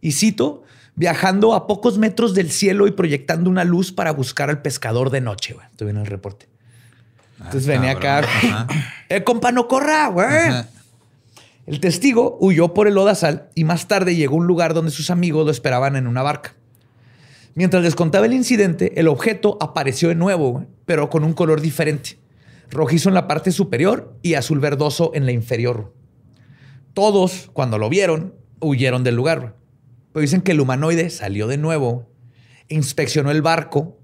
Y 0.00 0.12
cito, 0.12 0.64
viajando 1.00 1.54
a 1.54 1.66
pocos 1.66 1.96
metros 1.96 2.34
del 2.34 2.50
cielo 2.50 2.86
y 2.86 2.90
proyectando 2.90 3.48
una 3.48 3.64
luz 3.64 3.90
para 3.90 4.10
buscar 4.12 4.50
al 4.50 4.60
pescador 4.60 5.08
de 5.08 5.22
noche, 5.22 5.54
güey. 5.54 5.66
Estoy 5.70 5.86
viendo 5.86 6.02
el 6.02 6.06
reporte. 6.06 6.46
Entonces 7.38 7.66
Ah, 7.70 7.72
venía 7.72 7.92
acá. 7.92 8.20
cabrón. 8.20 8.66
¡Eh, 9.08 9.24
compa, 9.24 9.50
no 9.50 9.66
corra, 9.66 10.08
güey! 10.08 10.26
Ajá. 10.26 10.68
El 11.64 11.80
testigo 11.80 12.36
huyó 12.38 12.74
por 12.74 12.86
el 12.86 12.92
lodazal 12.94 13.48
y 13.54 13.64
más 13.64 13.88
tarde 13.88 14.14
llegó 14.14 14.34
a 14.34 14.40
un 14.40 14.46
lugar 14.46 14.74
donde 14.74 14.90
sus 14.90 15.08
amigos 15.08 15.46
lo 15.46 15.50
esperaban 15.50 15.96
en 15.96 16.06
una 16.06 16.20
barca. 16.20 16.54
Mientras 17.54 17.82
les 17.82 17.94
contaba 17.94 18.26
el 18.26 18.34
incidente, 18.34 19.00
el 19.00 19.08
objeto 19.08 19.56
apareció 19.62 20.10
de 20.10 20.16
nuevo, 20.16 20.50
güey, 20.50 20.66
pero 20.84 21.08
con 21.08 21.24
un 21.24 21.32
color 21.32 21.62
diferente. 21.62 22.18
Rojizo 22.70 23.08
en 23.08 23.14
la 23.14 23.26
parte 23.26 23.52
superior 23.52 24.18
y 24.20 24.34
azul 24.34 24.60
verdoso 24.60 25.12
en 25.14 25.24
la 25.24 25.32
inferior. 25.32 25.94
Todos, 26.92 27.48
cuando 27.54 27.78
lo 27.78 27.88
vieron, 27.88 28.34
huyeron 28.60 29.02
del 29.02 29.14
lugar. 29.14 29.56
Pero 30.12 30.20
dicen 30.22 30.40
que 30.42 30.52
el 30.52 30.60
humanoide 30.60 31.10
salió 31.10 31.46
de 31.46 31.56
nuevo, 31.58 32.10
inspeccionó 32.68 33.30
el 33.30 33.42
barco 33.42 33.98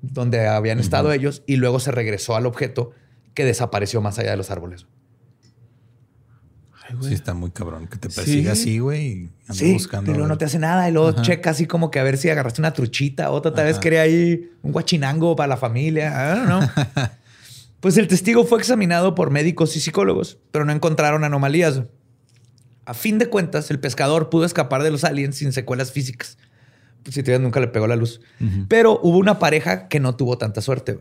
donde 0.00 0.46
habían 0.48 0.80
estado 0.80 1.12
ellos 1.12 1.42
y 1.46 1.56
luego 1.56 1.78
se 1.80 1.90
regresó 1.92 2.34
al 2.36 2.46
objeto 2.46 2.90
que 3.34 3.44
desapareció 3.44 4.00
más 4.00 4.18
allá 4.18 4.30
de 4.32 4.36
los 4.36 4.50
árboles. 4.50 4.86
Ay, 6.88 6.96
güey. 6.96 7.08
Sí, 7.10 7.14
está 7.14 7.34
muy 7.34 7.50
cabrón 7.50 7.86
que 7.86 7.96
te 7.96 8.08
persiga 8.08 8.54
Sí. 8.54 8.62
así, 8.62 8.78
güey. 8.78 9.06
Y 9.06 9.30
anda 9.42 9.54
Sí, 9.54 9.72
buscando. 9.72 10.10
pero 10.12 10.26
no 10.26 10.36
te 10.38 10.44
hace 10.46 10.58
nada. 10.58 10.88
Y 10.88 10.92
luego 10.92 11.22
checa 11.22 11.50
así 11.50 11.66
como 11.66 11.90
que 11.90 12.00
a 12.00 12.02
ver 12.02 12.16
si 12.18 12.28
agarraste 12.28 12.60
una 12.60 12.72
truchita. 12.72 13.30
Otra 13.30 13.52
tal 13.54 13.66
vez 13.66 13.74
Ajá. 13.74 13.80
quería 13.80 14.02
ahí 14.02 14.50
un 14.62 14.72
guachinango 14.72 15.36
para 15.36 15.46
la 15.48 15.56
familia. 15.56 16.08
I 16.10 16.36
don't 16.38 16.46
know. 16.46 16.60
pues 17.80 17.96
el 17.98 18.08
testigo 18.08 18.44
fue 18.44 18.58
examinado 18.58 19.14
por 19.14 19.30
médicos 19.30 19.76
y 19.76 19.80
psicólogos, 19.80 20.38
pero 20.50 20.64
no 20.64 20.72
encontraron 20.72 21.22
anomalías. 21.24 21.82
A 22.84 22.94
fin 22.94 23.18
de 23.18 23.26
cuentas, 23.26 23.70
el 23.70 23.78
pescador 23.78 24.28
pudo 24.28 24.44
escapar 24.44 24.82
de 24.82 24.90
los 24.90 25.04
aliens 25.04 25.36
sin 25.36 25.52
secuelas 25.52 25.92
físicas. 25.92 26.36
Pues, 27.02 27.14
si 27.14 27.22
todavía 27.22 27.42
nunca 27.42 27.60
le 27.60 27.68
pegó 27.68 27.86
la 27.86 27.96
luz. 27.96 28.20
Pero 28.68 29.00
hubo 29.02 29.18
una 29.18 29.38
pareja 29.38 29.88
que 29.88 30.00
no 30.00 30.16
tuvo 30.16 30.38
tanta 30.38 30.60
suerte. 30.60 30.98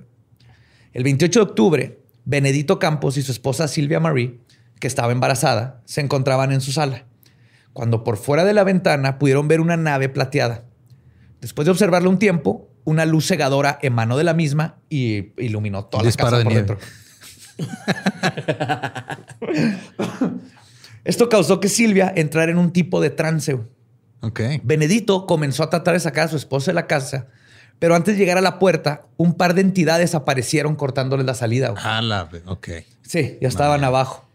El 0.93 1.03
28 1.03 1.39
de 1.39 1.43
octubre, 1.43 1.99
Benedito 2.25 2.79
Campos 2.79 3.17
y 3.17 3.23
su 3.23 3.31
esposa 3.31 3.67
Silvia 3.67 3.99
Marie, 3.99 4.39
que 4.79 4.87
estaba 4.87 5.11
embarazada, 5.11 5.81
se 5.85 6.01
encontraban 6.01 6.51
en 6.51 6.61
su 6.61 6.71
sala, 6.71 7.05
cuando 7.73 8.03
por 8.03 8.17
fuera 8.17 8.43
de 8.43 8.53
la 8.53 8.63
ventana 8.63 9.19
pudieron 9.19 9.47
ver 9.47 9.61
una 9.61 9.77
nave 9.77 10.09
plateada. 10.09 10.65
Después 11.39 11.65
de 11.65 11.71
observarla 11.71 12.09
un 12.09 12.19
tiempo, 12.19 12.69
una 12.83 13.05
luz 13.05 13.27
cegadora 13.27 13.79
emanó 13.81 14.17
de 14.17 14.23
la 14.23 14.33
misma 14.33 14.77
y 14.89 15.33
iluminó 15.41 15.85
toda 15.85 16.03
la 16.03 16.11
casa 16.11 16.37
de 16.37 16.43
por 16.43 16.53
nieve. 16.53 16.67
dentro. 16.67 16.87
Esto 21.03 21.29
causó 21.29 21.59
que 21.59 21.69
Silvia 21.69 22.11
entrara 22.15 22.51
en 22.51 22.57
un 22.57 22.71
tipo 22.71 23.01
de 23.01 23.09
trance. 23.09 23.53
güey. 23.53 23.67
Ok. 24.21 24.41
Benedito 24.63 25.25
comenzó 25.25 25.63
a 25.63 25.69
tratar 25.69 25.93
de 25.95 25.99
sacar 25.99 26.25
a 26.25 26.29
su 26.29 26.37
esposa 26.37 26.71
de 26.71 26.75
la 26.75 26.87
casa, 26.87 27.27
Pero 27.79 27.95
antes 27.95 28.13
de 28.13 28.19
llegar 28.19 28.37
a 28.37 28.41
la 28.41 28.59
puerta, 28.59 29.07
un 29.17 29.33
par 29.33 29.55
de 29.55 29.61
entidades 29.61 30.13
aparecieron 30.13 30.75
cortándoles 30.75 31.25
la 31.25 31.33
salida. 31.33 31.73
Ah, 31.77 31.99
la, 32.03 32.29
ok. 32.45 32.69
Sí, 33.01 33.39
ya 33.41 33.47
estaban 33.47 33.83
abajo. 33.83 34.29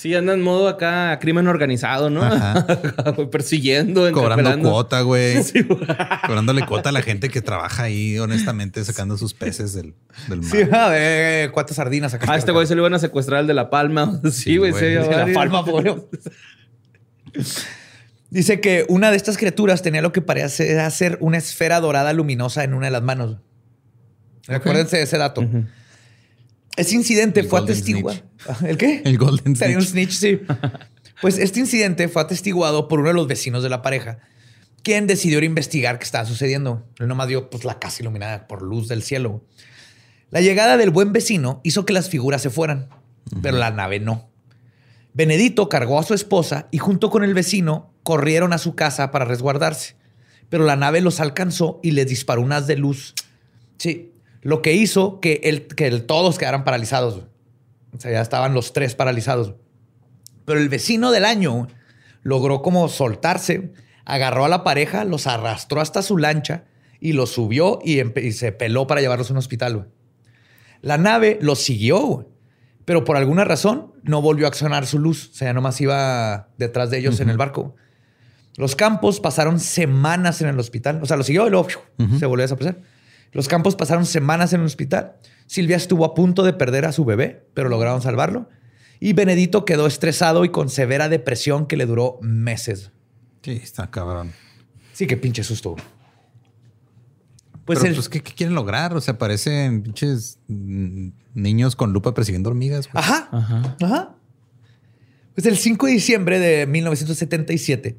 Sí, 0.00 0.14
anda 0.14 0.32
en 0.32 0.40
modo 0.40 0.66
acá 0.66 1.18
crimen 1.20 1.46
organizado, 1.46 2.08
¿no? 2.08 2.22
Persiguiendo, 3.30 4.10
Cobrando 4.12 4.70
cuota, 4.70 5.02
güey. 5.02 5.42
Sí, 5.42 5.60
güey. 5.60 5.80
Cobrándole 6.26 6.64
cuota 6.64 6.88
a 6.88 6.92
la 6.92 7.02
gente 7.02 7.28
que 7.28 7.42
trabaja 7.42 7.82
ahí, 7.82 8.18
honestamente, 8.18 8.82
sacando 8.82 9.18
sus 9.18 9.34
peces 9.34 9.74
del, 9.74 9.92
del 10.28 10.40
mar. 10.40 10.50
Sí, 10.50 10.62
a 10.72 10.88
ver, 10.88 11.50
cuántas 11.50 11.76
sardinas 11.76 12.14
acá. 12.14 12.24
Ah, 12.30 12.38
este 12.38 12.50
güey 12.50 12.66
se 12.66 12.74
lo 12.76 12.80
iban 12.80 12.94
a 12.94 12.98
secuestrar 12.98 13.40
al 13.40 13.46
de 13.46 13.52
La 13.52 13.68
Palma. 13.68 14.18
Sí, 14.24 14.30
Sí, 14.30 14.56
güey. 14.56 14.70
güey. 14.70 14.82
sí, 14.82 14.88
De 14.88 15.02
De 15.02 15.16
la 15.26 15.34
palma, 15.34 15.66
pobre. 15.66 15.94
Dice 18.30 18.58
que 18.62 18.86
una 18.88 19.10
de 19.10 19.18
estas 19.18 19.36
criaturas 19.36 19.82
tenía 19.82 20.00
lo 20.00 20.12
que 20.12 20.22
parecía 20.22 20.88
ser 20.88 21.18
una 21.20 21.36
esfera 21.36 21.78
dorada 21.78 22.14
luminosa 22.14 22.64
en 22.64 22.72
una 22.72 22.86
de 22.86 22.92
las 22.92 23.02
manos. 23.02 23.36
Acuérdense 24.48 24.96
de 24.96 25.02
ese 25.02 25.18
dato. 25.18 25.46
Ese 26.80 26.94
incidente 26.96 27.40
El 27.40 27.48
fue 27.48 27.60
Golden 27.60 27.74
atestiguado. 27.74 28.18
¿El 28.66 28.76
qué? 28.78 29.02
El 29.04 29.18
Golden 29.18 29.54
Tenía 29.54 29.76
un 29.76 29.84
Snitch. 29.84 30.12
snitch, 30.12 30.40
sí. 30.40 30.54
Pues 31.20 31.38
este 31.38 31.60
incidente 31.60 32.08
fue 32.08 32.22
atestiguado 32.22 32.88
por 32.88 33.00
uno 33.00 33.08
de 33.08 33.14
los 33.14 33.28
vecinos 33.28 33.62
de 33.62 33.68
la 33.68 33.82
pareja, 33.82 34.20
quien 34.82 35.06
decidió 35.06 35.42
investigar 35.44 35.98
qué 35.98 36.04
estaba 36.04 36.24
sucediendo. 36.24 36.86
Él 36.98 37.08
nomás 37.08 37.28
dio 37.28 37.50
pues, 37.50 37.64
la 37.64 37.78
casa 37.78 38.02
iluminada 38.02 38.48
por 38.48 38.62
luz 38.62 38.88
del 38.88 39.02
cielo. 39.02 39.44
La 40.30 40.40
llegada 40.40 40.78
del 40.78 40.88
buen 40.90 41.12
vecino 41.12 41.60
hizo 41.64 41.84
que 41.84 41.92
las 41.92 42.08
figuras 42.08 42.40
se 42.40 42.48
fueran, 42.48 42.88
pero 43.42 43.58
la 43.58 43.70
nave 43.70 44.00
no. 44.00 44.30
Benedito 45.12 45.68
cargó 45.68 45.98
a 45.98 46.04
su 46.04 46.14
esposa 46.14 46.68
y 46.70 46.78
junto 46.78 47.10
con 47.10 47.24
el 47.24 47.34
vecino 47.34 47.92
corrieron 48.04 48.54
a 48.54 48.58
su 48.58 48.74
casa 48.74 49.10
para 49.10 49.26
resguardarse, 49.26 49.96
pero 50.48 50.64
la 50.64 50.76
nave 50.76 51.02
los 51.02 51.20
alcanzó 51.20 51.80
y 51.82 51.90
les 51.90 52.06
disparó 52.06 52.40
unas 52.40 52.66
de 52.66 52.76
luz. 52.76 53.14
Sí, 53.76 54.12
lo 54.42 54.62
que 54.62 54.72
hizo 54.72 55.20
que, 55.20 55.40
el, 55.44 55.66
que 55.66 55.86
el- 55.86 56.06
todos 56.06 56.38
quedaran 56.38 56.64
paralizados. 56.64 57.22
O 57.96 58.00
sea, 58.00 58.12
ya 58.12 58.20
estaban 58.20 58.54
los 58.54 58.72
tres 58.72 58.94
paralizados. 58.94 59.54
Pero 60.44 60.60
el 60.60 60.68
vecino 60.68 61.10
del 61.10 61.24
año 61.24 61.68
logró 62.22 62.62
como 62.62 62.88
soltarse, 62.88 63.72
agarró 64.04 64.44
a 64.44 64.48
la 64.48 64.64
pareja, 64.64 65.04
los 65.04 65.26
arrastró 65.26 65.80
hasta 65.80 66.02
su 66.02 66.18
lancha 66.18 66.64
y 67.00 67.12
los 67.12 67.30
subió 67.30 67.78
y, 67.84 68.02
se 68.32 68.52
peló 68.52 68.86
para 68.86 69.00
llevarlos 69.00 69.30
a 69.30 69.32
un 69.32 69.38
hospital. 69.38 69.88
La 70.82 70.98
nave 70.98 71.38
los 71.40 71.60
siguió, 71.60 72.28
pero 72.84 73.04
por 73.04 73.16
alguna 73.16 73.44
razón 73.44 73.92
no 74.02 74.22
volvió 74.22 74.46
a 74.46 74.48
accionar 74.48 74.86
su 74.86 74.98
luz. 74.98 75.30
O 75.32 75.34
sea, 75.34 75.48
ya 75.48 75.52
nomás 75.52 75.80
iba 75.80 76.48
detrás 76.58 76.90
de 76.90 76.98
ellos 76.98 77.20
en 77.20 77.30
el 77.30 77.36
barco. 77.36 77.74
Los 78.56 78.76
campos 78.76 79.20
pasaron 79.20 79.60
semanas 79.60 80.40
en 80.42 80.48
el 80.48 80.58
hospital. 80.58 81.00
O 81.02 81.06
sea, 81.06 81.16
lo 81.16 81.22
siguió 81.22 81.46
y 81.46 81.50
luego 81.50 81.68
se 82.18 82.26
volvió 82.26 82.42
a 82.42 82.46
desaparecer. 82.46 82.82
Los 83.32 83.48
campos 83.48 83.76
pasaron 83.76 84.06
semanas 84.06 84.52
en 84.52 84.60
el 84.60 84.66
hospital. 84.66 85.16
Silvia 85.46 85.76
estuvo 85.76 86.04
a 86.04 86.14
punto 86.14 86.42
de 86.42 86.52
perder 86.52 86.84
a 86.84 86.92
su 86.92 87.04
bebé, 87.04 87.46
pero 87.54 87.68
lograron 87.68 88.02
salvarlo. 88.02 88.48
Y 88.98 89.12
Benedito 89.14 89.64
quedó 89.64 89.86
estresado 89.86 90.44
y 90.44 90.50
con 90.50 90.68
severa 90.68 91.08
depresión 91.08 91.66
que 91.66 91.76
le 91.76 91.86
duró 91.86 92.18
meses. 92.22 92.90
Sí, 93.42 93.52
está 93.62 93.90
cabrón. 93.90 94.32
Sí, 94.92 95.06
qué 95.06 95.16
pinche 95.16 95.42
susto. 95.44 95.76
Pues, 97.64 97.78
Pero, 97.78 97.90
el- 97.90 97.94
pues, 97.94 98.08
¿qué, 98.08 98.20
qué 98.22 98.32
quieren 98.34 98.54
lograr? 98.54 98.94
O 98.96 99.00
sea, 99.00 99.16
parecen 99.16 99.82
pinches 99.82 100.38
mm, 100.48 101.08
niños 101.34 101.76
con 101.76 101.92
lupa 101.92 102.12
persiguiendo 102.14 102.50
hormigas. 102.50 102.88
Ajá. 102.92 103.28
Ajá. 103.32 103.76
Ajá. 103.80 104.14
Pues 105.34 105.46
el 105.46 105.56
5 105.56 105.86
de 105.86 105.92
diciembre 105.92 106.38
de 106.40 106.66
1977, 106.66 107.96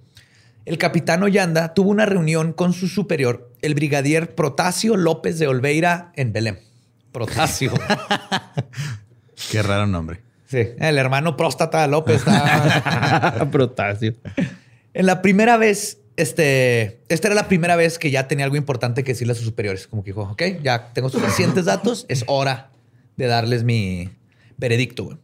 el 0.66 0.78
capitán 0.78 1.24
Ollanda 1.24 1.74
tuvo 1.74 1.89
una 1.89 2.05
reunión 2.05 2.53
con 2.53 2.74
su 2.74 2.88
superior, 2.88 3.51
el 3.62 3.76
brigadier 3.76 4.36
Protasio 4.36 4.95
López 4.97 5.39
de 5.39 5.47
Olveira, 5.47 6.12
en 6.16 6.34
Belém. 6.34 6.57
Protasio. 7.12 7.72
Qué 9.51 9.62
raro 9.64 9.88
nombre. 9.88 10.22
sí, 10.47 10.59
el 10.80 10.97
hermano 10.97 11.36
próstata 11.36 11.86
López. 11.88 12.18
está- 12.18 13.47
Protasio. 13.51 14.16
En 14.93 15.05
la 15.05 15.22
primera 15.22 15.57
vez, 15.57 15.99
este, 16.18 17.01
esta 17.09 17.28
era 17.30 17.36
la 17.36 17.47
primera 17.47 17.76
vez 17.76 17.97
que 17.99 18.12
ya 18.12 18.28
tenía 18.28 18.45
algo 18.45 18.57
importante 18.57 19.03
que 19.03 19.14
decirle 19.14 19.34
a 19.34 19.36
sus 19.36 19.45
superiores. 19.45 19.88
Como 19.88 20.03
que 20.03 20.12
dijo, 20.12 20.22
ok, 20.24 20.41
ya 20.62 20.91
tengo 20.93 21.09
suficientes 21.09 21.66
datos, 21.66 22.05
es 22.09 22.24
hora 22.28 22.70
de 23.18 23.28
darles 23.28 23.64
mi 23.64 24.09
veredicto. 24.57 25.05
güey". 25.05 25.18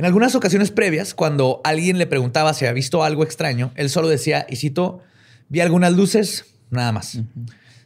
En 0.00 0.06
algunas 0.06 0.34
ocasiones 0.34 0.70
previas, 0.70 1.12
cuando 1.12 1.60
alguien 1.62 1.98
le 1.98 2.06
preguntaba 2.06 2.54
si 2.54 2.64
había 2.64 2.72
visto 2.72 3.04
algo 3.04 3.22
extraño, 3.22 3.70
él 3.74 3.90
solo 3.90 4.08
decía, 4.08 4.46
y 4.48 4.56
cito, 4.56 5.02
vi 5.50 5.60
algunas 5.60 5.92
luces, 5.92 6.46
nada 6.70 6.90
más. 6.90 7.18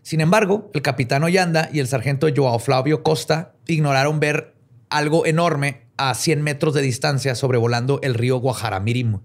Sin 0.02 0.20
embargo, 0.20 0.70
el 0.74 0.82
capitán 0.82 1.24
Ollanda 1.24 1.68
y 1.72 1.80
el 1.80 1.88
sargento 1.88 2.28
Joao 2.32 2.60
Flavio 2.60 3.02
Costa 3.02 3.54
ignoraron 3.66 4.20
ver 4.20 4.54
algo 4.90 5.26
enorme 5.26 5.88
a 5.96 6.14
100 6.14 6.40
metros 6.40 6.72
de 6.74 6.82
distancia 6.82 7.34
sobrevolando 7.34 7.98
el 8.04 8.14
río 8.14 8.36
Guajaramirim. 8.36 9.18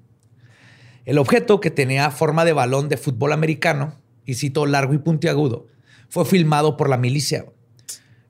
El 1.05 1.19
objeto, 1.19 1.59
que 1.59 1.69
tenía 1.69 2.09
forma 2.09 2.43
de 2.43 2.53
balón 2.53 2.89
de 2.89 2.97
fútbol 2.97 3.33
americano, 3.33 3.99
y 4.25 4.33
cito 4.33 4.65
largo 4.65 4.95
y 4.95 4.97
puntiagudo, 4.97 5.67
fue 6.09 6.25
filmado 6.25 6.75
por 6.75 6.89
la 6.89 6.97
milicia. 6.97 7.45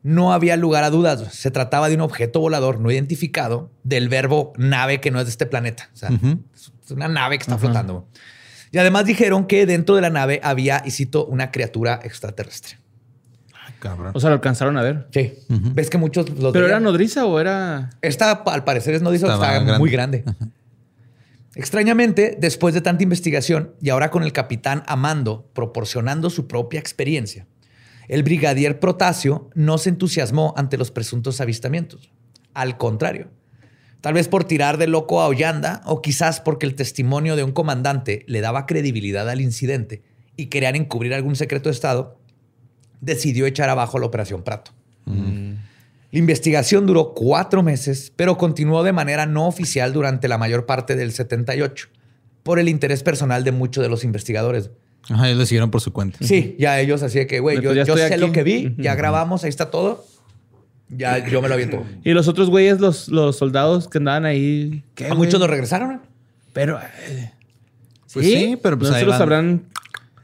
No 0.02 0.32
había 0.34 0.56
lugar 0.56 0.84
a 0.84 0.90
dudas. 0.90 1.34
Se 1.34 1.52
trataba 1.52 1.90
de 1.90 1.96
un 1.96 2.02
objeto 2.02 2.40
volador 2.40 2.80
no 2.80 2.90
identificado 2.90 3.70
del 3.84 4.08
verbo 4.10 4.54
nave 4.58 5.02
que 5.02 5.12
no 5.12 5.20
es 5.20 5.26
de 5.26 5.32
este 5.32 5.46
planeta. 5.46 5.90
O 5.94 5.98
sea, 5.98 6.10
es 6.10 6.92
una 6.92 7.08
nave 7.08 7.38
que 7.38 7.44
está 7.44 7.58
flotando. 7.58 8.08
Y 8.72 8.78
además 8.78 9.06
dijeron 9.06 9.46
que 9.46 9.66
dentro 9.66 9.96
de 9.96 10.02
la 10.02 10.10
nave 10.10 10.40
había, 10.44 10.84
y 10.86 10.92
cito, 10.92 11.26
una 11.26 11.52
criatura 11.52 12.00
extraterrestre. 12.04 12.78
Ay, 13.66 13.74
cabrón. 13.80 14.12
O 14.14 14.20
sea, 14.20 14.30
lo 14.30 14.36
alcanzaron 14.36 14.78
a 14.78 14.84
ver. 14.84 15.08
Sí. 15.12 15.34
Ves 15.50 15.90
que 15.90 15.98
muchos 15.98 16.30
los 16.30 16.54
¿Pero 16.54 16.68
era 16.68 16.80
nodriza 16.80 17.26
o 17.26 17.40
era...? 17.40 17.90
Esta, 18.02 18.32
al 18.32 18.64
parecer, 18.64 18.94
es 18.94 19.02
no 19.02 19.12
dice 19.12 19.26
Estaba 19.26 19.48
está 19.48 19.60
grande. 19.60 19.80
muy 19.80 19.90
grande. 19.90 20.24
Extrañamente, 21.56 22.38
después 22.40 22.74
de 22.74 22.82
tanta 22.82 23.04
investigación 23.04 23.74
y 23.82 23.90
ahora 23.90 24.12
con 24.12 24.24
el 24.24 24.32
capitán 24.32 24.84
Amando 24.88 25.50
proporcionando 25.54 26.30
su 26.30 26.48
propia 26.48 26.80
experiencia, 26.80 27.48
el 28.10 28.24
brigadier 28.24 28.80
Protasio 28.80 29.50
no 29.54 29.78
se 29.78 29.90
entusiasmó 29.90 30.54
ante 30.58 30.78
los 30.78 30.90
presuntos 30.90 31.40
avistamientos. 31.40 32.12
Al 32.56 32.76
contrario, 32.76 33.30
tal 34.02 34.16
vez 34.16 34.28
por 34.28 34.44
tirar 34.44 34.78
de 34.78 34.88
loco 34.88 35.22
a 35.22 35.28
Ollanda 35.28 35.82
o 35.86 36.02
quizás 36.02 36.42
porque 36.42 36.66
el 36.66 36.74
testimonio 36.74 37.36
de 37.36 37.44
un 37.44 37.52
comandante 37.52 38.26
le 38.28 38.42
daba 38.42 38.66
credibilidad 38.66 39.30
al 39.30 39.42
incidente 39.42 40.02
y 40.36 40.48
querían 40.48 40.76
encubrir 40.76 41.14
algún 41.14 41.36
secreto 41.36 41.70
de 41.70 41.74
Estado, 41.74 42.20
decidió 43.00 43.46
echar 43.46 43.70
abajo 43.70 44.00
la 44.00 44.08
operación 44.08 44.44
Prato. 44.44 44.72
La 45.06 46.18
investigación 46.18 46.88
duró 46.88 47.14
cuatro 47.14 47.62
meses, 47.62 48.12
pero 48.16 48.38
continuó 48.38 48.82
de 48.84 48.92
manera 48.92 49.28
no 49.28 49.48
oficial 49.48 49.94
durante 49.94 50.28
la 50.28 50.40
mayor 50.40 50.66
parte 50.66 50.96
del 50.96 51.12
78, 51.12 51.90
por 52.42 52.58
el 52.58 52.70
interés 52.70 53.04
personal 53.04 53.44
de 53.44 53.52
muchos 53.52 53.84
de 53.84 53.90
los 53.90 54.04
investigadores. 54.04 54.72
Ajá, 55.10 55.28
ellos 55.28 55.40
le 55.40 55.46
siguieron 55.46 55.72
por 55.72 55.82
su 55.82 55.92
cuenta. 55.94 56.18
Sí, 56.22 56.56
ya 56.60 56.80
ellos 56.80 57.02
así 57.04 57.20
de 57.20 57.28
que, 57.28 57.40
güey, 57.40 57.58
Pues 57.62 57.76
yo, 57.76 57.84
yo 57.84 57.98
sé 57.98 58.06
aquí. 58.06 58.18
lo 58.20 58.32
que 58.32 58.44
vi, 58.44 58.76
ya 58.78 58.96
grabamos, 58.96 59.44
ahí 59.44 59.50
está 59.50 59.72
todo. 59.72 60.06
Ya 60.90 61.28
yo 61.28 61.42
me 61.42 61.48
lo 61.48 61.54
aviento. 61.54 61.84
Y 62.04 62.12
los 62.14 62.28
otros 62.28 62.50
güeyes, 62.50 62.80
los, 62.80 63.10
los 63.10 63.38
soldados 63.38 63.88
que 63.88 64.00
andaban 64.00 64.26
ahí... 64.26 64.84
¿qué, 64.96 65.08
A 65.08 65.14
muchos 65.14 65.40
lo 65.40 65.48
regresaron. 65.48 65.92
¿eh? 65.94 66.00
Pero... 66.54 66.80
eh, 66.80 67.32
Pues 68.12 68.26
sí, 68.26 68.58
pero 68.62 68.78
pues 68.78 68.90
no 68.90 68.96
ahí 68.96 69.02
se 69.04 69.06
los 69.08 69.20
habrán... 69.20 69.66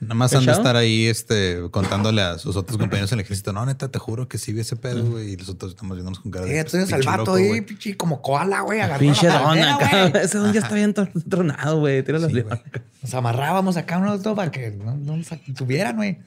Nada 0.01 0.13
más 0.15 0.33
han 0.33 0.45
de 0.45 0.51
estar 0.51 0.75
ahí 0.75 1.05
este, 1.07 1.59
contándole 1.71 2.21
a 2.21 2.37
sus 2.37 2.55
otros 2.55 2.77
compañeros 2.77 3.11
en 3.11 3.19
el 3.19 3.25
ejército. 3.25 3.53
No, 3.53 3.65
neta, 3.65 3.89
te 3.89 3.97
juro 3.97 4.27
que 4.27 4.37
sí 4.37 4.51
vi 4.53 4.59
ese 4.59 4.75
pedo, 4.75 5.03
güey. 5.05 5.31
Y 5.31 5.37
los 5.37 5.49
otros 5.49 5.71
estamos 5.71 5.95
viéndonos 5.95 6.19
con 6.19 6.31
cara 6.31 6.45
de. 6.45 6.51
Eh, 6.59 6.63
pues, 6.63 6.73
entonces 6.73 6.93
al 6.93 6.99
pinche 7.01 7.17
vato 7.17 7.33
ahí, 7.35 7.47
güey. 7.47 7.61
pinche, 7.61 7.97
como 7.97 8.21
koala, 8.21 8.61
güey, 8.61 8.81
Pinche 8.99 9.27
la 9.27 9.33
don 9.35 9.43
palmera, 9.43 9.75
acá. 9.75 10.09
güey. 10.09 10.23
Ese 10.25 10.37
don 10.37 10.53
ya 10.53 10.59
está 10.59 10.75
bien 10.75 10.93
tron- 10.93 11.11
tronado, 11.29 11.79
güey. 11.79 12.03
Tíralo 12.03 12.27
Sí, 12.29 12.35
al 12.37 12.43
güey. 12.43 12.59
Nos 13.01 13.13
amarrábamos 13.13 13.77
acá 13.77 13.97
uno 13.97 14.11
otro 14.13 14.35
para 14.35 14.51
que 14.51 14.71
no, 14.71 14.95
no 14.97 15.17
nos 15.17 15.27
tuvieran, 15.55 15.95
güey. 15.95 16.19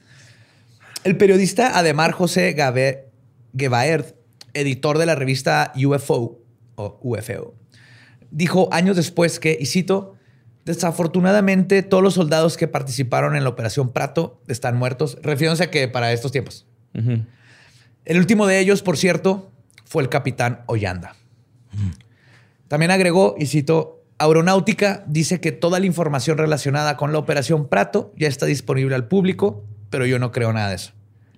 El 1.03 1.15
periodista 1.15 1.77
Ademar 1.77 2.11
José 2.11 2.53
Gabe- 2.55 3.05
Gebaerd, 3.57 4.05
editor 4.53 4.97
de 4.97 5.05
la 5.05 5.15
revista 5.15 5.71
UFO 5.75 6.39
o 6.75 6.99
UFO, 7.01 7.53
dijo 8.31 8.67
años 8.71 8.95
después 8.95 9.39
que, 9.39 9.57
y 9.59 9.65
cito, 9.65 10.15
desafortunadamente 10.73 11.81
todos 11.83 12.03
los 12.03 12.13
soldados 12.13 12.55
que 12.57 12.67
participaron 12.67 13.35
en 13.35 13.43
la 13.43 13.49
Operación 13.49 13.91
Prato 13.91 14.41
están 14.47 14.77
muertos, 14.77 15.17
refiriéndose 15.21 15.63
a 15.63 15.71
que 15.71 15.87
para 15.87 16.11
estos 16.13 16.31
tiempos. 16.31 16.65
El 18.05 18.17
último 18.17 18.45
de 18.47 18.59
ellos, 18.59 18.81
por 18.81 18.97
cierto, 18.97 19.51
fue 19.85 20.03
el 20.03 20.09
capitán 20.09 20.61
Ollanda. 20.67 21.15
También 22.67 22.91
agregó, 22.91 23.35
y 23.37 23.47
cito, 23.47 24.03
Aeronáutica 24.19 25.03
dice 25.07 25.39
que 25.39 25.51
toda 25.51 25.79
la 25.79 25.85
información 25.85 26.37
relacionada 26.37 26.97
con 26.97 27.11
la 27.13 27.19
operación 27.19 27.67
Prato 27.67 28.13
ya 28.17 28.27
está 28.27 28.45
disponible 28.45 28.93
al 28.95 29.07
público, 29.07 29.63
pero 29.89 30.05
yo 30.05 30.19
no 30.19 30.31
creo 30.31 30.53
nada 30.53 30.69
de 30.69 30.75
eso. 30.75 30.91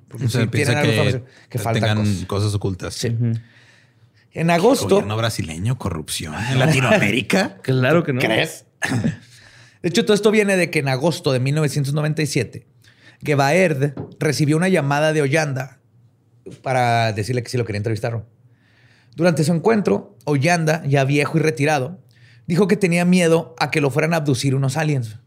Porque 0.10 0.26
O 0.26 0.30
sea, 0.30 0.46
piensa 0.48 0.82
que, 0.82 0.90
información 0.90 1.26
que 1.50 1.58
te- 1.58 1.64
faltan 1.64 1.82
tengan 1.84 1.98
cosas. 2.06 2.26
cosas, 2.26 2.54
ocultas. 2.56 2.94
Sí. 2.96 3.16
En 4.34 4.50
agosto, 4.50 4.88
Gobierno 4.96 5.16
brasileño, 5.18 5.78
corrupción 5.78 6.34
en 6.52 6.60
Latinoamérica. 6.60 7.58
Claro 7.64 8.04
que 8.04 8.12
no. 8.14 8.20
¿crees? 8.20 8.66
De 9.82 9.90
hecho, 9.90 10.06
todo 10.06 10.14
esto 10.14 10.32
viene 10.32 10.58
de 10.58 10.70
que 10.70 10.80
en 10.80 10.88
agosto 10.88 11.32
de 11.32 11.40
1997, 11.40 12.68
Gebaerd 13.24 13.94
recibió 14.20 14.58
una 14.58 14.70
llamada 14.70 15.14
de 15.14 15.22
Ollanda 15.22 15.80
para 16.62 17.14
decirle 17.14 17.44
que 17.44 17.50
sí 17.50 17.58
lo 17.58 17.66
quería 17.66 17.78
entrevistar. 17.78 18.26
Durante 19.16 19.44
su 19.44 19.54
encuentro, 19.54 20.18
Ollanda, 20.26 20.84
ya 20.86 21.04
viejo 21.04 21.38
y 21.38 21.42
retirado, 21.42 22.00
dijo 22.48 22.68
que 22.68 22.78
tenía 22.78 23.06
miedo 23.06 23.56
a 23.60 23.72
que 23.72 23.82
lo 23.82 23.90
fueran 23.90 24.14
a 24.14 24.18
abducir 24.18 24.56
unos 24.56 24.78
aliens. 24.78 25.18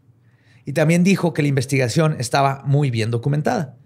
Y 0.64 0.72
también 0.72 1.04
dijo 1.04 1.34
que 1.34 1.42
la 1.42 1.48
investigación 1.48 2.16
estaba 2.18 2.62
muy 2.64 2.90
bien 2.90 3.10
documentada. 3.10 3.76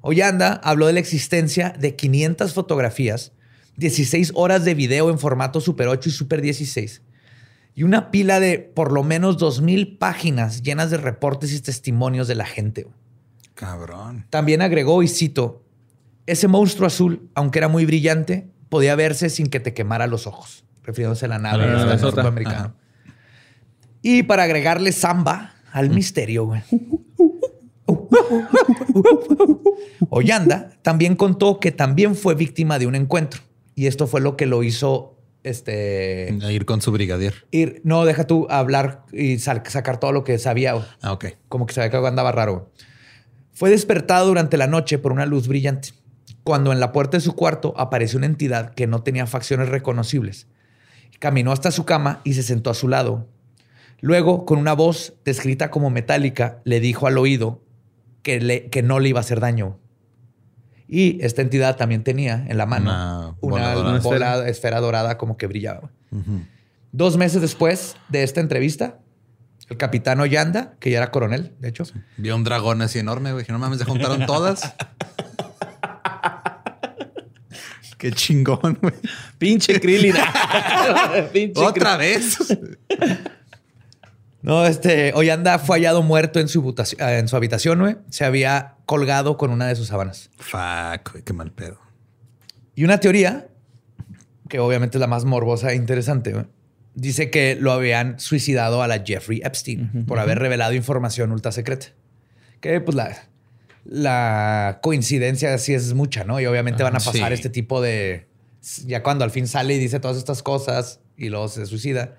Ollanda 0.00 0.60
habló 0.64 0.86
de 0.86 0.92
la 0.92 1.00
existencia 1.00 1.74
de 1.78 1.94
500 1.94 2.52
fotografías, 2.52 3.32
16 3.76 4.32
horas 4.34 4.64
de 4.64 4.74
video 4.74 5.10
en 5.10 5.18
formato 5.18 5.60
Super 5.60 5.88
8 5.88 6.08
y 6.08 6.12
Super 6.12 6.42
16, 6.42 7.02
y 7.74 7.84
una 7.84 8.10
pila 8.10 8.40
de 8.40 8.58
por 8.58 8.92
lo 8.92 9.02
menos 9.02 9.38
2.000 9.38 9.98
páginas 9.98 10.62
llenas 10.62 10.90
de 10.90 10.98
reportes 10.98 11.52
y 11.52 11.60
testimonios 11.60 12.28
de 12.28 12.34
la 12.34 12.44
gente. 12.44 12.86
Cabrón. 13.54 14.26
También 14.30 14.62
agregó, 14.62 15.02
y 15.02 15.08
cito, 15.08 15.64
ese 16.26 16.48
monstruo 16.48 16.86
azul, 16.86 17.30
aunque 17.34 17.58
era 17.58 17.68
muy 17.68 17.84
brillante, 17.86 18.48
podía 18.68 18.94
verse 18.94 19.30
sin 19.30 19.46
que 19.48 19.60
te 19.60 19.74
quemara 19.74 20.06
los 20.06 20.26
ojos, 20.26 20.64
refiriéndose 20.82 21.26
a 21.26 21.28
la 21.28 21.38
nave, 21.38 21.64
A 21.64 21.66
la 21.66 21.72
nave 21.78 21.90
del 21.90 21.98
sota. 22.00 22.26
americano. 22.26 22.74
Y 24.02 24.24
para 24.24 24.42
agregarle 24.44 24.92
samba 24.92 25.54
al 25.72 25.90
misterio, 25.90 26.46
güey. 26.46 26.62
Ollanda 30.10 30.70
también 30.82 31.16
contó 31.16 31.60
que 31.60 31.72
también 31.72 32.14
fue 32.14 32.34
víctima 32.34 32.78
de 32.78 32.86
un 32.86 32.94
encuentro. 32.94 33.42
Y 33.74 33.86
esto 33.86 34.06
fue 34.06 34.20
lo 34.20 34.36
que 34.36 34.46
lo 34.46 34.62
hizo 34.62 35.16
este, 35.44 36.36
A 36.42 36.52
ir 36.52 36.64
con 36.64 36.80
su 36.80 36.92
brigadier. 36.92 37.34
ir. 37.50 37.80
No, 37.84 38.04
deja 38.04 38.26
tú 38.26 38.46
hablar 38.50 39.04
y 39.12 39.38
sal- 39.38 39.62
sacar 39.66 39.98
todo 39.98 40.12
lo 40.12 40.24
que 40.24 40.38
sabía. 40.38 40.74
güey. 40.74 40.84
Ah, 41.02 41.12
ok. 41.12 41.26
Como 41.48 41.66
que 41.66 41.74
sabía 41.74 41.90
que 41.90 41.96
algo 41.96 42.08
andaba 42.08 42.32
raro. 42.32 42.52
güey. 42.54 42.66
Fue 43.52 43.70
despertado 43.70 44.26
durante 44.26 44.56
la 44.56 44.66
noche 44.66 44.98
por 44.98 45.12
una 45.12 45.26
luz 45.26 45.48
brillante. 45.48 45.90
Cuando 46.44 46.72
en 46.72 46.80
la 46.80 46.90
puerta 46.92 47.16
de 47.16 47.20
su 47.20 47.34
cuarto 47.36 47.74
apareció 47.76 48.16
una 48.18 48.26
entidad 48.26 48.74
que 48.74 48.86
no 48.86 49.02
tenía 49.02 49.26
facciones 49.26 49.68
reconocibles. 49.68 50.46
Caminó 51.18 51.52
hasta 51.52 51.70
su 51.70 51.84
cama 51.84 52.20
y 52.24 52.34
se 52.34 52.42
sentó 52.42 52.70
a 52.70 52.74
su 52.74 52.88
lado. 52.88 53.28
Luego, 54.00 54.44
con 54.44 54.58
una 54.58 54.72
voz 54.72 55.14
descrita 55.24 55.70
como 55.70 55.88
metálica, 55.90 56.60
le 56.64 56.80
dijo 56.80 57.06
al 57.06 57.18
oído 57.18 57.62
que, 58.22 58.40
le- 58.40 58.68
que 58.70 58.82
no 58.82 58.98
le 58.98 59.10
iba 59.10 59.20
a 59.20 59.22
hacer 59.22 59.38
daño. 59.38 59.78
Y 60.88 61.22
esta 61.24 61.42
entidad 61.42 61.76
también 61.76 62.04
tenía 62.04 62.44
en 62.48 62.58
la 62.58 62.66
mano 62.66 63.36
Una 63.40 63.76
una, 63.76 63.98
bola 63.98 63.98
bola, 64.00 64.48
esfera 64.48 64.80
dorada 64.80 65.16
como 65.18 65.36
que 65.36 65.46
brillaba. 65.46 65.90
Ujú. 66.10 66.42
Dos 66.92 67.16
meses 67.16 67.40
después 67.40 67.96
de 68.08 68.22
esta 68.22 68.40
entrevista, 68.40 68.98
el 69.68 69.76
capitán 69.78 70.20
Ollanda, 70.20 70.74
que 70.80 70.90
ya 70.90 70.98
era 70.98 71.10
coronel, 71.10 71.52
de 71.60 71.68
hecho, 71.68 71.84
Vio 72.18 72.36
un 72.36 72.44
dragón 72.44 72.82
así 72.82 72.98
enorme, 72.98 73.32
güey. 73.32 73.44
que 73.46 73.52
No 73.52 73.58
mames, 73.58 73.78
se 73.78 73.84
juntaron 73.86 74.26
todas. 74.26 74.74
Qué 77.96 78.10
chingón, 78.12 78.78
güey. 78.82 78.94
Pinche 79.38 79.80
Krillin. 79.80 80.14
Pinche 81.32 81.60
Otra 81.60 81.96
vez. 81.96 82.36
No, 84.42 84.66
este, 84.66 85.12
Ollanda 85.14 85.58
fue 85.58 85.76
hallado 85.78 86.02
muerto 86.02 86.40
en 86.40 86.48
su, 86.48 86.74
en 86.98 87.28
su 87.28 87.36
habitación, 87.36 87.78
güey. 87.80 87.96
Se 88.10 88.24
había 88.24 88.74
colgado 88.86 89.36
con 89.36 89.50
una 89.50 89.68
de 89.68 89.76
sus 89.76 89.86
sábanas. 89.88 90.30
Fuck, 90.38 91.12
güey, 91.12 91.22
qué 91.24 91.32
mal 91.32 91.52
pedo. 91.52 91.78
Y 92.74 92.84
una 92.84 92.98
teoría, 92.98 93.46
que 94.48 94.58
obviamente 94.58 94.98
es 94.98 95.00
la 95.00 95.06
más 95.06 95.24
morbosa 95.24 95.70
e 95.72 95.76
interesante, 95.76 96.32
güey, 96.32 96.46
dice 96.94 97.30
que 97.30 97.56
lo 97.58 97.70
habían 97.72 98.18
suicidado 98.18 98.82
a 98.82 98.88
la 98.88 99.02
Jeffrey 99.04 99.40
Epstein 99.44 100.04
por 100.06 100.18
haber 100.18 100.38
revelado 100.40 100.72
información 100.74 101.30
ultra 101.32 101.52
secreta. 101.52 101.86
Que 102.60 102.80
pues 102.80 102.96
la, 102.96 103.16
la 103.84 104.80
coincidencia 104.82 105.56
sí 105.58 105.74
es 105.74 105.94
mucha, 105.94 106.24
¿no? 106.24 106.40
Y 106.40 106.46
obviamente 106.46 106.82
van 106.82 106.94
a 106.94 106.98
Ah, 106.98 107.04
pasar 107.04 107.28
sí. 107.28 107.34
este 107.34 107.48
tipo 107.50 107.80
de... 107.80 108.26
Ya 108.86 109.02
cuando 109.02 109.24
al 109.24 109.30
fin 109.30 109.46
sale 109.48 109.74
y 109.74 109.78
dice 109.78 110.00
todas 110.00 110.16
estas 110.16 110.42
cosas 110.42 111.00
y 111.16 111.28
luego 111.28 111.48
se 111.48 111.66
suicida. 111.66 112.16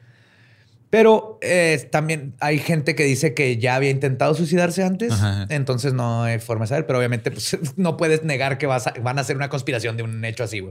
Pero 0.93 1.39
eh, 1.41 1.87
también 1.91 2.35
hay 2.39 2.59
gente 2.59 2.93
que 2.93 3.03
dice 3.03 3.33
que 3.33 3.57
ya 3.57 3.73
había 3.73 3.89
intentado 3.89 4.35
suicidarse 4.35 4.83
antes, 4.83 5.11
Ajá. 5.11 5.47
entonces 5.49 5.91
no 5.91 6.21
hay 6.21 6.37
forma 6.37 6.65
de 6.65 6.69
saber, 6.69 6.85
pero 6.85 6.99
obviamente 6.99 7.31
pues, 7.31 7.57
no 7.77 7.97
puedes 7.97 8.23
negar 8.23 8.59
que 8.59 8.67
vas 8.67 8.85
a- 8.85 8.93
van 9.01 9.17
a 9.17 9.21
hacer 9.21 9.35
una 9.35 9.49
conspiración 9.49 9.97
de 9.97 10.03
un 10.03 10.23
hecho 10.23 10.43
así. 10.43 10.61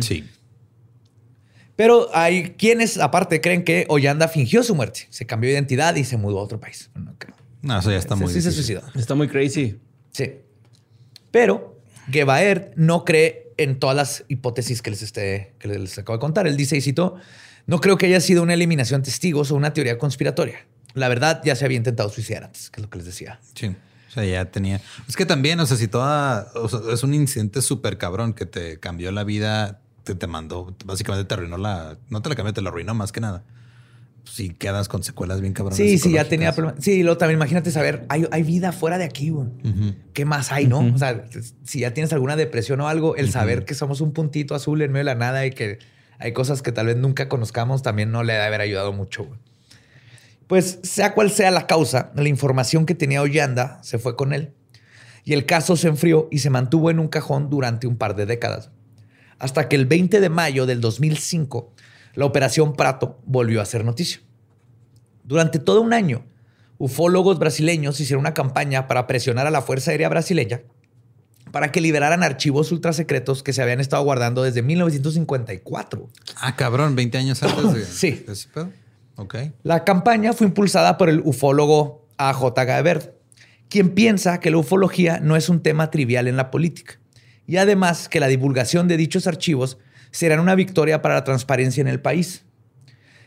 Sí. 0.00 0.24
Pero 1.76 2.08
hay 2.14 2.52
quienes, 2.56 2.96
aparte, 2.96 3.42
creen 3.42 3.64
que 3.64 3.84
Ollanda 3.90 4.28
fingió 4.28 4.62
su 4.62 4.74
muerte, 4.74 5.08
se 5.10 5.26
cambió 5.26 5.48
de 5.48 5.54
identidad 5.56 5.94
y 5.96 6.04
se 6.04 6.16
mudó 6.16 6.38
a 6.38 6.42
otro 6.44 6.58
país. 6.58 6.88
No. 6.94 7.14
No, 7.60 7.78
eso 7.78 7.90
ya 7.90 7.98
está 7.98 8.14
Sí, 8.16 8.22
muy 8.22 8.32
sí 8.32 8.40
se 8.40 8.48
difícil. 8.48 8.76
suicidó. 8.78 8.98
Está 8.98 9.14
muy 9.14 9.28
crazy. 9.28 9.78
Sí. 10.10 10.36
Pero 11.30 11.78
Gebaert 12.10 12.74
no 12.76 13.04
cree 13.04 13.52
en 13.58 13.78
todas 13.78 13.94
las 13.94 14.24
hipótesis 14.28 14.80
que 14.80 14.88
les, 14.90 15.02
esté, 15.02 15.52
que 15.58 15.68
les 15.68 15.98
acabo 15.98 16.16
de 16.16 16.20
contar. 16.20 16.46
Él 16.46 16.56
dice, 16.56 16.78
y 16.78 16.80
cito, 16.80 17.16
no 17.66 17.80
creo 17.80 17.98
que 17.98 18.06
haya 18.06 18.20
sido 18.20 18.42
una 18.42 18.54
eliminación 18.54 19.02
de 19.02 19.06
testigos 19.06 19.50
o 19.50 19.56
una 19.56 19.72
teoría 19.72 19.98
conspiratoria. 19.98 20.66
La 20.94 21.08
verdad, 21.08 21.42
ya 21.44 21.54
se 21.56 21.64
había 21.64 21.76
intentado 21.76 22.08
suicidar 22.08 22.44
antes, 22.44 22.70
que 22.70 22.80
es 22.80 22.82
lo 22.82 22.90
que 22.90 22.98
les 22.98 23.06
decía. 23.06 23.40
Sí. 23.54 23.66
O 23.66 24.12
sea, 24.12 24.24
ya 24.24 24.46
tenía. 24.46 24.80
Es 25.08 25.16
que 25.16 25.26
también, 25.26 25.60
o 25.60 25.66
sea, 25.66 25.76
si 25.76 25.88
toda. 25.88 26.50
o 26.54 26.68
sea, 26.68 26.80
es 26.90 27.02
un 27.02 27.12
incidente 27.12 27.60
súper 27.60 27.98
cabrón 27.98 28.32
que 28.32 28.46
te 28.46 28.78
cambió 28.80 29.12
la 29.12 29.24
vida, 29.24 29.80
te, 30.04 30.14
te 30.14 30.26
mandó, 30.26 30.74
básicamente 30.86 31.28
te 31.28 31.34
arruinó 31.34 31.58
la. 31.58 31.98
No 32.08 32.22
te 32.22 32.30
la 32.30 32.34
cambió, 32.34 32.54
te 32.54 32.62
la 32.62 32.70
arruinó 32.70 32.94
más 32.94 33.12
que 33.12 33.20
nada. 33.20 33.44
Si 34.24 34.50
quedas 34.50 34.88
con 34.88 35.02
secuelas 35.02 35.40
bien 35.40 35.52
cabronas. 35.52 35.76
Sí, 35.76 35.98
sí, 35.98 36.12
ya 36.12 36.28
tenía 36.28 36.52
problemas. 36.52 36.82
Sí, 36.82 37.02
luego 37.02 37.18
también 37.18 37.38
imagínate 37.38 37.70
saber, 37.70 38.06
hay, 38.08 38.26
hay 38.30 38.42
vida 38.42 38.72
fuera 38.72 38.98
de 38.98 39.04
aquí, 39.04 39.30
güey. 39.30 39.48
¿Qué 40.14 40.24
más 40.24 40.50
hay, 40.50 40.66
no? 40.66 40.80
O 40.80 40.98
sea, 40.98 41.26
si 41.64 41.80
ya 41.80 41.94
tienes 41.94 42.12
alguna 42.12 42.34
depresión 42.34 42.80
o 42.80 42.88
algo, 42.88 43.16
el 43.16 43.30
saber 43.30 43.64
que 43.64 43.74
somos 43.74 44.00
un 44.00 44.12
puntito 44.12 44.54
azul 44.54 44.82
en 44.82 44.90
medio 44.90 45.04
de 45.04 45.04
la 45.04 45.14
nada 45.14 45.46
y 45.46 45.50
que 45.50 45.78
hay 46.18 46.32
cosas 46.32 46.62
que 46.62 46.72
tal 46.72 46.86
vez 46.86 46.96
nunca 46.96 47.28
conozcamos 47.28 47.82
también 47.82 48.10
no 48.10 48.22
le 48.22 48.32
debe 48.32 48.44
haber 48.44 48.60
ayudado 48.60 48.92
mucho. 48.92 49.28
Pues 50.46 50.78
sea 50.82 51.12
cual 51.12 51.30
sea 51.30 51.50
la 51.50 51.66
causa, 51.66 52.12
la 52.14 52.28
información 52.28 52.86
que 52.86 52.94
tenía 52.94 53.22
Ollanda 53.22 53.80
se 53.82 53.98
fue 53.98 54.16
con 54.16 54.32
él. 54.32 54.52
Y 55.24 55.32
el 55.32 55.44
caso 55.44 55.76
se 55.76 55.88
enfrió 55.88 56.28
y 56.30 56.38
se 56.38 56.50
mantuvo 56.50 56.90
en 56.90 57.00
un 57.00 57.08
cajón 57.08 57.50
durante 57.50 57.86
un 57.86 57.96
par 57.96 58.14
de 58.14 58.26
décadas. 58.26 58.70
Hasta 59.38 59.68
que 59.68 59.76
el 59.76 59.86
20 59.86 60.20
de 60.20 60.28
mayo 60.28 60.66
del 60.66 60.80
2005, 60.80 61.72
la 62.14 62.26
Operación 62.26 62.74
Prato 62.74 63.20
volvió 63.26 63.60
a 63.60 63.66
ser 63.66 63.84
noticia. 63.84 64.20
Durante 65.24 65.58
todo 65.58 65.82
un 65.82 65.92
año, 65.92 66.24
ufólogos 66.78 67.40
brasileños 67.40 67.98
hicieron 67.98 68.20
una 68.20 68.34
campaña 68.34 68.86
para 68.86 69.08
presionar 69.08 69.48
a 69.48 69.50
la 69.50 69.62
Fuerza 69.62 69.90
Aérea 69.90 70.08
Brasileña 70.08 70.62
para 71.56 71.72
que 71.72 71.80
liberaran 71.80 72.22
archivos 72.22 72.70
ultrasecretos 72.70 73.42
que 73.42 73.54
se 73.54 73.62
habían 73.62 73.80
estado 73.80 74.04
guardando 74.04 74.42
desde 74.42 74.60
1954. 74.60 76.10
Ah, 76.38 76.54
cabrón, 76.54 76.94
20 76.94 77.16
años 77.16 77.42
antes 77.42 77.72
de. 77.72 77.82
Sí. 77.86 78.24
de 78.26 78.34
ese 78.34 78.50
pedo. 78.50 78.70
La 79.62 79.82
campaña 79.82 80.34
fue 80.34 80.48
impulsada 80.48 80.98
por 80.98 81.08
el 81.08 81.22
ufólogo 81.24 82.06
A.J. 82.18 82.62
Gaebert, 82.62 83.14
quien 83.70 83.94
piensa 83.94 84.38
que 84.38 84.50
la 84.50 84.58
ufología 84.58 85.18
no 85.18 85.34
es 85.34 85.48
un 85.48 85.62
tema 85.62 85.90
trivial 85.90 86.28
en 86.28 86.36
la 86.36 86.50
política 86.50 87.00
y 87.46 87.56
además 87.56 88.10
que 88.10 88.20
la 88.20 88.26
divulgación 88.26 88.86
de 88.86 88.98
dichos 88.98 89.26
archivos 89.26 89.78
será 90.10 90.38
una 90.38 90.56
victoria 90.56 91.00
para 91.00 91.14
la 91.14 91.24
transparencia 91.24 91.80
en 91.80 91.88
el 91.88 92.02
país. 92.02 92.44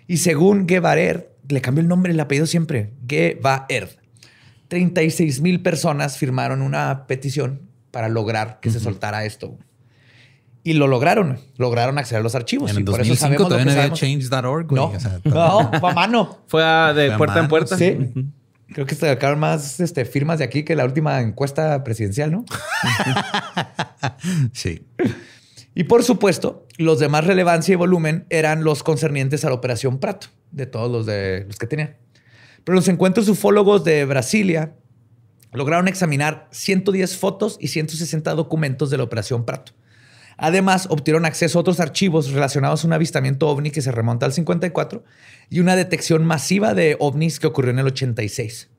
Y 0.06 0.18
según 0.18 0.70
Gevaert, 0.70 1.30
le 1.48 1.62
cambió 1.62 1.82
el 1.82 1.88
nombre 1.88 2.12
y 2.12 2.14
el 2.14 2.20
apellido 2.20 2.46
siempre, 2.46 2.92
Gevaert, 3.08 3.98
36 4.68 5.42
mil 5.42 5.64
personas 5.64 6.20
firmaron 6.20 6.62
una 6.62 7.08
petición 7.08 7.69
para 7.92 8.10
lograr 8.10 8.60
que 8.62 8.70
se 8.72 8.80
soltara 8.80 9.26
esto. 9.26 9.58
Y 10.64 10.74
lo 10.74 10.88
lograron, 10.88 11.40
lograron 11.58 11.98
acceder 11.98 12.20
a 12.20 12.24
los 12.24 12.36
archivos. 12.36 12.70
en 12.72 12.78
y 12.78 12.80
el 12.80 12.86
por 12.86 13.02
eso 13.02 13.10
2005 13.12 13.20
sabemos 13.20 13.42
lo 13.42 13.48
todavía 13.48 13.66
que 13.66 13.66
no 13.66 13.72
había 13.82 13.96
sabemos. 13.96 14.30
change.org, 14.30 14.68
güey. 14.68 14.82
No, 14.82 14.88
O 14.90 15.00
sea, 15.00 15.20
no, 15.82 15.94
mano. 15.96 16.38
Fue 16.48 16.64
a- 16.64 16.94
de 16.94 17.06
Fue 17.08 17.14
a 17.14 17.18
puerta 17.18 17.40
en 17.40 17.48
puerta. 17.48 17.78
Sí. 17.78 18.14
Creo 18.72 18.86
que 18.86 18.94
sacaron 18.94 19.40
más 19.40 19.80
este, 19.80 20.06
firmas 20.06 20.38
de 20.40 20.46
aquí 20.46 20.64
que 20.64 20.76
la 20.76 20.86
última 20.86 21.20
encuesta 21.22 21.84
presidencial, 21.84 22.32
¿no? 22.32 22.46
Sí. 24.54 24.86
Y 25.76 25.84
por 25.86 26.04
supuesto, 26.04 26.66
los 26.78 27.00
de 27.00 27.10
más 27.10 27.26
relevancia 27.26 27.74
y 27.74 27.76
volumen 27.76 28.26
eran 28.30 28.64
los 28.64 28.84
concernientes 28.84 29.46
a 29.46 29.50
la 29.50 29.56
Operación 29.56 30.00
Prato, 30.00 30.28
de 30.52 30.66
todos 30.66 30.92
los, 30.92 31.06
de, 31.06 31.46
los 31.48 31.58
que 31.58 31.68
tenían. 31.68 31.96
Pero 32.64 32.76
los 32.76 32.88
encuentros 32.88 33.30
ufólogos 33.30 33.84
de 33.84 34.06
Brasilia 34.06 34.74
lograron 35.54 35.88
examinar 35.88 36.48
110 36.52 37.18
fotos 37.18 37.58
y 37.60 37.70
160 37.70 38.34
documentos 38.36 38.90
de 38.90 38.98
la 38.98 39.04
Operación 39.04 39.46
Prato. 39.46 39.74
Además, 40.38 40.88
obtuvieron 40.90 41.26
acceso 41.26 41.60
a 41.60 41.62
otros 41.62 41.80
archivos 41.82 42.32
relacionados 42.32 42.84
a 42.84 42.88
un 42.88 42.94
avistamiento 42.94 43.50
ovni 43.50 43.72
que 43.72 43.82
se 43.82 43.92
remonta 43.92 44.26
al 44.26 44.32
54 44.34 45.04
y 45.50 45.60
una 45.60 45.76
detección 45.76 46.24
masiva 46.24 46.74
de 46.74 46.96
ovnis 47.00 47.40
que 47.40 47.48
ocurrió 47.48 47.72
en 47.72 47.80
el 47.80 47.88
86. 47.88 48.70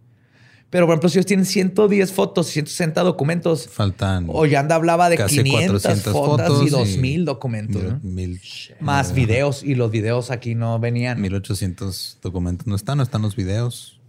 Pero, 0.70 0.86
por 0.86 0.94
ejemplo, 0.94 1.08
si 1.10 1.18
ellos 1.18 1.26
tienen 1.26 1.44
110 1.44 2.12
fotos 2.12 2.48
y 2.50 2.52
160 2.52 3.02
documentos, 3.02 3.68
Faltan. 3.68 4.26
Ollanda 4.28 4.76
hablaba 4.76 5.10
de 5.10 5.16
Casi 5.16 5.42
500 5.42 5.82
400 5.82 6.12
fotos, 6.12 6.46
fotos 6.46 6.62
y 6.62 6.66
y 6.66 6.70
2000 6.70 7.24
documentos. 7.24 7.82
mil- 7.82 7.90
¿no? 7.92 8.00
mil- 8.04 8.40
Más 8.78 9.12
videos 9.12 9.64
y 9.64 9.74
los 9.74 9.90
videos 9.90 10.30
aquí 10.30 10.54
no 10.54 10.78
venían. 10.78 11.20
1800 11.20 12.18
documentos. 12.22 12.68
No 12.68 12.76
están, 12.76 12.98
no 12.98 13.02
están 13.02 13.20
los 13.20 13.34
videos. 13.34 14.00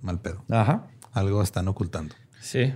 Mal 0.00 0.20
pedo. 0.20 0.42
Ajá. 0.48 0.86
Algo 1.14 1.42
están 1.42 1.68
ocultando. 1.68 2.14
Sí. 2.40 2.74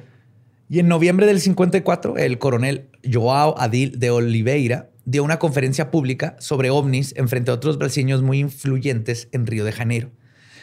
Y 0.71 0.79
en 0.79 0.89
noviembre 0.89 1.27
del 1.27 1.41
54, 1.41 2.17
el 2.17 2.39
coronel 2.39 2.89
Joao 3.11 3.59
Adil 3.59 3.99
de 3.99 4.11
Oliveira 4.11 4.91
dio 5.05 5.25
una 5.25 5.39
conferencia 5.39 5.91
pública 5.91 6.37
sobre 6.39 6.71
ovnis 6.71 7.15
en 7.17 7.29
frente 7.29 7.51
a 7.51 7.55
otros 7.55 7.79
brasileños 7.79 8.23
muy 8.23 8.39
influyentes 8.39 9.29
en 9.33 9.47
Río 9.47 9.65
de 9.65 9.73
Janeiro. 9.73 10.11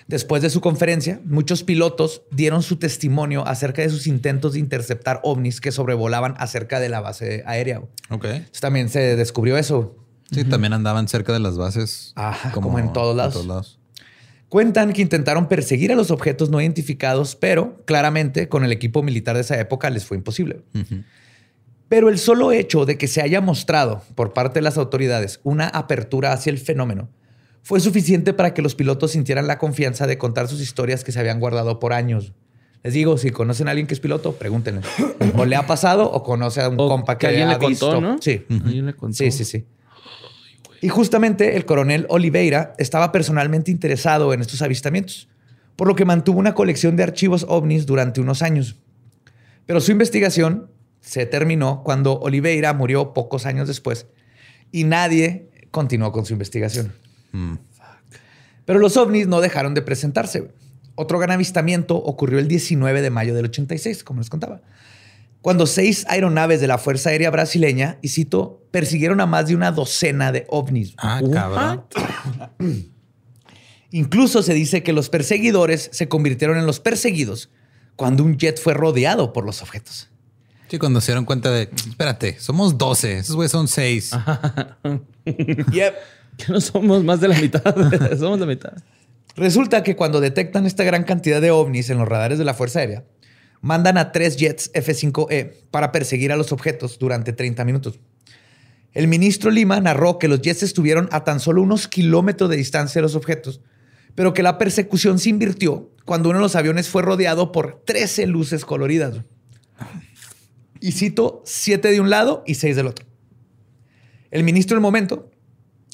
Después 0.07 0.43
de 0.43 0.51
su 0.51 0.61
conferencia, 0.61 1.19
muchos 1.25 1.63
pilotos 1.63 2.21
dieron 2.29 2.61
su 2.61 2.75
testimonio 2.75 3.47
acerca 3.47 3.81
de 3.81 3.89
sus 3.89 4.05
intentos 4.05 4.53
de 4.53 4.59
interceptar 4.59 5.19
ovnis 5.23 5.59
que 5.59 5.71
sobrevolaban 5.71 6.35
acerca 6.37 6.79
de 6.79 6.89
la 6.89 7.01
base 7.01 7.43
aérea. 7.47 7.79
Ok. 8.11 8.25
Entonces, 8.25 8.61
también 8.61 8.89
se 8.89 9.15
descubrió 9.15 9.57
eso. 9.57 9.95
Sí, 10.31 10.43
también 10.43 10.73
andaban 10.73 11.07
cerca 11.07 11.33
de 11.33 11.39
las 11.39 11.57
bases. 11.57 12.13
Ajá, 12.15 12.51
como 12.51 12.77
en 12.77 12.93
todos 12.93 13.15
lados. 13.15 13.45
lados. 13.47 13.79
Cuentan 14.49 14.93
que 14.93 15.01
intentaron 15.01 15.47
perseguir 15.47 15.91
a 15.91 15.95
los 15.95 16.11
objetos 16.11 16.49
no 16.49 16.61
identificados, 16.61 17.35
pero 17.35 17.81
claramente 17.85 18.47
con 18.47 18.63
el 18.63 18.71
equipo 18.71 19.03
militar 19.03 19.35
de 19.35 19.41
esa 19.41 19.59
época 19.59 19.89
les 19.89 20.05
fue 20.05 20.17
imposible. 20.17 20.61
Pero 21.89 22.09
el 22.09 22.17
solo 22.17 22.51
hecho 22.51 22.85
de 22.85 22.97
que 22.97 23.07
se 23.07 23.21
haya 23.21 23.41
mostrado 23.41 24.03
por 24.15 24.33
parte 24.33 24.55
de 24.59 24.63
las 24.63 24.77
autoridades 24.77 25.39
una 25.43 25.67
apertura 25.67 26.31
hacia 26.33 26.49
el 26.51 26.57
fenómeno 26.57 27.09
fue 27.61 27.79
suficiente 27.79 28.33
para 28.33 28.53
que 28.53 28.61
los 28.61 28.75
pilotos 28.75 29.11
sintieran 29.11 29.47
la 29.47 29.57
confianza 29.57 30.05
de 30.05 30.17
contar 30.17 30.47
sus 30.47 30.61
historias 30.61 31.03
que 31.03 31.11
se 31.11 31.19
habían 31.19 31.39
guardado 31.39 31.79
por 31.79 31.93
años. 31.93 32.33
Les 32.83 32.93
digo, 32.93 33.17
si 33.17 33.31
conocen 33.31 33.67
a 33.67 33.71
alguien 33.71 33.87
que 33.87 33.95
es 33.95 33.99
piloto, 33.99 34.33
pregúntenle. 34.33 34.81
O 35.37 35.45
le 35.45 35.55
ha 35.55 35.65
pasado 35.65 36.11
o 36.11 36.21
conoce 36.21 36.61
a 36.61 36.69
un 36.69 36.79
O 36.79 36.87
compa 36.87 37.17
que, 37.17 37.21
que 37.21 37.27
alguien 37.27 37.47
ha 37.47 37.53
le 37.53 37.57
contó, 37.57 37.69
visto. 37.69 38.01
¿no? 38.01 38.17
Sí. 38.21 38.45
Alguien 38.49 38.85
le 38.85 38.93
contó. 38.93 39.17
Sí, 39.17 39.31
sí, 39.31 39.43
sí. 39.43 39.65
Y 40.81 40.89
justamente 40.89 41.55
el 41.55 41.65
coronel 41.65 42.05
Oliveira 42.09 42.73
estaba 42.77 43.11
personalmente 43.11 43.71
interesado 43.71 44.33
en 44.33 44.41
estos 44.41 44.61
avistamientos, 44.61 45.27
por 45.75 45.87
lo 45.87 45.95
que 45.95 46.05
mantuvo 46.05 46.39
una 46.39 46.53
colección 46.53 46.95
de 46.95 47.03
archivos 47.03 47.45
ovnis 47.49 47.85
durante 47.85 48.21
unos 48.21 48.41
años. 48.41 48.77
Pero 49.65 49.81
su 49.81 49.91
investigación 49.91 50.69
se 51.01 51.25
terminó 51.25 51.83
cuando 51.83 52.19
Oliveira 52.19 52.73
murió 52.73 53.13
pocos 53.13 53.45
años 53.45 53.67
después 53.67 54.07
y 54.71 54.83
nadie 54.83 55.49
continuó 55.71 56.11
con 56.11 56.25
su 56.25 56.33
investigación. 56.33 56.93
Mm. 57.31 57.55
Pero 58.65 58.79
los 58.79 58.97
ovnis 58.97 59.27
no 59.27 59.41
dejaron 59.41 59.73
de 59.73 59.81
presentarse. 59.81 60.51
Otro 60.95 61.19
gran 61.19 61.31
avistamiento 61.31 61.95
ocurrió 61.95 62.39
el 62.39 62.47
19 62.47 63.01
de 63.01 63.09
mayo 63.09 63.35
del 63.35 63.45
86, 63.45 64.03
como 64.03 64.21
les 64.21 64.29
contaba, 64.29 64.61
cuando 65.45 65.67
seis 65.67 66.07
aeronaves 66.09 66.59
de 66.59 66.65
la 66.65 66.79
Fuerza 66.79 67.11
Aérea 67.11 67.29
Brasileña, 67.29 67.99
y 68.01 68.07
cito, 68.07 68.63
persiguieron 68.71 69.21
a 69.21 69.27
más 69.27 69.45
de 69.45 69.53
una 69.53 69.71
docena 69.71 70.31
de 70.31 70.47
ovnis. 70.49 70.95
Ah, 70.97 71.21
cabrón. 71.31 71.85
Incluso 73.91 74.41
se 74.41 74.55
dice 74.55 74.81
que 74.81 74.91
los 74.91 75.09
perseguidores 75.09 75.91
se 75.93 76.07
convirtieron 76.07 76.57
en 76.57 76.65
los 76.65 76.79
perseguidos 76.79 77.51
cuando 77.95 78.23
un 78.23 78.37
jet 78.37 78.59
fue 78.59 78.73
rodeado 78.73 79.33
por 79.33 79.45
los 79.45 79.61
objetos. 79.61 80.09
Sí, 80.67 80.79
cuando 80.79 80.99
se 80.99 81.11
dieron 81.11 81.25
cuenta 81.25 81.51
de, 81.51 81.69
espérate, 81.89 82.39
somos 82.39 82.79
12, 82.79 83.19
esos 83.19 83.35
güeyes 83.35 83.51
son 83.51 83.67
6. 83.67 84.13
Yep. 85.25 85.95
Que 86.37 86.51
no 86.51 86.59
somos 86.59 87.03
más 87.03 87.21
de 87.21 87.27
la 87.27 87.39
mitad. 87.39 87.61
somos 88.17 88.39
la 88.39 88.47
mitad. 88.47 88.73
Resulta 89.35 89.83
que 89.83 89.95
cuando 89.95 90.21
detectan 90.21 90.65
esta 90.65 90.83
gran 90.83 91.03
cantidad 91.03 91.39
de 91.39 91.51
ovnis 91.51 91.91
en 91.91 91.97
los 91.99 92.07
radares 92.07 92.39
de 92.39 92.45
la 92.45 92.53
Fuerza 92.53 92.79
Aérea, 92.79 93.03
mandan 93.65 93.97
a 93.97 94.11
tres 94.11 94.37
jets 94.37 94.69
F-5E 94.75 95.53
para 95.71 95.91
perseguir 95.91 96.31
a 96.31 96.37
los 96.37 96.51
objetos 96.51 96.99
durante 96.99 97.33
30 97.33 97.65
minutos. 97.65 97.99
El 98.93 99.07
ministro 99.07 99.49
Lima 99.49 99.81
narró 99.81 100.19
que 100.19 100.27
los 100.27 100.39
jets 100.39 100.61
estuvieron 100.61 101.09
a 101.11 101.23
tan 101.23 101.39
solo 101.39 101.63
unos 101.63 101.87
kilómetros 101.87 102.47
de 102.51 102.57
distancia 102.57 102.99
de 102.99 103.01
los 103.01 103.15
objetos, 103.15 103.61
pero 104.13 104.35
que 104.35 104.43
la 104.43 104.59
persecución 104.59 105.17
se 105.17 105.29
invirtió 105.29 105.89
cuando 106.05 106.29
uno 106.29 106.37
de 106.37 106.43
los 106.43 106.55
aviones 106.55 106.89
fue 106.89 107.01
rodeado 107.01 107.51
por 107.51 107.81
13 107.83 108.27
luces 108.27 108.65
coloridas. 108.65 109.21
Y 110.79 110.91
cito, 110.91 111.41
siete 111.43 111.89
de 111.89 111.99
un 111.99 112.11
lado 112.11 112.43
y 112.45 112.53
seis 112.53 112.75
del 112.75 112.85
otro. 112.85 113.07
El 114.29 114.43
ministro 114.43 114.75
del 114.75 114.83
momento, 114.83 115.31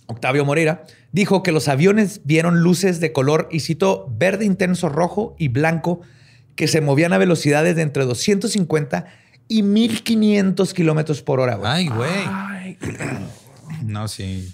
Octavio 0.08 0.44
Moreira, 0.44 0.84
dijo 1.14 1.42
que 1.42 1.54
los 1.54 1.70
aviones 1.70 2.20
vieron 2.26 2.64
luces 2.64 3.00
de 3.00 3.14
color, 3.14 3.48
y 3.50 3.62
cito, 3.62 4.14
verde 4.14 4.44
intenso 4.44 4.90
rojo 4.90 5.38
y 5.40 5.48
blanco 5.48 6.02
que 6.56 6.68
se 6.68 6.82
movían 6.82 7.14
a 7.14 7.18
velocidades 7.18 7.76
de 7.76 7.82
entre 7.82 8.06
250 8.06 9.06
y 9.48 9.64
1500 9.64 10.74
kilómetros 10.74 11.22
por 11.22 11.40
hora. 11.40 11.56
güey. 11.56 11.72
Ay, 11.72 11.88
güey. 11.88 12.10
Ay, 12.28 12.78
No, 13.84 14.08
sí. 14.08 14.54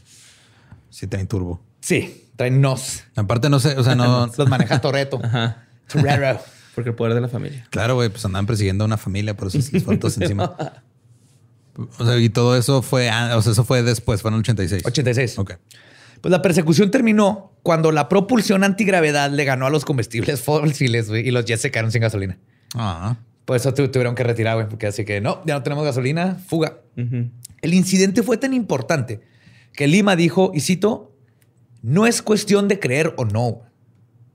Sí 0.89 1.07
traen 1.07 1.27
turbo. 1.27 1.61
Sí, 1.81 2.25
traen 2.35 2.59
nos. 2.61 3.03
Aparte, 3.15 3.49
no 3.49 3.59
sé, 3.59 3.77
o 3.77 3.83
sea, 3.83 3.95
no. 3.95 4.27
Los 4.37 4.49
maneja 4.49 4.81
Toreto. 4.81 5.21
Torero. 5.87 6.39
porque 6.75 6.89
el 6.89 6.95
poder 6.95 7.13
de 7.13 7.21
la 7.21 7.27
familia. 7.29 7.65
Claro, 7.69 7.95
güey, 7.95 8.09
pues 8.09 8.25
andaban 8.25 8.45
persiguiendo 8.45 8.83
a 8.83 8.87
una 8.87 8.97
familia, 8.97 9.35
por 9.37 9.47
eso 9.49 9.57
les 9.57 9.99
todos 9.99 10.17
encima. 10.21 10.55
O 11.99 12.05
sea, 12.05 12.17
y 12.17 12.29
todo 12.29 12.57
eso 12.57 12.81
fue, 12.81 13.09
ah, 13.09 13.37
o 13.37 13.41
sea, 13.41 13.51
eso 13.51 13.63
fue 13.63 13.83
después, 13.83 14.21
fue 14.21 14.29
en 14.29 14.35
el 14.35 14.39
86. 14.39 14.83
86. 14.85 15.37
Ok. 15.37 15.53
Pues 16.21 16.31
la 16.31 16.41
persecución 16.41 16.91
terminó 16.91 17.53
cuando 17.63 17.91
la 17.91 18.09
propulsión 18.09 18.63
antigravedad 18.63 19.29
le 19.31 19.43
ganó 19.45 19.65
a 19.65 19.69
los 19.69 19.85
combustibles 19.85 20.41
fósiles 20.43 21.09
y 21.09 21.31
los 21.31 21.45
jets 21.45 21.61
se 21.61 21.71
quedaron 21.71 21.91
sin 21.91 22.01
gasolina. 22.01 22.37
Ah, 22.75 23.17
Por 23.45 23.55
eso 23.55 23.73
tu- 23.73 23.87
tuvieron 23.89 24.15
que 24.15 24.23
retirar, 24.23 24.55
güey, 24.55 24.67
porque 24.67 24.87
así 24.87 25.05
que 25.05 25.21
no, 25.21 25.41
ya 25.45 25.53
no 25.55 25.63
tenemos 25.63 25.83
gasolina, 25.85 26.35
fuga. 26.47 26.79
El 26.95 27.73
incidente 27.73 28.23
fue 28.23 28.37
tan 28.37 28.53
importante 28.53 29.21
que 29.73 29.87
Lima 29.87 30.15
dijo, 30.15 30.51
y 30.53 30.61
cito, 30.61 31.15
no 31.81 32.07
es 32.07 32.21
cuestión 32.21 32.67
de 32.67 32.79
creer 32.79 33.13
o 33.17 33.25
no. 33.25 33.61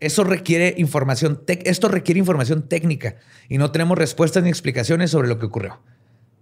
Eso 0.00 0.24
requiere 0.24 0.74
información, 0.78 1.42
esto 1.46 1.88
requiere 1.88 2.18
información 2.18 2.68
técnica 2.68 3.16
y 3.48 3.58
no 3.58 3.70
tenemos 3.70 3.96
respuestas 3.98 4.42
ni 4.42 4.48
explicaciones 4.48 5.10
sobre 5.10 5.28
lo 5.28 5.38
que 5.38 5.46
ocurrió. 5.46 5.80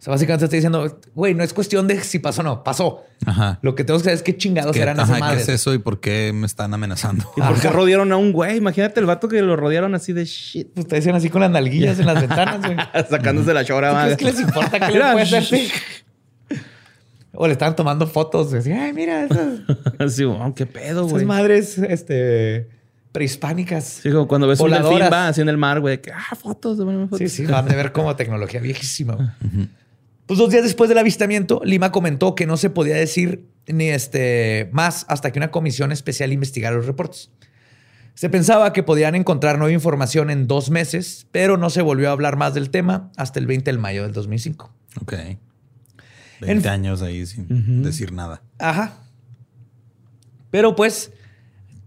O 0.01 0.03
sea, 0.03 0.13
básicamente 0.13 0.47
está 0.47 0.57
diciendo, 0.57 0.99
güey, 1.15 1.35
no 1.35 1.45
es 1.45 1.53
cuestión 1.53 1.87
de 1.87 2.01
si 2.01 2.21
pasó 2.21 2.41
o 2.41 2.45
no, 2.45 2.65
pasó. 2.65 3.05
Ajá. 3.27 3.59
Lo 3.61 3.75
que 3.75 3.85
tenemos 3.85 4.01
que 4.01 4.07
saber 4.07 4.17
es 4.17 4.23
qué 4.23 4.35
chingados 4.35 4.73
¿Qué, 4.73 4.81
eran 4.81 4.99
ajá, 4.99 5.05
esas 5.05 5.17
¿qué 5.17 5.21
madres. 5.21 5.43
es 5.43 5.49
eso 5.51 5.75
y 5.75 5.79
por 5.79 6.01
qué 6.01 6.33
me 6.35 6.47
están 6.47 6.73
amenazando? 6.73 7.31
¿Y 7.37 7.43
por 7.43 7.61
qué 7.61 7.69
rodearon 7.69 8.11
a 8.11 8.17
un 8.17 8.33
güey? 8.33 8.57
Imagínate 8.57 8.99
el 8.99 9.05
vato 9.05 9.29
que 9.29 9.43
lo 9.43 9.57
rodearon 9.57 9.95
así 9.95 10.15
de 10.15 10.25
shit. 10.25 10.69
Ustedes 10.69 11.05
decían 11.05 11.17
así 11.17 11.29
con 11.29 11.43
las 11.43 11.51
nalguillas 11.51 11.99
en 12.01 12.07
las 12.07 12.19
ventanas, 12.19 12.61
güey. 12.65 12.77
Sacándose 13.11 13.53
la 13.53 13.63
chora. 13.63 13.91
¿Tú 13.91 13.95
madre. 13.95 14.17
que 14.17 14.25
les 14.25 14.41
importa 14.41 14.71
qué 14.71 14.87
les 14.87 14.95
Mira, 14.95 15.13
puede 15.13 15.23
hacer? 15.25 15.45
Sí. 15.45 15.71
O 17.33 17.47
le 17.47 17.53
estaban 17.53 17.77
tomando 17.77 18.07
fotos. 18.07 18.55
Así, 18.55 18.73
ay, 18.73 18.95
mira, 18.95 19.25
esas, 19.25 19.61
Así, 19.99 20.25
oh, 20.25 20.55
qué 20.55 20.65
pedo, 20.65 21.01
esas 21.03 21.13
güey. 21.13 21.27
madres 21.27 21.77
este, 21.77 22.69
prehispánicas. 23.13 23.85
Sí, 23.85 24.11
como 24.11 24.27
cuando 24.27 24.49
ves 24.49 24.61
un 24.61 24.65
Voladoras. 24.65 24.99
delfín 24.99 25.13
va 25.13 25.29
así 25.29 25.41
en 25.43 25.49
el 25.51 25.59
mar, 25.59 25.81
güey. 25.81 26.01
que, 26.01 26.11
ah, 26.11 26.35
fotos, 26.35 26.79
fotos. 26.79 27.19
Sí, 27.19 27.29
sí, 27.29 27.45
van 27.47 27.69
de 27.69 27.77
ver 27.77 27.93
como 27.93 28.17
tecnología 28.17 28.61
viejísima. 28.61 29.37
Pues 30.31 30.39
dos 30.39 30.51
días 30.51 30.63
después 30.63 30.89
del 30.89 30.99
avistamiento, 30.99 31.61
Lima 31.65 31.91
comentó 31.91 32.37
que 32.37 32.47
no 32.47 32.57
se 32.57 32.71
podía 32.71 32.95
decir 32.95 33.49
ni 33.67 33.89
este 33.89 34.69
más 34.71 35.05
hasta 35.09 35.33
que 35.33 35.41
una 35.41 35.51
comisión 35.51 35.91
especial 35.91 36.33
investigara 36.33 36.77
los 36.77 36.87
reportes. 36.87 37.33
Se 38.15 38.31
pensaba 38.31 38.73
que 38.73 38.85
podían 38.85 39.17
encontrar 39.17 39.59
nueva 39.59 39.73
información 39.73 40.31
en 40.31 40.47
dos 40.47 40.71
meses, 40.71 41.27
pero 41.33 41.57
no 41.57 41.69
se 41.69 41.83
volvió 41.83 42.11
a 42.11 42.13
hablar 42.13 42.37
más 42.37 42.55
del 42.55 42.71
tema 42.71 43.11
hasta 43.17 43.41
el 43.41 43.49
20 43.49 43.73
de 43.73 43.79
mayo 43.79 44.05
del 44.05 44.13
2005. 44.13 44.73
Ok. 45.03 45.15
20 46.43 46.69
En- 46.69 46.69
años 46.69 47.03
ahí 47.03 47.27
sin 47.27 47.83
decir 47.83 48.13
nada. 48.13 48.41
Ajá. 48.61 48.99
Pero 50.53 50.77
pues 50.77 51.11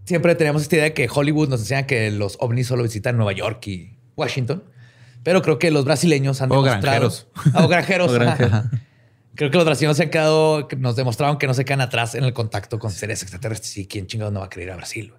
siempre 0.03 0.35
tenemos 0.35 0.63
esta 0.63 0.75
idea 0.75 0.83
de 0.83 0.93
que 0.93 1.07
Hollywood 1.09 1.47
nos 1.47 1.61
enseña 1.61 1.87
que 1.87 2.11
los 2.11 2.35
ovnis 2.41 2.67
solo 2.67 2.83
visitan 2.83 3.15
Nueva 3.15 3.31
York 3.31 3.65
y 3.67 3.97
Washington. 4.17 4.65
Pero 5.23 5.41
creo 5.41 5.57
que 5.57 5.71
los 5.71 5.85
brasileños 5.85 6.41
han 6.41 6.51
O 6.51 6.55
demostrado... 6.63 6.81
granjeros. 6.81 7.27
O 7.55 7.67
granjeros. 7.67 8.11
O 8.11 8.13
granjeros. 8.13 8.53
ajá. 8.53 8.71
Creo 9.35 9.49
que 9.49 9.57
los 9.57 9.65
brasileños 9.65 9.97
se 9.97 10.03
han 10.03 10.09
quedado, 10.11 10.67
que 10.67 10.75
nos 10.75 10.95
demostraron 10.95 11.37
que 11.39 11.47
no 11.47 11.55
se 11.55 11.65
quedan 11.65 11.81
atrás 11.81 12.13
en 12.13 12.23
el 12.23 12.33
contacto 12.33 12.77
con 12.77 12.91
seres 12.91 13.23
extraterrestres. 13.23 13.77
Y 13.77 13.87
quién 13.87 14.05
chingados 14.05 14.31
no 14.31 14.41
va 14.41 14.45
a 14.45 14.49
querer 14.49 14.67
ir 14.67 14.73
a 14.73 14.75
Brasil. 14.75 15.13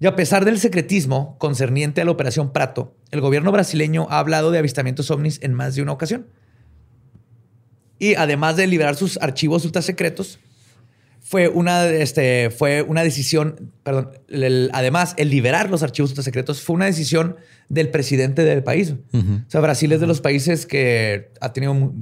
Y 0.00 0.06
a 0.06 0.16
pesar 0.16 0.44
del 0.44 0.58
secretismo 0.58 1.36
concerniente 1.38 2.00
a 2.00 2.04
la 2.04 2.10
operación 2.10 2.52
Prato, 2.52 2.96
el 3.10 3.20
gobierno 3.20 3.52
brasileño 3.52 4.06
ha 4.10 4.18
hablado 4.18 4.50
de 4.50 4.58
avistamientos 4.58 5.10
ovnis 5.10 5.38
en 5.42 5.52
más 5.54 5.74
de 5.74 5.82
una 5.82 5.92
ocasión. 5.92 6.26
Y 7.98 8.14
además 8.14 8.56
de 8.56 8.66
liberar 8.66 8.96
sus 8.96 9.18
archivos 9.20 9.64
ultra 9.64 9.82
secretos, 9.82 10.40
fue 11.26 11.48
una, 11.48 11.86
este, 11.86 12.50
fue 12.50 12.82
una 12.82 13.02
decisión, 13.02 13.72
perdón, 13.82 14.10
el- 14.28 14.68
además, 14.74 15.14
el 15.16 15.30
liberar 15.30 15.70
los 15.70 15.82
archivos 15.82 16.10
secretos 16.12 16.60
fue 16.60 16.76
una 16.76 16.84
decisión 16.84 17.36
del 17.70 17.88
presidente 17.90 18.44
del 18.44 18.62
país. 18.62 18.94
O 19.12 19.50
sea, 19.50 19.60
Brasil 19.62 19.90
es 19.92 20.00
de 20.00 20.06
los 20.06 20.20
países 20.20 20.66
que 20.66 21.30
ha 21.40 21.52
tenido 21.54 21.92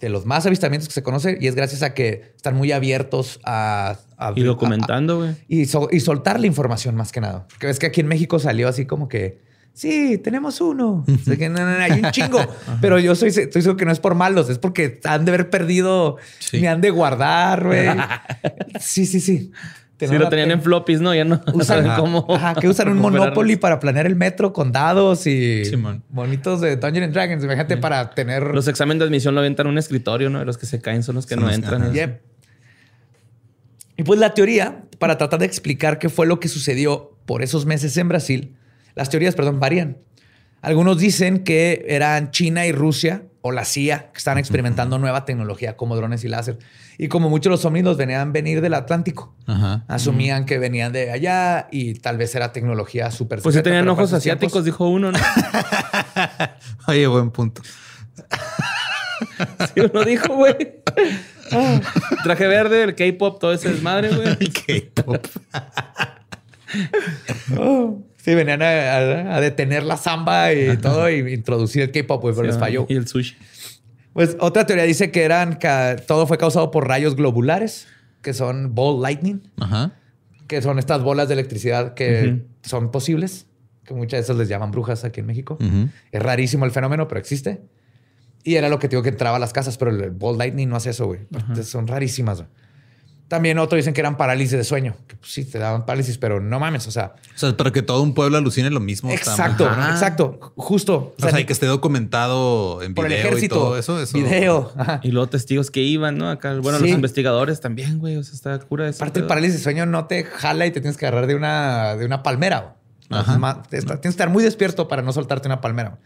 de 0.00 0.08
los 0.08 0.24
más 0.24 0.46
avistamientos 0.46 0.88
que 0.88 0.94
se 0.94 1.02
conoce 1.02 1.36
y 1.38 1.46
es 1.46 1.54
gracias 1.54 1.82
a 1.82 1.92
que 1.92 2.32
están 2.34 2.56
muy 2.56 2.72
abiertos 2.72 3.38
a... 3.44 3.98
a- 4.16 4.32
Y 4.34 4.42
documentando, 4.44 5.18
güey. 5.18 5.34
y, 5.46 5.66
so- 5.66 5.90
y 5.92 6.00
soltar 6.00 6.40
la 6.40 6.46
información 6.46 6.94
más 6.96 7.12
que 7.12 7.20
nada. 7.20 7.46
Porque 7.50 7.66
ves 7.66 7.78
que 7.78 7.84
aquí 7.86 8.00
en 8.00 8.06
México 8.08 8.38
salió 8.38 8.66
así 8.66 8.86
como 8.86 9.08
que, 9.08 9.42
sí, 9.72 10.18
tenemos 10.18 10.60
uno. 10.60 11.04
O 11.08 11.24
sea, 11.24 11.36
que 11.36 11.48
no, 11.48 11.58
no, 11.60 11.66
no, 11.78 11.82
hay 11.82 11.92
un 12.02 12.10
chingo. 12.10 12.38
Pero 12.80 12.98
yo 12.98 13.14
soy, 13.14 13.28
estoy 13.30 13.62
seguro 13.62 13.76
que 13.76 13.84
no 13.84 13.92
es 13.92 14.00
por 14.00 14.14
malos, 14.14 14.48
es 14.50 14.58
porque 14.58 15.00
han 15.04 15.24
de 15.24 15.32
haber 15.32 15.50
perdido 15.50 16.16
Sí. 16.38 16.60
ni 16.60 16.66
han 16.66 16.80
de 16.80 16.90
guardar, 16.90 17.64
güey. 17.66 17.88
Sí, 18.80 19.06
sí, 19.06 19.20
sí. 19.20 19.50
Sí, 19.98 20.06
lo 20.16 20.30
tenían 20.30 20.50
en 20.50 20.62
floppies, 20.62 21.02
¿no? 21.02 21.14
Ya 21.14 21.26
no 21.26 21.42
Usan, 21.52 21.66
saben 21.84 21.92
cómo. 21.94 22.24
Ajá, 22.34 22.54
que 22.54 22.66
usan 22.68 22.88
un 22.88 22.96
Monopoly 22.98 23.56
para 23.56 23.78
planear 23.80 24.06
el 24.06 24.16
metro 24.16 24.50
con 24.54 24.72
dados 24.72 25.26
y 25.26 25.62
Simón. 25.66 26.02
bonitos 26.08 26.62
de 26.62 26.76
Dungeons 26.76 27.04
and 27.04 27.12
Dragons. 27.12 27.44
Imagínate 27.44 27.76
para 27.76 28.08
tener. 28.14 28.42
Los 28.54 28.66
exámenes 28.66 29.00
de 29.00 29.04
admisión 29.04 29.34
lo 29.34 29.40
aventan 29.42 29.66
en 29.66 29.72
un 29.72 29.78
escritorio, 29.78 30.30
¿no? 30.30 30.42
Los 30.46 30.56
que 30.56 30.64
se 30.64 30.80
caen 30.80 31.02
son 31.02 31.16
los 31.16 31.26
que 31.26 31.34
Son 31.34 31.42
no 31.42 31.48
los- 31.48 31.54
entran. 31.54 31.82
ajá. 31.82 31.92
Yep. 31.92 32.20
Y 33.98 34.02
pues 34.04 34.18
la 34.18 34.32
teoría, 34.32 34.84
para 34.98 35.18
tratar 35.18 35.38
de 35.40 35.46
explicar 35.46 35.98
qué 35.98 36.08
fue 36.08 36.26
lo 36.26 36.40
que 36.40 36.48
sucedió 36.48 37.18
por 37.26 37.42
esos 37.42 37.66
meses 37.66 37.94
en 37.98 38.08
Brasil, 38.08 38.56
las 38.94 39.08
teorías, 39.10 39.34
perdón, 39.34 39.60
varían. 39.60 39.98
Algunos 40.62 40.98
dicen 40.98 41.42
que 41.44 41.84
eran 41.88 42.30
China 42.32 42.66
y 42.66 42.72
Rusia 42.72 43.22
o 43.42 43.50
la 43.52 43.64
CIA 43.64 44.10
que 44.12 44.18
estaban 44.18 44.36
experimentando 44.36 44.98
nueva 44.98 45.24
tecnología 45.24 45.74
como 45.76 45.96
drones 45.96 46.22
y 46.24 46.28
láser. 46.28 46.58
Y 46.98 47.08
como 47.08 47.30
muchos 47.30 47.44
de 47.44 47.50
los 47.52 47.64
ovnis 47.64 47.96
venían 47.96 48.32
venir 48.34 48.60
del 48.60 48.74
Atlántico, 48.74 49.34
asumían 49.88 50.44
que 50.44 50.58
venían 50.58 50.92
de 50.92 51.10
allá 51.10 51.66
y 51.70 51.94
tal 51.94 52.18
vez 52.18 52.34
era 52.34 52.52
tecnología 52.52 53.10
súper 53.10 53.40
Pues 53.40 53.54
secreta, 53.54 53.70
tenían 53.74 53.88
ojos 53.88 54.12
asiáticos, 54.12 54.52
tiempos- 54.52 54.64
dijo 54.66 54.88
uno, 54.88 55.10
¿no? 55.12 55.18
Oye, 56.88 57.06
buen 57.06 57.30
punto. 57.30 57.62
Sí, 59.74 59.80
uno 59.80 60.04
dijo, 60.04 60.34
güey. 60.36 60.82
Ah, 61.52 61.80
Traje 62.22 62.46
verde, 62.46 62.82
el 62.82 62.94
K-pop, 62.94 63.40
todo 63.40 63.52
ese 63.54 63.70
desmadre, 63.70 64.10
güey. 64.14 64.28
El 64.40 64.52
K-pop. 64.92 65.26
Sí, 68.22 68.34
venían 68.34 68.60
a, 68.62 68.66
a- 68.66 69.36
a 69.36 69.40
detener 69.40 69.82
la 69.82 69.96
samba 69.96 70.52
y 70.52 70.76
todo 70.76 71.08
y 71.10 71.32
introducir 71.32 71.82
el 71.82 71.90
K-pop, 71.90 72.20
güey, 72.22 72.34
pero 72.34 72.46
les 72.46 72.58
falló. 72.58 72.86
Y 72.88 72.94
el 72.96 73.06
sushi. 73.08 73.36
Pues 74.12 74.36
otra 74.40 74.66
teoría 74.66 74.84
dice 74.84 75.10
que 75.10 75.22
eran 75.22 75.54
ca- 75.56 75.96
todo 75.96 76.26
fue 76.26 76.36
causado 76.36 76.70
por 76.70 76.86
rayos 76.88 77.16
globulares, 77.16 77.86
que 78.22 78.34
son 78.34 78.74
ball 78.74 79.00
lightning, 79.00 79.40
Ajá. 79.58 79.92
que 80.48 80.60
son 80.60 80.78
estas 80.78 81.02
bolas 81.02 81.28
de 81.28 81.34
electricidad 81.34 81.94
que 81.94 82.42
son 82.62 82.90
posibles, 82.90 83.46
que 83.84 83.94
muchas 83.94 84.18
de 84.18 84.22
esas 84.24 84.36
les 84.36 84.48
llaman 84.48 84.70
brujas 84.70 85.04
aquí 85.04 85.20
en 85.20 85.26
México. 85.26 85.56
Ujú. 85.60 85.88
Es 86.12 86.22
rarísimo 86.22 86.64
el 86.66 86.70
fenómeno, 86.72 87.08
pero 87.08 87.20
existe. 87.20 87.62
Y 88.42 88.56
era 88.56 88.68
lo 88.68 88.78
que 88.78 88.88
digo 88.88 89.02
que 89.02 89.10
entraba 89.10 89.36
a 89.36 89.40
las 89.40 89.52
casas, 89.52 89.78
pero 89.78 89.90
el 89.90 90.10
ball 90.10 90.36
lightning 90.38 90.68
no 90.68 90.76
hace 90.76 90.90
eso, 90.90 91.06
güey. 91.06 91.20
Son 91.62 91.86
rarísimas. 91.86 92.38
güey. 92.38 92.48
También 93.30 93.58
otros 93.60 93.76
dicen 93.76 93.94
que 93.94 94.00
eran 94.00 94.16
parálisis 94.16 94.58
de 94.58 94.64
sueño, 94.64 94.96
que 95.06 95.14
pues, 95.14 95.30
sí 95.32 95.44
te 95.44 95.60
daban 95.60 95.86
parálisis, 95.86 96.18
pero 96.18 96.40
no 96.40 96.58
mames, 96.58 96.88
o 96.88 96.90
sea, 96.90 97.14
O 97.32 97.38
sea, 97.38 97.56
para 97.56 97.70
que 97.70 97.80
todo 97.80 98.02
un 98.02 98.12
pueblo 98.12 98.36
alucine 98.36 98.70
lo 98.70 98.80
mismo. 98.80 99.08
exacto, 99.12 99.66
exacto, 99.70 100.52
justo. 100.56 101.14
O 101.16 101.28
sea, 101.28 101.38
y 101.38 101.44
que 101.44 101.52
esté 101.52 101.66
documentado 101.66 102.82
en 102.82 102.92
por 102.92 103.06
el 103.06 103.12
video 103.12 103.26
ejército, 103.28 103.54
y 103.54 103.58
todo 103.58 103.78
eso. 103.78 104.02
eso 104.02 104.18
video. 104.18 104.72
ajá. 104.76 104.98
Y 105.04 105.12
luego 105.12 105.28
testigos 105.28 105.70
que 105.70 105.80
iban, 105.80 106.18
¿no? 106.18 106.28
Acá, 106.28 106.58
bueno, 106.60 106.78
Sí. 106.78 106.86
los 106.86 106.92
investigadores 106.92 107.60
también, 107.60 108.00
güey. 108.00 108.16
O 108.16 108.24
sea, 108.24 108.34
está 108.34 108.58
cura 108.66 108.88
eso. 108.88 108.96
Aparte, 109.04 109.20
el 109.20 109.26
parálisis 109.28 109.58
de 109.58 109.62
sueño 109.62 109.86
no 109.86 110.06
te 110.06 110.24
jala 110.24 110.66
y 110.66 110.72
te 110.72 110.80
tienes 110.80 110.96
que 110.96 111.06
agarrar 111.06 111.28
de 111.28 111.36
una, 111.36 111.94
de 111.94 112.06
una 112.06 112.24
palmera. 112.24 112.74
Ajá. 113.10 113.62
Te- 113.70 113.80
Tienes 113.80 114.00
que 114.00 114.08
estar 114.08 114.28
muy 114.28 114.42
despierto 114.42 114.88
para 114.88 115.02
no 115.02 115.12
soltarte 115.12 115.46
una 115.46 115.60
palmera. 115.60 115.98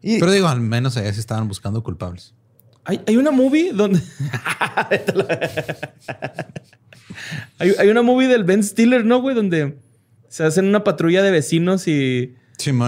Y 0.00 0.20
Pero 0.20 0.30
digo, 0.30 0.46
al 0.46 0.60
menos 0.60 0.96
allá 0.96 1.12
sí 1.12 1.18
estaban 1.20 1.48
buscando 1.48 1.82
culpables. 1.82 2.32
Hay, 2.84 3.00
hay 3.06 3.16
una 3.16 3.30
movie 3.30 3.72
donde. 3.72 4.00
hay, 7.58 7.74
hay 7.78 7.88
una 7.88 8.02
movie 8.02 8.28
del 8.28 8.44
Ben 8.44 8.62
Stiller, 8.62 9.04
¿no, 9.04 9.20
güey? 9.20 9.34
Donde 9.34 9.78
se 10.28 10.44
hacen 10.44 10.66
una 10.66 10.82
patrulla 10.84 11.22
de 11.22 11.30
vecinos 11.30 11.86
y 11.88 12.34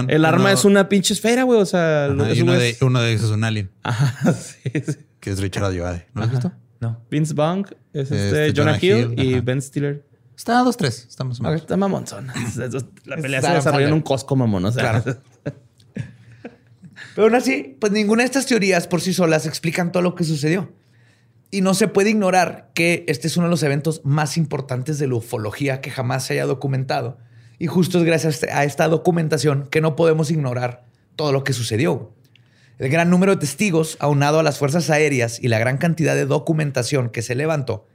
el 0.07 0.25
arma 0.25 0.43
Uno- 0.45 0.49
es 0.49 0.65
una 0.65 0.89
pinche 0.89 1.13
esfera, 1.13 1.43
güey. 1.43 1.59
O 1.59 1.65
sea, 1.65 2.05
Ajá, 2.05 2.33
y 2.33 2.41
uno 2.41 2.53
de, 2.53 2.77
uno 2.81 3.01
de 3.01 3.11
ellos 3.11 3.23
es 3.23 3.29
un 3.31 3.43
alien, 3.43 3.69
Ajá, 3.83 4.33
sí, 4.33 4.71
sí. 4.73 4.95
que 5.19 5.31
es 5.31 5.39
Richard 5.39 5.65
Ayoade. 5.65 6.07
¿No 6.13 6.21
lo 6.21 6.25
has 6.27 6.31
visto? 6.31 6.51
no. 6.79 7.01
Vince 7.09 7.33
Vaughn 7.33 7.65
es 7.93 8.11
este, 8.11 8.47
Este, 8.47 8.61
Jonah, 8.61 8.77
Jonah 8.79 8.85
Hill, 8.85 9.13
Hill, 9.17 9.25
y 9.25 9.33
ajá. 9.35 9.41
Ben 9.45 9.61
Stiller. 9.61 10.05
Está 10.37 10.59
a 10.59 10.63
dos, 10.63 10.75
tres. 10.75 11.05
Estamos 11.09 11.39
más 11.39 11.47
o 11.47 11.51
menos. 11.51 11.61
Está 11.61 11.77
mamonzona. 11.77 12.33
La 13.05 13.15
pelea 13.17 13.39
se 13.39 13.47
Adam 13.47 13.57
desarrolla 13.59 13.87
en 13.87 13.93
un 13.93 14.01
Costco 14.01 14.35
mamón. 14.35 14.65
O 14.65 14.71
sea, 14.71 15.01
Claro. 15.01 15.17
Pero 17.15 17.27
aún 17.27 17.35
así, 17.35 17.77
pues 17.79 17.93
ninguna 17.93 18.23
de 18.23 18.25
estas 18.25 18.45
teorías 18.45 18.87
por 18.87 18.99
sí 18.99 19.13
solas 19.13 19.45
explican 19.45 19.93
todo 19.93 20.03
lo 20.03 20.15
que 20.15 20.25
sucedió. 20.25 20.73
Y 21.49 21.61
no 21.61 21.73
se 21.73 21.87
puede 21.87 22.09
ignorar 22.09 22.71
que 22.75 23.05
este 23.07 23.27
es 23.27 23.37
uno 23.37 23.47
de 23.47 23.51
los 23.51 23.63
eventos 23.63 24.01
más 24.03 24.35
importantes 24.35 24.99
de 24.99 25.07
la 25.07 25.15
ufología 25.15 25.79
que 25.79 25.91
jamás 25.91 26.25
se 26.25 26.33
haya 26.33 26.45
documentado. 26.45 27.17
Y 27.57 27.67
justo 27.67 27.99
es 27.99 28.03
gracias 28.03 28.43
a 28.43 28.65
esta 28.65 28.89
documentación 28.89 29.67
que 29.71 29.79
no 29.79 29.95
podemos 29.95 30.29
ignorar 30.29 30.83
todo 31.15 31.31
lo 31.31 31.45
que 31.45 31.53
sucedió. 31.53 32.11
El 32.79 32.89
gran 32.89 33.09
número 33.09 33.31
de 33.31 33.39
testigos, 33.39 33.95
aunado 34.01 34.39
a 34.39 34.43
las 34.43 34.57
fuerzas 34.57 34.89
aéreas 34.89 35.39
y 35.41 35.47
la 35.47 35.59
gran 35.59 35.77
cantidad 35.77 36.15
de 36.15 36.25
documentación 36.25 37.09
que 37.09 37.21
se 37.21 37.33
levantó, 37.33 37.87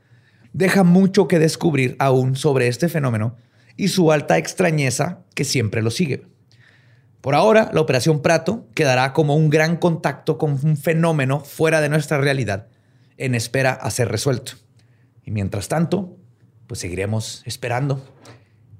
deja 0.54 0.82
mucho 0.82 1.28
que 1.28 1.38
descubrir 1.38 1.96
aún 1.98 2.36
sobre 2.36 2.68
este 2.68 2.88
fenómeno 2.88 3.36
y 3.76 3.88
su 3.88 4.12
alta 4.12 4.38
extrañeza 4.38 5.20
que 5.34 5.44
siempre 5.44 5.82
lo 5.82 5.90
sigue. 5.90 6.29
Por 7.20 7.34
ahora, 7.34 7.70
la 7.72 7.80
Operación 7.80 8.22
Prato 8.22 8.66
quedará 8.74 9.12
como 9.12 9.36
un 9.36 9.50
gran 9.50 9.76
contacto 9.76 10.38
con 10.38 10.58
un 10.62 10.76
fenómeno 10.76 11.40
fuera 11.40 11.80
de 11.80 11.88
nuestra 11.88 12.18
realidad 12.18 12.68
en 13.18 13.34
espera 13.34 13.72
a 13.72 13.90
ser 13.90 14.08
resuelto. 14.08 14.52
Y 15.24 15.30
mientras 15.30 15.68
tanto, 15.68 16.16
pues 16.66 16.80
seguiremos 16.80 17.42
esperando. 17.44 18.02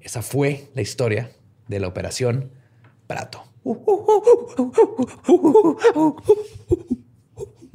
Esa 0.01 0.23
fue 0.23 0.71
la 0.75 0.81
historia 0.81 1.31
de 1.69 1.81
la 1.81 1.89
Operación 1.89 2.51
Prato. 3.07 3.45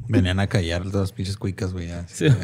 Venían 0.08 0.40
a 0.40 0.48
callar 0.48 0.84
las 0.86 1.12
pinches 1.12 1.36
cuicas, 1.36 1.72
güey. 1.72 1.90
sí. 2.08 2.26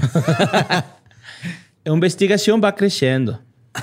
La 1.85 1.93
investigación 1.93 2.61
va 2.62 2.77
creciendo. 2.77 3.43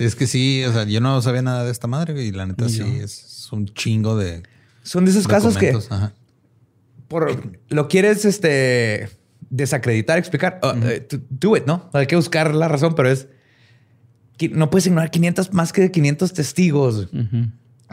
Sí, 0.00 0.06
es 0.06 0.14
que 0.14 0.26
sí, 0.26 0.64
o 0.64 0.72
sea, 0.72 0.84
yo 0.84 1.02
no 1.02 1.20
sabía 1.20 1.42
nada 1.42 1.62
de 1.62 1.70
esta 1.70 1.86
madre, 1.86 2.24
y 2.24 2.32
la 2.32 2.46
neta 2.46 2.70
sí 2.70 2.80
es 3.02 3.46
un 3.52 3.66
chingo 3.66 4.16
de 4.16 4.42
Son 4.82 5.04
de 5.04 5.10
esos 5.10 5.28
casos 5.28 5.58
que. 5.58 5.76
Ajá. 5.90 6.14
por, 7.06 7.38
lo 7.68 7.86
quieres 7.86 8.24
este, 8.24 9.10
desacreditar, 9.50 10.16
explicar. 10.16 10.58
Uh, 10.62 10.68
eh, 10.86 11.06
do 11.28 11.54
it, 11.54 11.66
¿no? 11.66 11.90
Hay 11.92 12.06
que 12.06 12.16
buscar 12.16 12.54
la 12.54 12.66
razón, 12.66 12.94
pero 12.94 13.10
es... 13.10 13.28
que 14.38 14.48
No 14.48 14.70
puedes 14.70 14.86
ignorar 14.86 15.10
500, 15.10 15.52
más 15.52 15.70
que 15.74 15.90
500 15.90 16.32
testigos. 16.32 17.08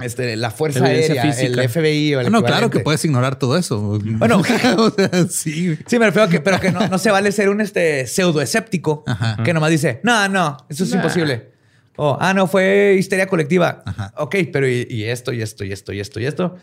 Este, 0.01 0.37
la 0.37 0.49
Fuerza 0.49 0.85
Aérea, 0.85 1.23
física. 1.23 1.61
el 1.61 1.69
FBI 1.69 2.15
o 2.15 2.21
el 2.21 2.27
Ah, 2.27 2.29
no, 2.29 2.41
claro 2.41 2.69
que 2.69 2.79
puedes 2.79 3.03
ignorar 3.03 3.37
todo 3.37 3.57
eso. 3.57 3.99
Bueno. 4.01 4.37
o 4.77 4.91
sea, 4.91 5.09
sí. 5.29 5.77
Sí, 5.85 5.99
me 5.99 6.05
refiero 6.05 6.27
a 6.27 6.29
que, 6.29 6.39
pero 6.39 6.61
que 6.61 6.71
no, 6.71 6.87
no 6.87 6.99
se 6.99 7.11
vale 7.11 7.33
ser 7.33 7.49
un 7.49 7.59
este, 7.59 8.07
pseudo 8.07 8.39
escéptico 8.39 9.03
Ajá. 9.05 9.43
que 9.43 9.53
nomás 9.53 9.71
dice, 9.71 9.99
no, 10.03 10.29
no, 10.29 10.55
eso 10.69 10.85
es 10.85 10.91
Nah. 10.91 10.95
imposible. 10.95 11.56
O, 11.97 12.17
ah, 12.19 12.33
no, 12.33 12.47
fue 12.47 12.95
histeria 12.97 13.27
colectiva. 13.27 13.81
Ajá. 13.85 14.13
Ok, 14.17 14.35
pero 14.53 14.67
y, 14.67 14.87
y 14.89 15.03
esto, 15.03 15.33
y 15.33 15.41
esto, 15.41 15.63
y 15.65 15.71
esto, 15.73 15.91
y 15.91 15.99
esto, 15.99 16.19
y 16.19 16.25
esto. 16.25 16.55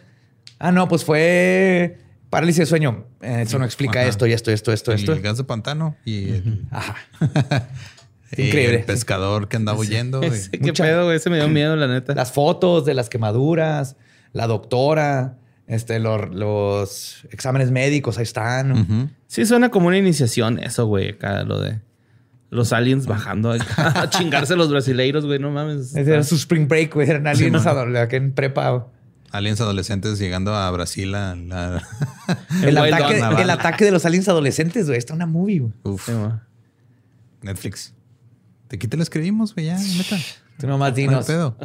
Ah, 0.59 0.73
no, 0.73 0.89
pues 0.89 1.05
fue 1.05 1.99
parálisis 2.31 2.61
de 2.61 2.67
sueño. 2.67 3.07
Eso 3.21 3.59
no 3.59 3.65
explica 3.65 4.01
Ajá. 4.01 4.09
esto, 4.09 4.27
y 4.27 4.33
esto, 4.33 4.51
y 4.51 4.55
esto, 4.55 4.73
esto, 4.73 4.93
Y 4.93 4.95
esto. 4.95 5.13
el 5.13 5.21
gas 5.21 5.37
de 5.37 5.45
pantano 5.45 5.97
y 6.05 6.31
el, 6.31 6.63
Ajá. 6.71 6.97
Increíble. 8.37 8.79
el 8.81 8.85
pescador 8.85 9.49
que 9.49 9.57
andaba 9.57 9.79
huyendo. 9.79 10.23
Ese, 10.23 10.51
¿Qué 10.51 10.59
Mucha- 10.59 10.85
pedo, 10.85 11.05
güey? 11.05 11.17
Ese 11.17 11.31
me 11.31 11.37
dio 11.37 11.49
miedo, 11.49 11.77
la 11.77 11.87
neta. 11.87 12.15
Las 12.15 12.33
fotos 12.33 12.85
de 12.85 12.95
las 12.95 13.09
quemaduras, 13.09 13.97
la 14.33 14.47
doctora, 14.49 15.37
este, 15.67 15.99
los, 16.01 16.35
los 16.35 17.25
exámenes 17.31 17.71
médicos, 17.71 18.19
ahí 18.19 18.25
están. 18.25 19.15
Sí, 19.29 19.47
suena 19.47 19.71
como 19.71 19.87
una 19.89 19.99
iniciación 19.99 20.59
eso, 20.59 20.87
güey. 20.87 21.11
Acá 21.11 21.45
lo 21.45 21.61
de 21.61 21.81
los 22.55 22.73
aliens 22.73 23.07
bajando 23.07 23.53
a 23.77 24.09
chingarse 24.11 24.55
a 24.55 24.57
los 24.57 24.71
brasileiros, 24.71 25.27
güey. 25.27 25.39
No 25.39 25.51
mames. 25.51 25.95
Ese 25.95 26.13
Era 26.13 26.23
su 26.23 26.37
spring 26.37 26.69
break, 26.69 26.95
güey. 26.95 27.11
Eran 27.11 27.27
aliens 27.27 27.65
man. 27.65 27.75
adole- 27.77 27.99
acá 28.01 28.17
en 28.17 28.33
prepa. 28.33 28.87
Aliens 29.33 29.61
adolescentes 29.61 30.19
llegando 30.21 30.55
a 30.55 30.71
Brasil 30.71 31.15
a 31.17 31.35
la... 31.35 31.83
El 32.63 32.79
ataque, 32.79 33.19
Dawn. 33.19 33.39
el 33.41 33.51
ataque 33.51 33.85
de 33.85 33.91
los 33.91 34.07
aliens 34.07 34.29
adolescentes, 34.29 34.87
güey. 34.87 34.97
Está 34.99 35.13
una 35.15 35.27
movie, 35.27 35.59
güey. 35.61 35.73
Uf, 35.83 36.07
Sí. 36.07 36.13
Netflix. 37.43 37.93
De 38.69 38.77
aquí 38.77 38.87
te 38.89 38.97
lo 38.97 39.03
escribimos, 39.03 39.53
güey, 39.55 39.67
ya, 39.67 39.77
neta. 39.79 40.17
Tú 40.59 40.67
nomás 40.69 40.91
No 40.93 40.97
dinos. 40.97 41.27
pedo. 41.27 41.57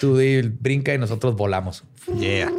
Tú 0.00 0.16
di- 0.16 0.42
brinca 0.42 0.94
y 0.94 0.98
nosotros 0.98 1.36
volamos. 1.36 1.84
Yeah. 2.18 2.50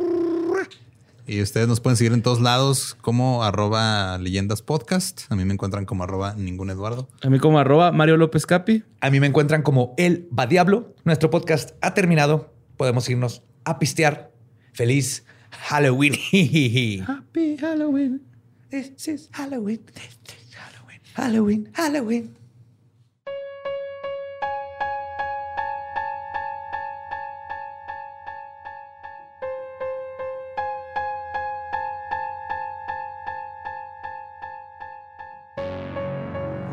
Y 1.30 1.42
ustedes 1.42 1.68
nos 1.68 1.82
pueden 1.82 1.98
seguir 1.98 2.14
en 2.14 2.22
todos 2.22 2.40
lados 2.40 2.96
como 3.02 3.44
arroba 3.44 4.18
leyendas 4.18 4.62
podcast. 4.62 5.30
A 5.30 5.36
mí 5.36 5.44
me 5.44 5.54
encuentran 5.54 5.84
como 5.84 6.06
arroba 6.06 6.36
ningún 6.36 6.70
Eduardo. 6.70 7.10
A 7.22 7.30
mí 7.30 7.38
como 7.38 7.60
arroba 7.60 7.92
Mario 7.92 8.16
López 8.16 8.46
Capi. 8.46 8.86
A 9.02 9.10
mí 9.10 9.20
me 9.20 9.28
encuentran 9.28 9.62
como 9.62 9.94
El 9.98 10.30
Va 10.38 10.48
Diablo. 10.48 10.96
Nuestro 11.04 11.30
podcast 11.30 11.72
ha 11.82 11.94
terminado. 11.94 12.54
Podemos 12.78 13.10
irnos 13.10 13.44
a 13.66 13.78
pistear. 13.78 14.32
Feliz 14.72 15.26
Halloween. 15.52 16.14
Happy 17.06 17.58
Halloween. 17.58 18.22
This 18.70 19.08
is 19.08 19.30
Halloween. 19.34 19.82
This 19.94 20.18
is 20.30 20.56
Halloween. 20.56 21.02
Halloween. 21.14 21.70
Halloween. 21.74 22.37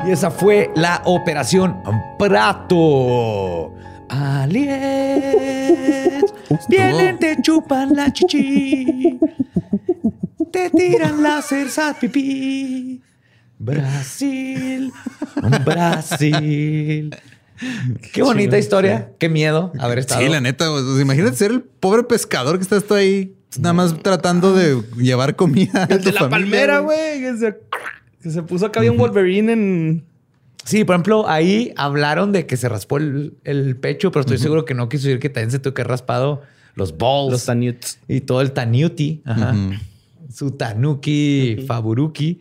Y 0.06 0.10
esa 0.10 0.30
fue 0.30 0.70
la 0.76 1.00
operación 1.04 1.76
Prato. 2.18 3.72
Aliens 4.08 5.44
vienen, 6.68 7.18
te 7.18 7.36
chupan 7.40 7.96
la 7.96 8.12
chichi, 8.12 9.18
te 10.52 10.68
tiran 10.70 11.22
láseres 11.22 11.78
al 11.78 11.96
pipí. 11.96 13.00
Brasil, 13.58 14.92
Brasil. 15.64 17.16
Qué 18.12 18.22
bonita 18.22 18.58
historia. 18.58 19.12
Qué 19.18 19.28
miedo 19.30 19.72
haber 19.78 20.00
estado. 20.00 20.20
Sí, 20.20 20.28
la 20.28 20.40
neta. 20.40 20.66
imagínate 21.00 21.36
ser 21.36 21.50
el 21.52 21.62
pobre 21.62 22.02
pescador 22.02 22.58
que 22.58 22.62
estás 22.62 22.84
tú 22.84 22.94
ahí 22.94 23.34
nada 23.58 23.72
más 23.72 24.02
tratando 24.02 24.54
de 24.54 24.82
llevar 24.96 25.34
comida. 25.36 25.84
a 25.84 25.94
El 25.94 26.00
tu 26.00 26.06
de 26.06 26.12
la 26.12 26.20
familia, 26.20 26.30
palmera, 26.30 26.78
güey. 26.80 27.24
Que 28.24 28.30
se, 28.30 28.42
puso 28.42 28.66
acá 28.66 28.80
bien 28.80 28.96
Wolverine 28.96 29.52
en. 29.52 30.04
Sí, 30.64 30.82
por 30.84 30.94
ejemplo, 30.94 31.28
ahí 31.28 31.72
hablaron 31.76 32.32
de 32.32 32.46
que 32.46 32.56
se 32.56 32.68
raspó 32.70 32.96
el, 32.96 33.34
el 33.44 33.76
pecho, 33.76 34.10
pero 34.10 34.22
estoy 34.22 34.38
seguro 34.38 34.64
que 34.64 34.72
no 34.74 34.88
quiso 34.88 35.06
decir 35.08 35.20
que 35.20 35.28
también 35.28 35.50
se 35.52 35.58
tuvo 35.58 35.74
que 35.74 35.84
raspado 35.84 36.40
los 36.74 36.96
balls 36.96 37.30
Los 37.32 37.44
Tanuts. 37.44 37.98
y 38.08 38.22
todo 38.22 38.40
el 38.40 38.52
tanuti. 38.52 39.20
Ajá. 39.26 39.54
Su 40.32 40.50
tanuki, 40.52 41.64
faburuki. 41.68 42.40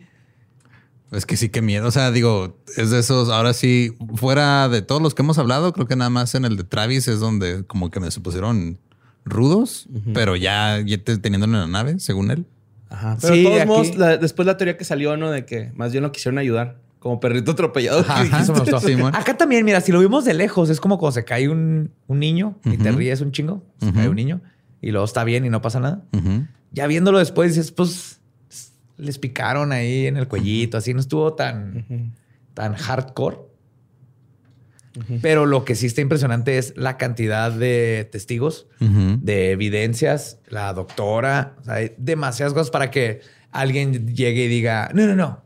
Es 1.12 1.26
que 1.26 1.36
sí, 1.36 1.50
qué 1.50 1.60
miedo. 1.62 1.86
O 1.86 1.90
sea, 1.90 2.10
digo, 2.10 2.56
es 2.78 2.90
de 2.90 2.98
esos. 2.98 3.28
Ahora 3.28 3.52
sí, 3.52 3.92
fuera 4.16 4.68
de 4.70 4.80
todos 4.82 5.00
los 5.02 5.14
que 5.14 5.22
hemos 5.22 5.36
hablado, 5.38 5.72
creo 5.74 5.86
que 5.86 5.94
nada 5.94 6.10
más 6.10 6.34
en 6.34 6.44
el 6.46 6.56
de 6.56 6.64
Travis 6.64 7.06
es 7.08 7.20
donde 7.20 7.64
como 7.66 7.90
que 7.90 8.00
me 8.00 8.10
se 8.10 8.20
pusieron 8.20 8.78
rudos, 9.26 9.86
pero 10.12 10.34
ya, 10.34 10.80
ya 10.84 10.98
te- 10.98 11.18
teniéndolo 11.18 11.54
en 11.54 11.60
la 11.60 11.66
nave, 11.68 11.98
según 12.00 12.30
él. 12.30 12.46
Ajá. 12.94 13.16
Pero 13.20 13.34
Sí, 13.34 13.40
de 13.42 13.46
todos 13.48 13.60
aquí- 13.60 13.68
modos, 13.68 13.96
la- 13.96 14.16
después 14.16 14.46
la 14.46 14.56
teoría 14.56 14.76
que 14.76 14.84
salió, 14.84 15.16
¿no? 15.16 15.30
De 15.30 15.44
que 15.44 15.72
más 15.74 15.92
bien 15.92 16.02
lo 16.02 16.12
quisieron 16.12 16.38
ayudar. 16.38 16.78
Como 16.98 17.20
perrito 17.20 17.50
atropellado. 17.52 18.02
que 18.04 18.10
Ajá, 18.10 18.22
dijiste. 18.22 18.42
Eso 18.44 18.52
me 18.54 18.60
gustó. 18.60 18.80
Simón. 18.80 19.14
Acá 19.14 19.36
también, 19.36 19.64
mira, 19.64 19.80
si 19.80 19.92
lo 19.92 20.00
vimos 20.00 20.24
de 20.24 20.32
lejos, 20.34 20.70
es 20.70 20.80
como 20.80 20.96
cuando 20.98 21.12
se 21.12 21.24
cae 21.24 21.48
un, 21.48 21.90
un 22.06 22.18
niño 22.18 22.56
y 22.64 22.76
te 22.78 22.90
ríes 22.92 23.20
un 23.20 23.30
chingo. 23.32 23.62
Se 23.80 23.92
cae 23.92 24.08
un 24.08 24.16
niño 24.16 24.40
y 24.80 24.90
luego 24.90 25.04
está 25.04 25.22
bien 25.24 25.44
y 25.44 25.50
no 25.50 25.60
pasa 25.60 25.80
nada. 25.80 26.02
Ya 26.72 26.86
viéndolo 26.86 27.18
después 27.18 27.54
dices, 27.54 27.70
pues 27.72 28.20
les 28.96 29.18
picaron 29.18 29.72
ahí 29.72 30.06
en 30.06 30.16
el 30.16 30.28
cuellito, 30.28 30.78
así 30.78 30.94
no 30.94 31.00
estuvo 31.00 31.34
tan, 31.34 32.14
tan 32.54 32.74
hardcore. 32.74 33.36
Pero 35.22 35.44
lo 35.44 35.64
que 35.64 35.74
sí 35.74 35.86
está 35.86 36.00
impresionante 36.00 36.56
es 36.56 36.72
la 36.76 36.96
cantidad 36.96 37.50
de 37.50 38.08
testigos, 38.10 38.66
de 38.78 39.50
evidencias, 39.50 40.38
la 40.48 40.72
doctora, 40.72 41.56
o 41.60 41.64
sea, 41.64 41.74
hay 41.74 41.94
demasiadas 41.98 42.54
cosas 42.54 42.70
para 42.70 42.90
que 42.90 43.20
alguien 43.50 44.14
llegue 44.14 44.44
y 44.44 44.48
diga, 44.48 44.90
no, 44.94 45.06
no, 45.06 45.16
no, 45.16 45.42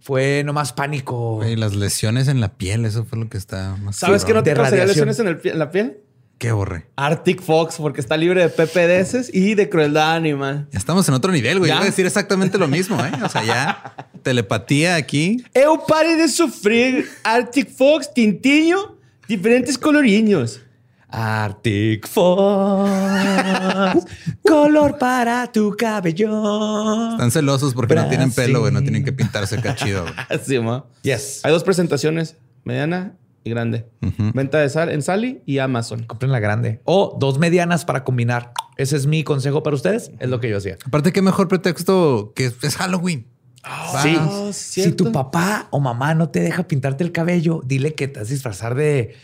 fue 0.00 0.42
nomás 0.44 0.72
pánico. 0.72 1.36
Güey, 1.36 1.56
las 1.56 1.74
lesiones 1.74 2.28
en 2.28 2.40
la 2.40 2.56
piel, 2.56 2.84
eso 2.84 3.04
fue 3.04 3.18
lo 3.18 3.28
que 3.28 3.36
está 3.36 3.76
más. 3.82 3.96
¿Sabes 3.96 4.24
que 4.24 4.32
no 4.32 4.42
te 4.42 4.54
lesiones 4.54 5.18
en, 5.18 5.26
el 5.26 5.40
en 5.42 5.58
la 5.58 5.70
piel? 5.70 5.98
Qué 6.38 6.52
borre. 6.52 6.86
Arctic 6.96 7.40
Fox, 7.40 7.76
porque 7.78 8.00
está 8.02 8.14
libre 8.16 8.42
de 8.42 8.50
PPDS 8.50 9.30
y 9.32 9.54
de 9.54 9.70
crueldad 9.70 10.16
animal. 10.16 10.68
Ya 10.70 10.78
estamos 10.78 11.08
en 11.08 11.14
otro 11.14 11.32
nivel, 11.32 11.58
güey. 11.60 11.70
Voy 11.70 11.80
a 11.80 11.84
decir 11.84 12.04
exactamente 12.04 12.58
lo 12.58 12.68
mismo, 12.68 13.02
¿eh? 13.02 13.12
O 13.24 13.28
sea, 13.30 13.42
ya 13.42 13.94
telepatía 14.22 14.96
aquí. 14.96 15.42
Eu 15.54 15.78
pare 15.86 16.14
de 16.16 16.28
sufrir 16.28 17.08
Arctic 17.24 17.70
Fox, 17.70 18.12
tintiño, 18.12 18.98
diferentes 19.26 19.78
coloriños. 19.78 20.60
Arctic 21.08 22.06
Fox, 22.06 22.90
color 24.46 24.98
para 24.98 25.50
tu 25.50 25.74
cabello. 25.74 27.12
Están 27.12 27.30
celosos 27.30 27.72
porque 27.72 27.94
no 27.94 28.08
tienen 28.10 28.30
pelo, 28.30 28.60
güey. 28.60 28.74
No 28.74 28.82
tienen 28.82 29.06
que 29.06 29.12
pintarse 29.12 29.56
acá 29.56 29.74
chido, 29.74 30.02
güey. 30.02 30.14
Así, 30.28 30.58
ma. 30.58 30.84
Yes. 31.00 31.40
Hay 31.44 31.52
dos 31.52 31.64
presentaciones, 31.64 32.36
mediana 32.62 33.14
y 33.46 33.50
grande. 33.50 33.86
Venta 34.34 34.58
de 34.58 34.68
sal 34.68 34.90
en 34.90 35.02
Sally 35.02 35.42
y 35.46 35.58
Amazon. 35.58 36.04
Compren 36.04 36.32
la 36.32 36.40
grande. 36.40 36.80
O 36.84 37.16
dos 37.18 37.38
medianas 37.38 37.84
para 37.84 38.04
combinar. 38.04 38.52
Ese 38.76 38.96
es 38.96 39.06
mi 39.06 39.24
consejo 39.24 39.62
para 39.62 39.76
ustedes. 39.76 40.10
Es 40.18 40.28
lo 40.28 40.40
que 40.40 40.48
yo 40.50 40.58
hacía. 40.58 40.76
Aparte, 40.84 41.12
qué 41.12 41.22
mejor 41.22 41.48
pretexto 41.48 42.32
que 42.34 42.46
es 42.46 42.76
Halloween. 42.76 43.26
Vas. 43.62 44.02
Sí. 44.02 44.16
Oh, 44.20 44.52
si 44.52 44.92
tu 44.92 45.10
papá 45.12 45.68
o 45.70 45.80
mamá 45.80 46.14
no 46.14 46.28
te 46.28 46.40
deja 46.40 46.64
pintarte 46.68 47.02
el 47.04 47.12
cabello, 47.12 47.62
dile 47.64 47.94
que 47.94 48.08
te 48.08 48.20
vas 48.20 48.28
a 48.28 48.32
disfrazar 48.32 48.74
de... 48.74 49.14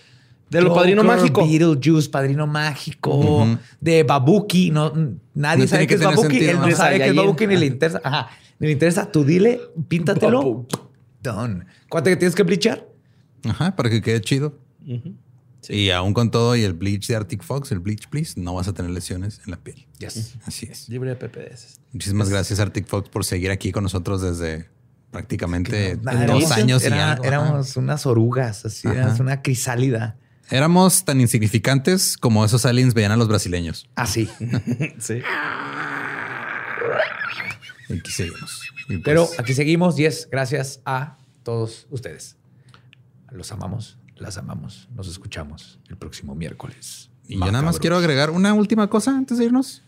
De 0.50 0.60
lo 0.60 0.74
padrino 0.74 1.02
mágico. 1.02 1.46
Beetlejuice, 1.46 2.10
padrino 2.10 2.46
mágico, 2.46 3.46
de 3.80 4.02
Babuki. 4.02 4.70
No, 4.70 4.92
nadie 5.32 5.62
No 5.64 5.68
sabe 5.68 5.86
qué 5.86 5.86
que 5.86 5.94
es 5.94 6.00
Babuki. 6.02 6.28
sentido. 6.28 6.50
Él 6.50 6.58
no 6.58 6.66
De 6.66 6.74
sabe 6.74 6.98
qué 6.98 7.06
es. 7.06 7.16
Babuki 7.16 7.46
ni 7.46 7.56
le 7.56 7.66
interesa. 7.66 8.00
Ajá. 8.04 8.28
Ni 8.58 8.66
le 8.66 8.72
interesa. 8.74 9.10
Tú 9.10 9.24
dile, 9.24 9.62
píntatelo. 9.88 10.38
Babu. 10.40 10.66
Done. 11.22 11.64
¿Cuánto 11.88 12.10
que 12.10 12.16
tienes 12.16 12.34
que 12.34 12.42
blichar? 12.42 12.86
Ajá, 13.44 13.76
para 13.76 13.90
que 13.90 14.00
quede 14.02 14.20
chido. 14.20 14.58
Ujú. 14.86 15.14
Y 15.68 15.90
aún 15.90 16.12
con 16.12 16.30
todo 16.30 16.56
y 16.56 16.62
el 16.64 16.72
bleach 16.72 17.06
de 17.06 17.16
Arctic 17.16 17.42
Fox, 17.42 17.70
el 17.70 17.78
bleach, 17.78 18.08
please, 18.08 18.40
no 18.40 18.54
vas 18.54 18.66
a 18.66 18.72
tener 18.72 18.90
lesiones 18.90 19.40
en 19.44 19.52
la 19.52 19.58
piel. 19.58 19.86
Yes. 19.98 20.34
Así 20.44 20.66
es. 20.66 20.88
Libre 20.88 21.10
de 21.10 21.16
PPDS. 21.16 21.80
Muchísimas 21.92 22.28
gracias, 22.28 22.58
Arctic 22.58 22.86
Fox, 22.86 23.08
por 23.08 23.24
seguir 23.24 23.50
aquí 23.50 23.70
con 23.70 23.84
nosotros 23.84 24.22
desde 24.22 24.68
prácticamente 25.12 25.96
dos 25.96 26.50
años 26.50 26.82
y 26.84 26.88
algo. 26.88 27.24
Éramos 27.24 27.76
unas 27.76 28.06
orugas, 28.06 28.64
así, 28.64 28.88
éramos 28.88 29.20
una 29.20 29.42
crisálida. 29.42 30.16
Éramos 30.50 31.04
tan 31.04 31.20
insignificantes 31.20 32.16
como 32.16 32.44
esos 32.44 32.66
aliens 32.66 32.92
veían 32.92 33.12
a 33.12 33.16
los 33.16 33.28
brasileños. 33.28 33.88
Así. 33.94 34.28
Sí. 34.98 35.22
Y 37.88 37.98
aquí 37.98 38.10
seguimos. 38.10 38.62
Y 38.84 38.86
pues, 38.86 39.00
Pero 39.04 39.28
aquí 39.38 39.54
seguimos 39.54 39.98
y 39.98 40.06
es 40.06 40.28
gracias 40.30 40.80
a 40.84 41.18
todos 41.42 41.86
ustedes. 41.90 42.36
Los 43.32 43.50
amamos, 43.50 43.98
las 44.16 44.36
amamos. 44.36 44.88
Nos 44.94 45.08
escuchamos 45.08 45.78
el 45.88 45.96
próximo 45.96 46.34
miércoles. 46.34 47.10
y 47.26 47.38
yo 47.38 47.46
nada 47.46 47.62
más 47.62 47.78
quiero 47.78 47.96
agregar 47.96 48.30
una 48.30 48.52
última 48.52 48.88
cosa 48.88 49.16
antes 49.16 49.38
de 49.38 49.46
irnos. 49.46 49.82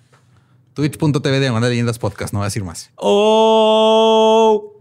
Twitch.tv 0.74 1.40
de 1.40 1.60
Leyendas 1.60 1.98
Podcast, 1.98 2.32
no 2.32 2.40
voy 2.40 2.44
a 2.44 2.46
decir 2.46 2.64
más. 2.64 2.90
Oh. 2.96 4.73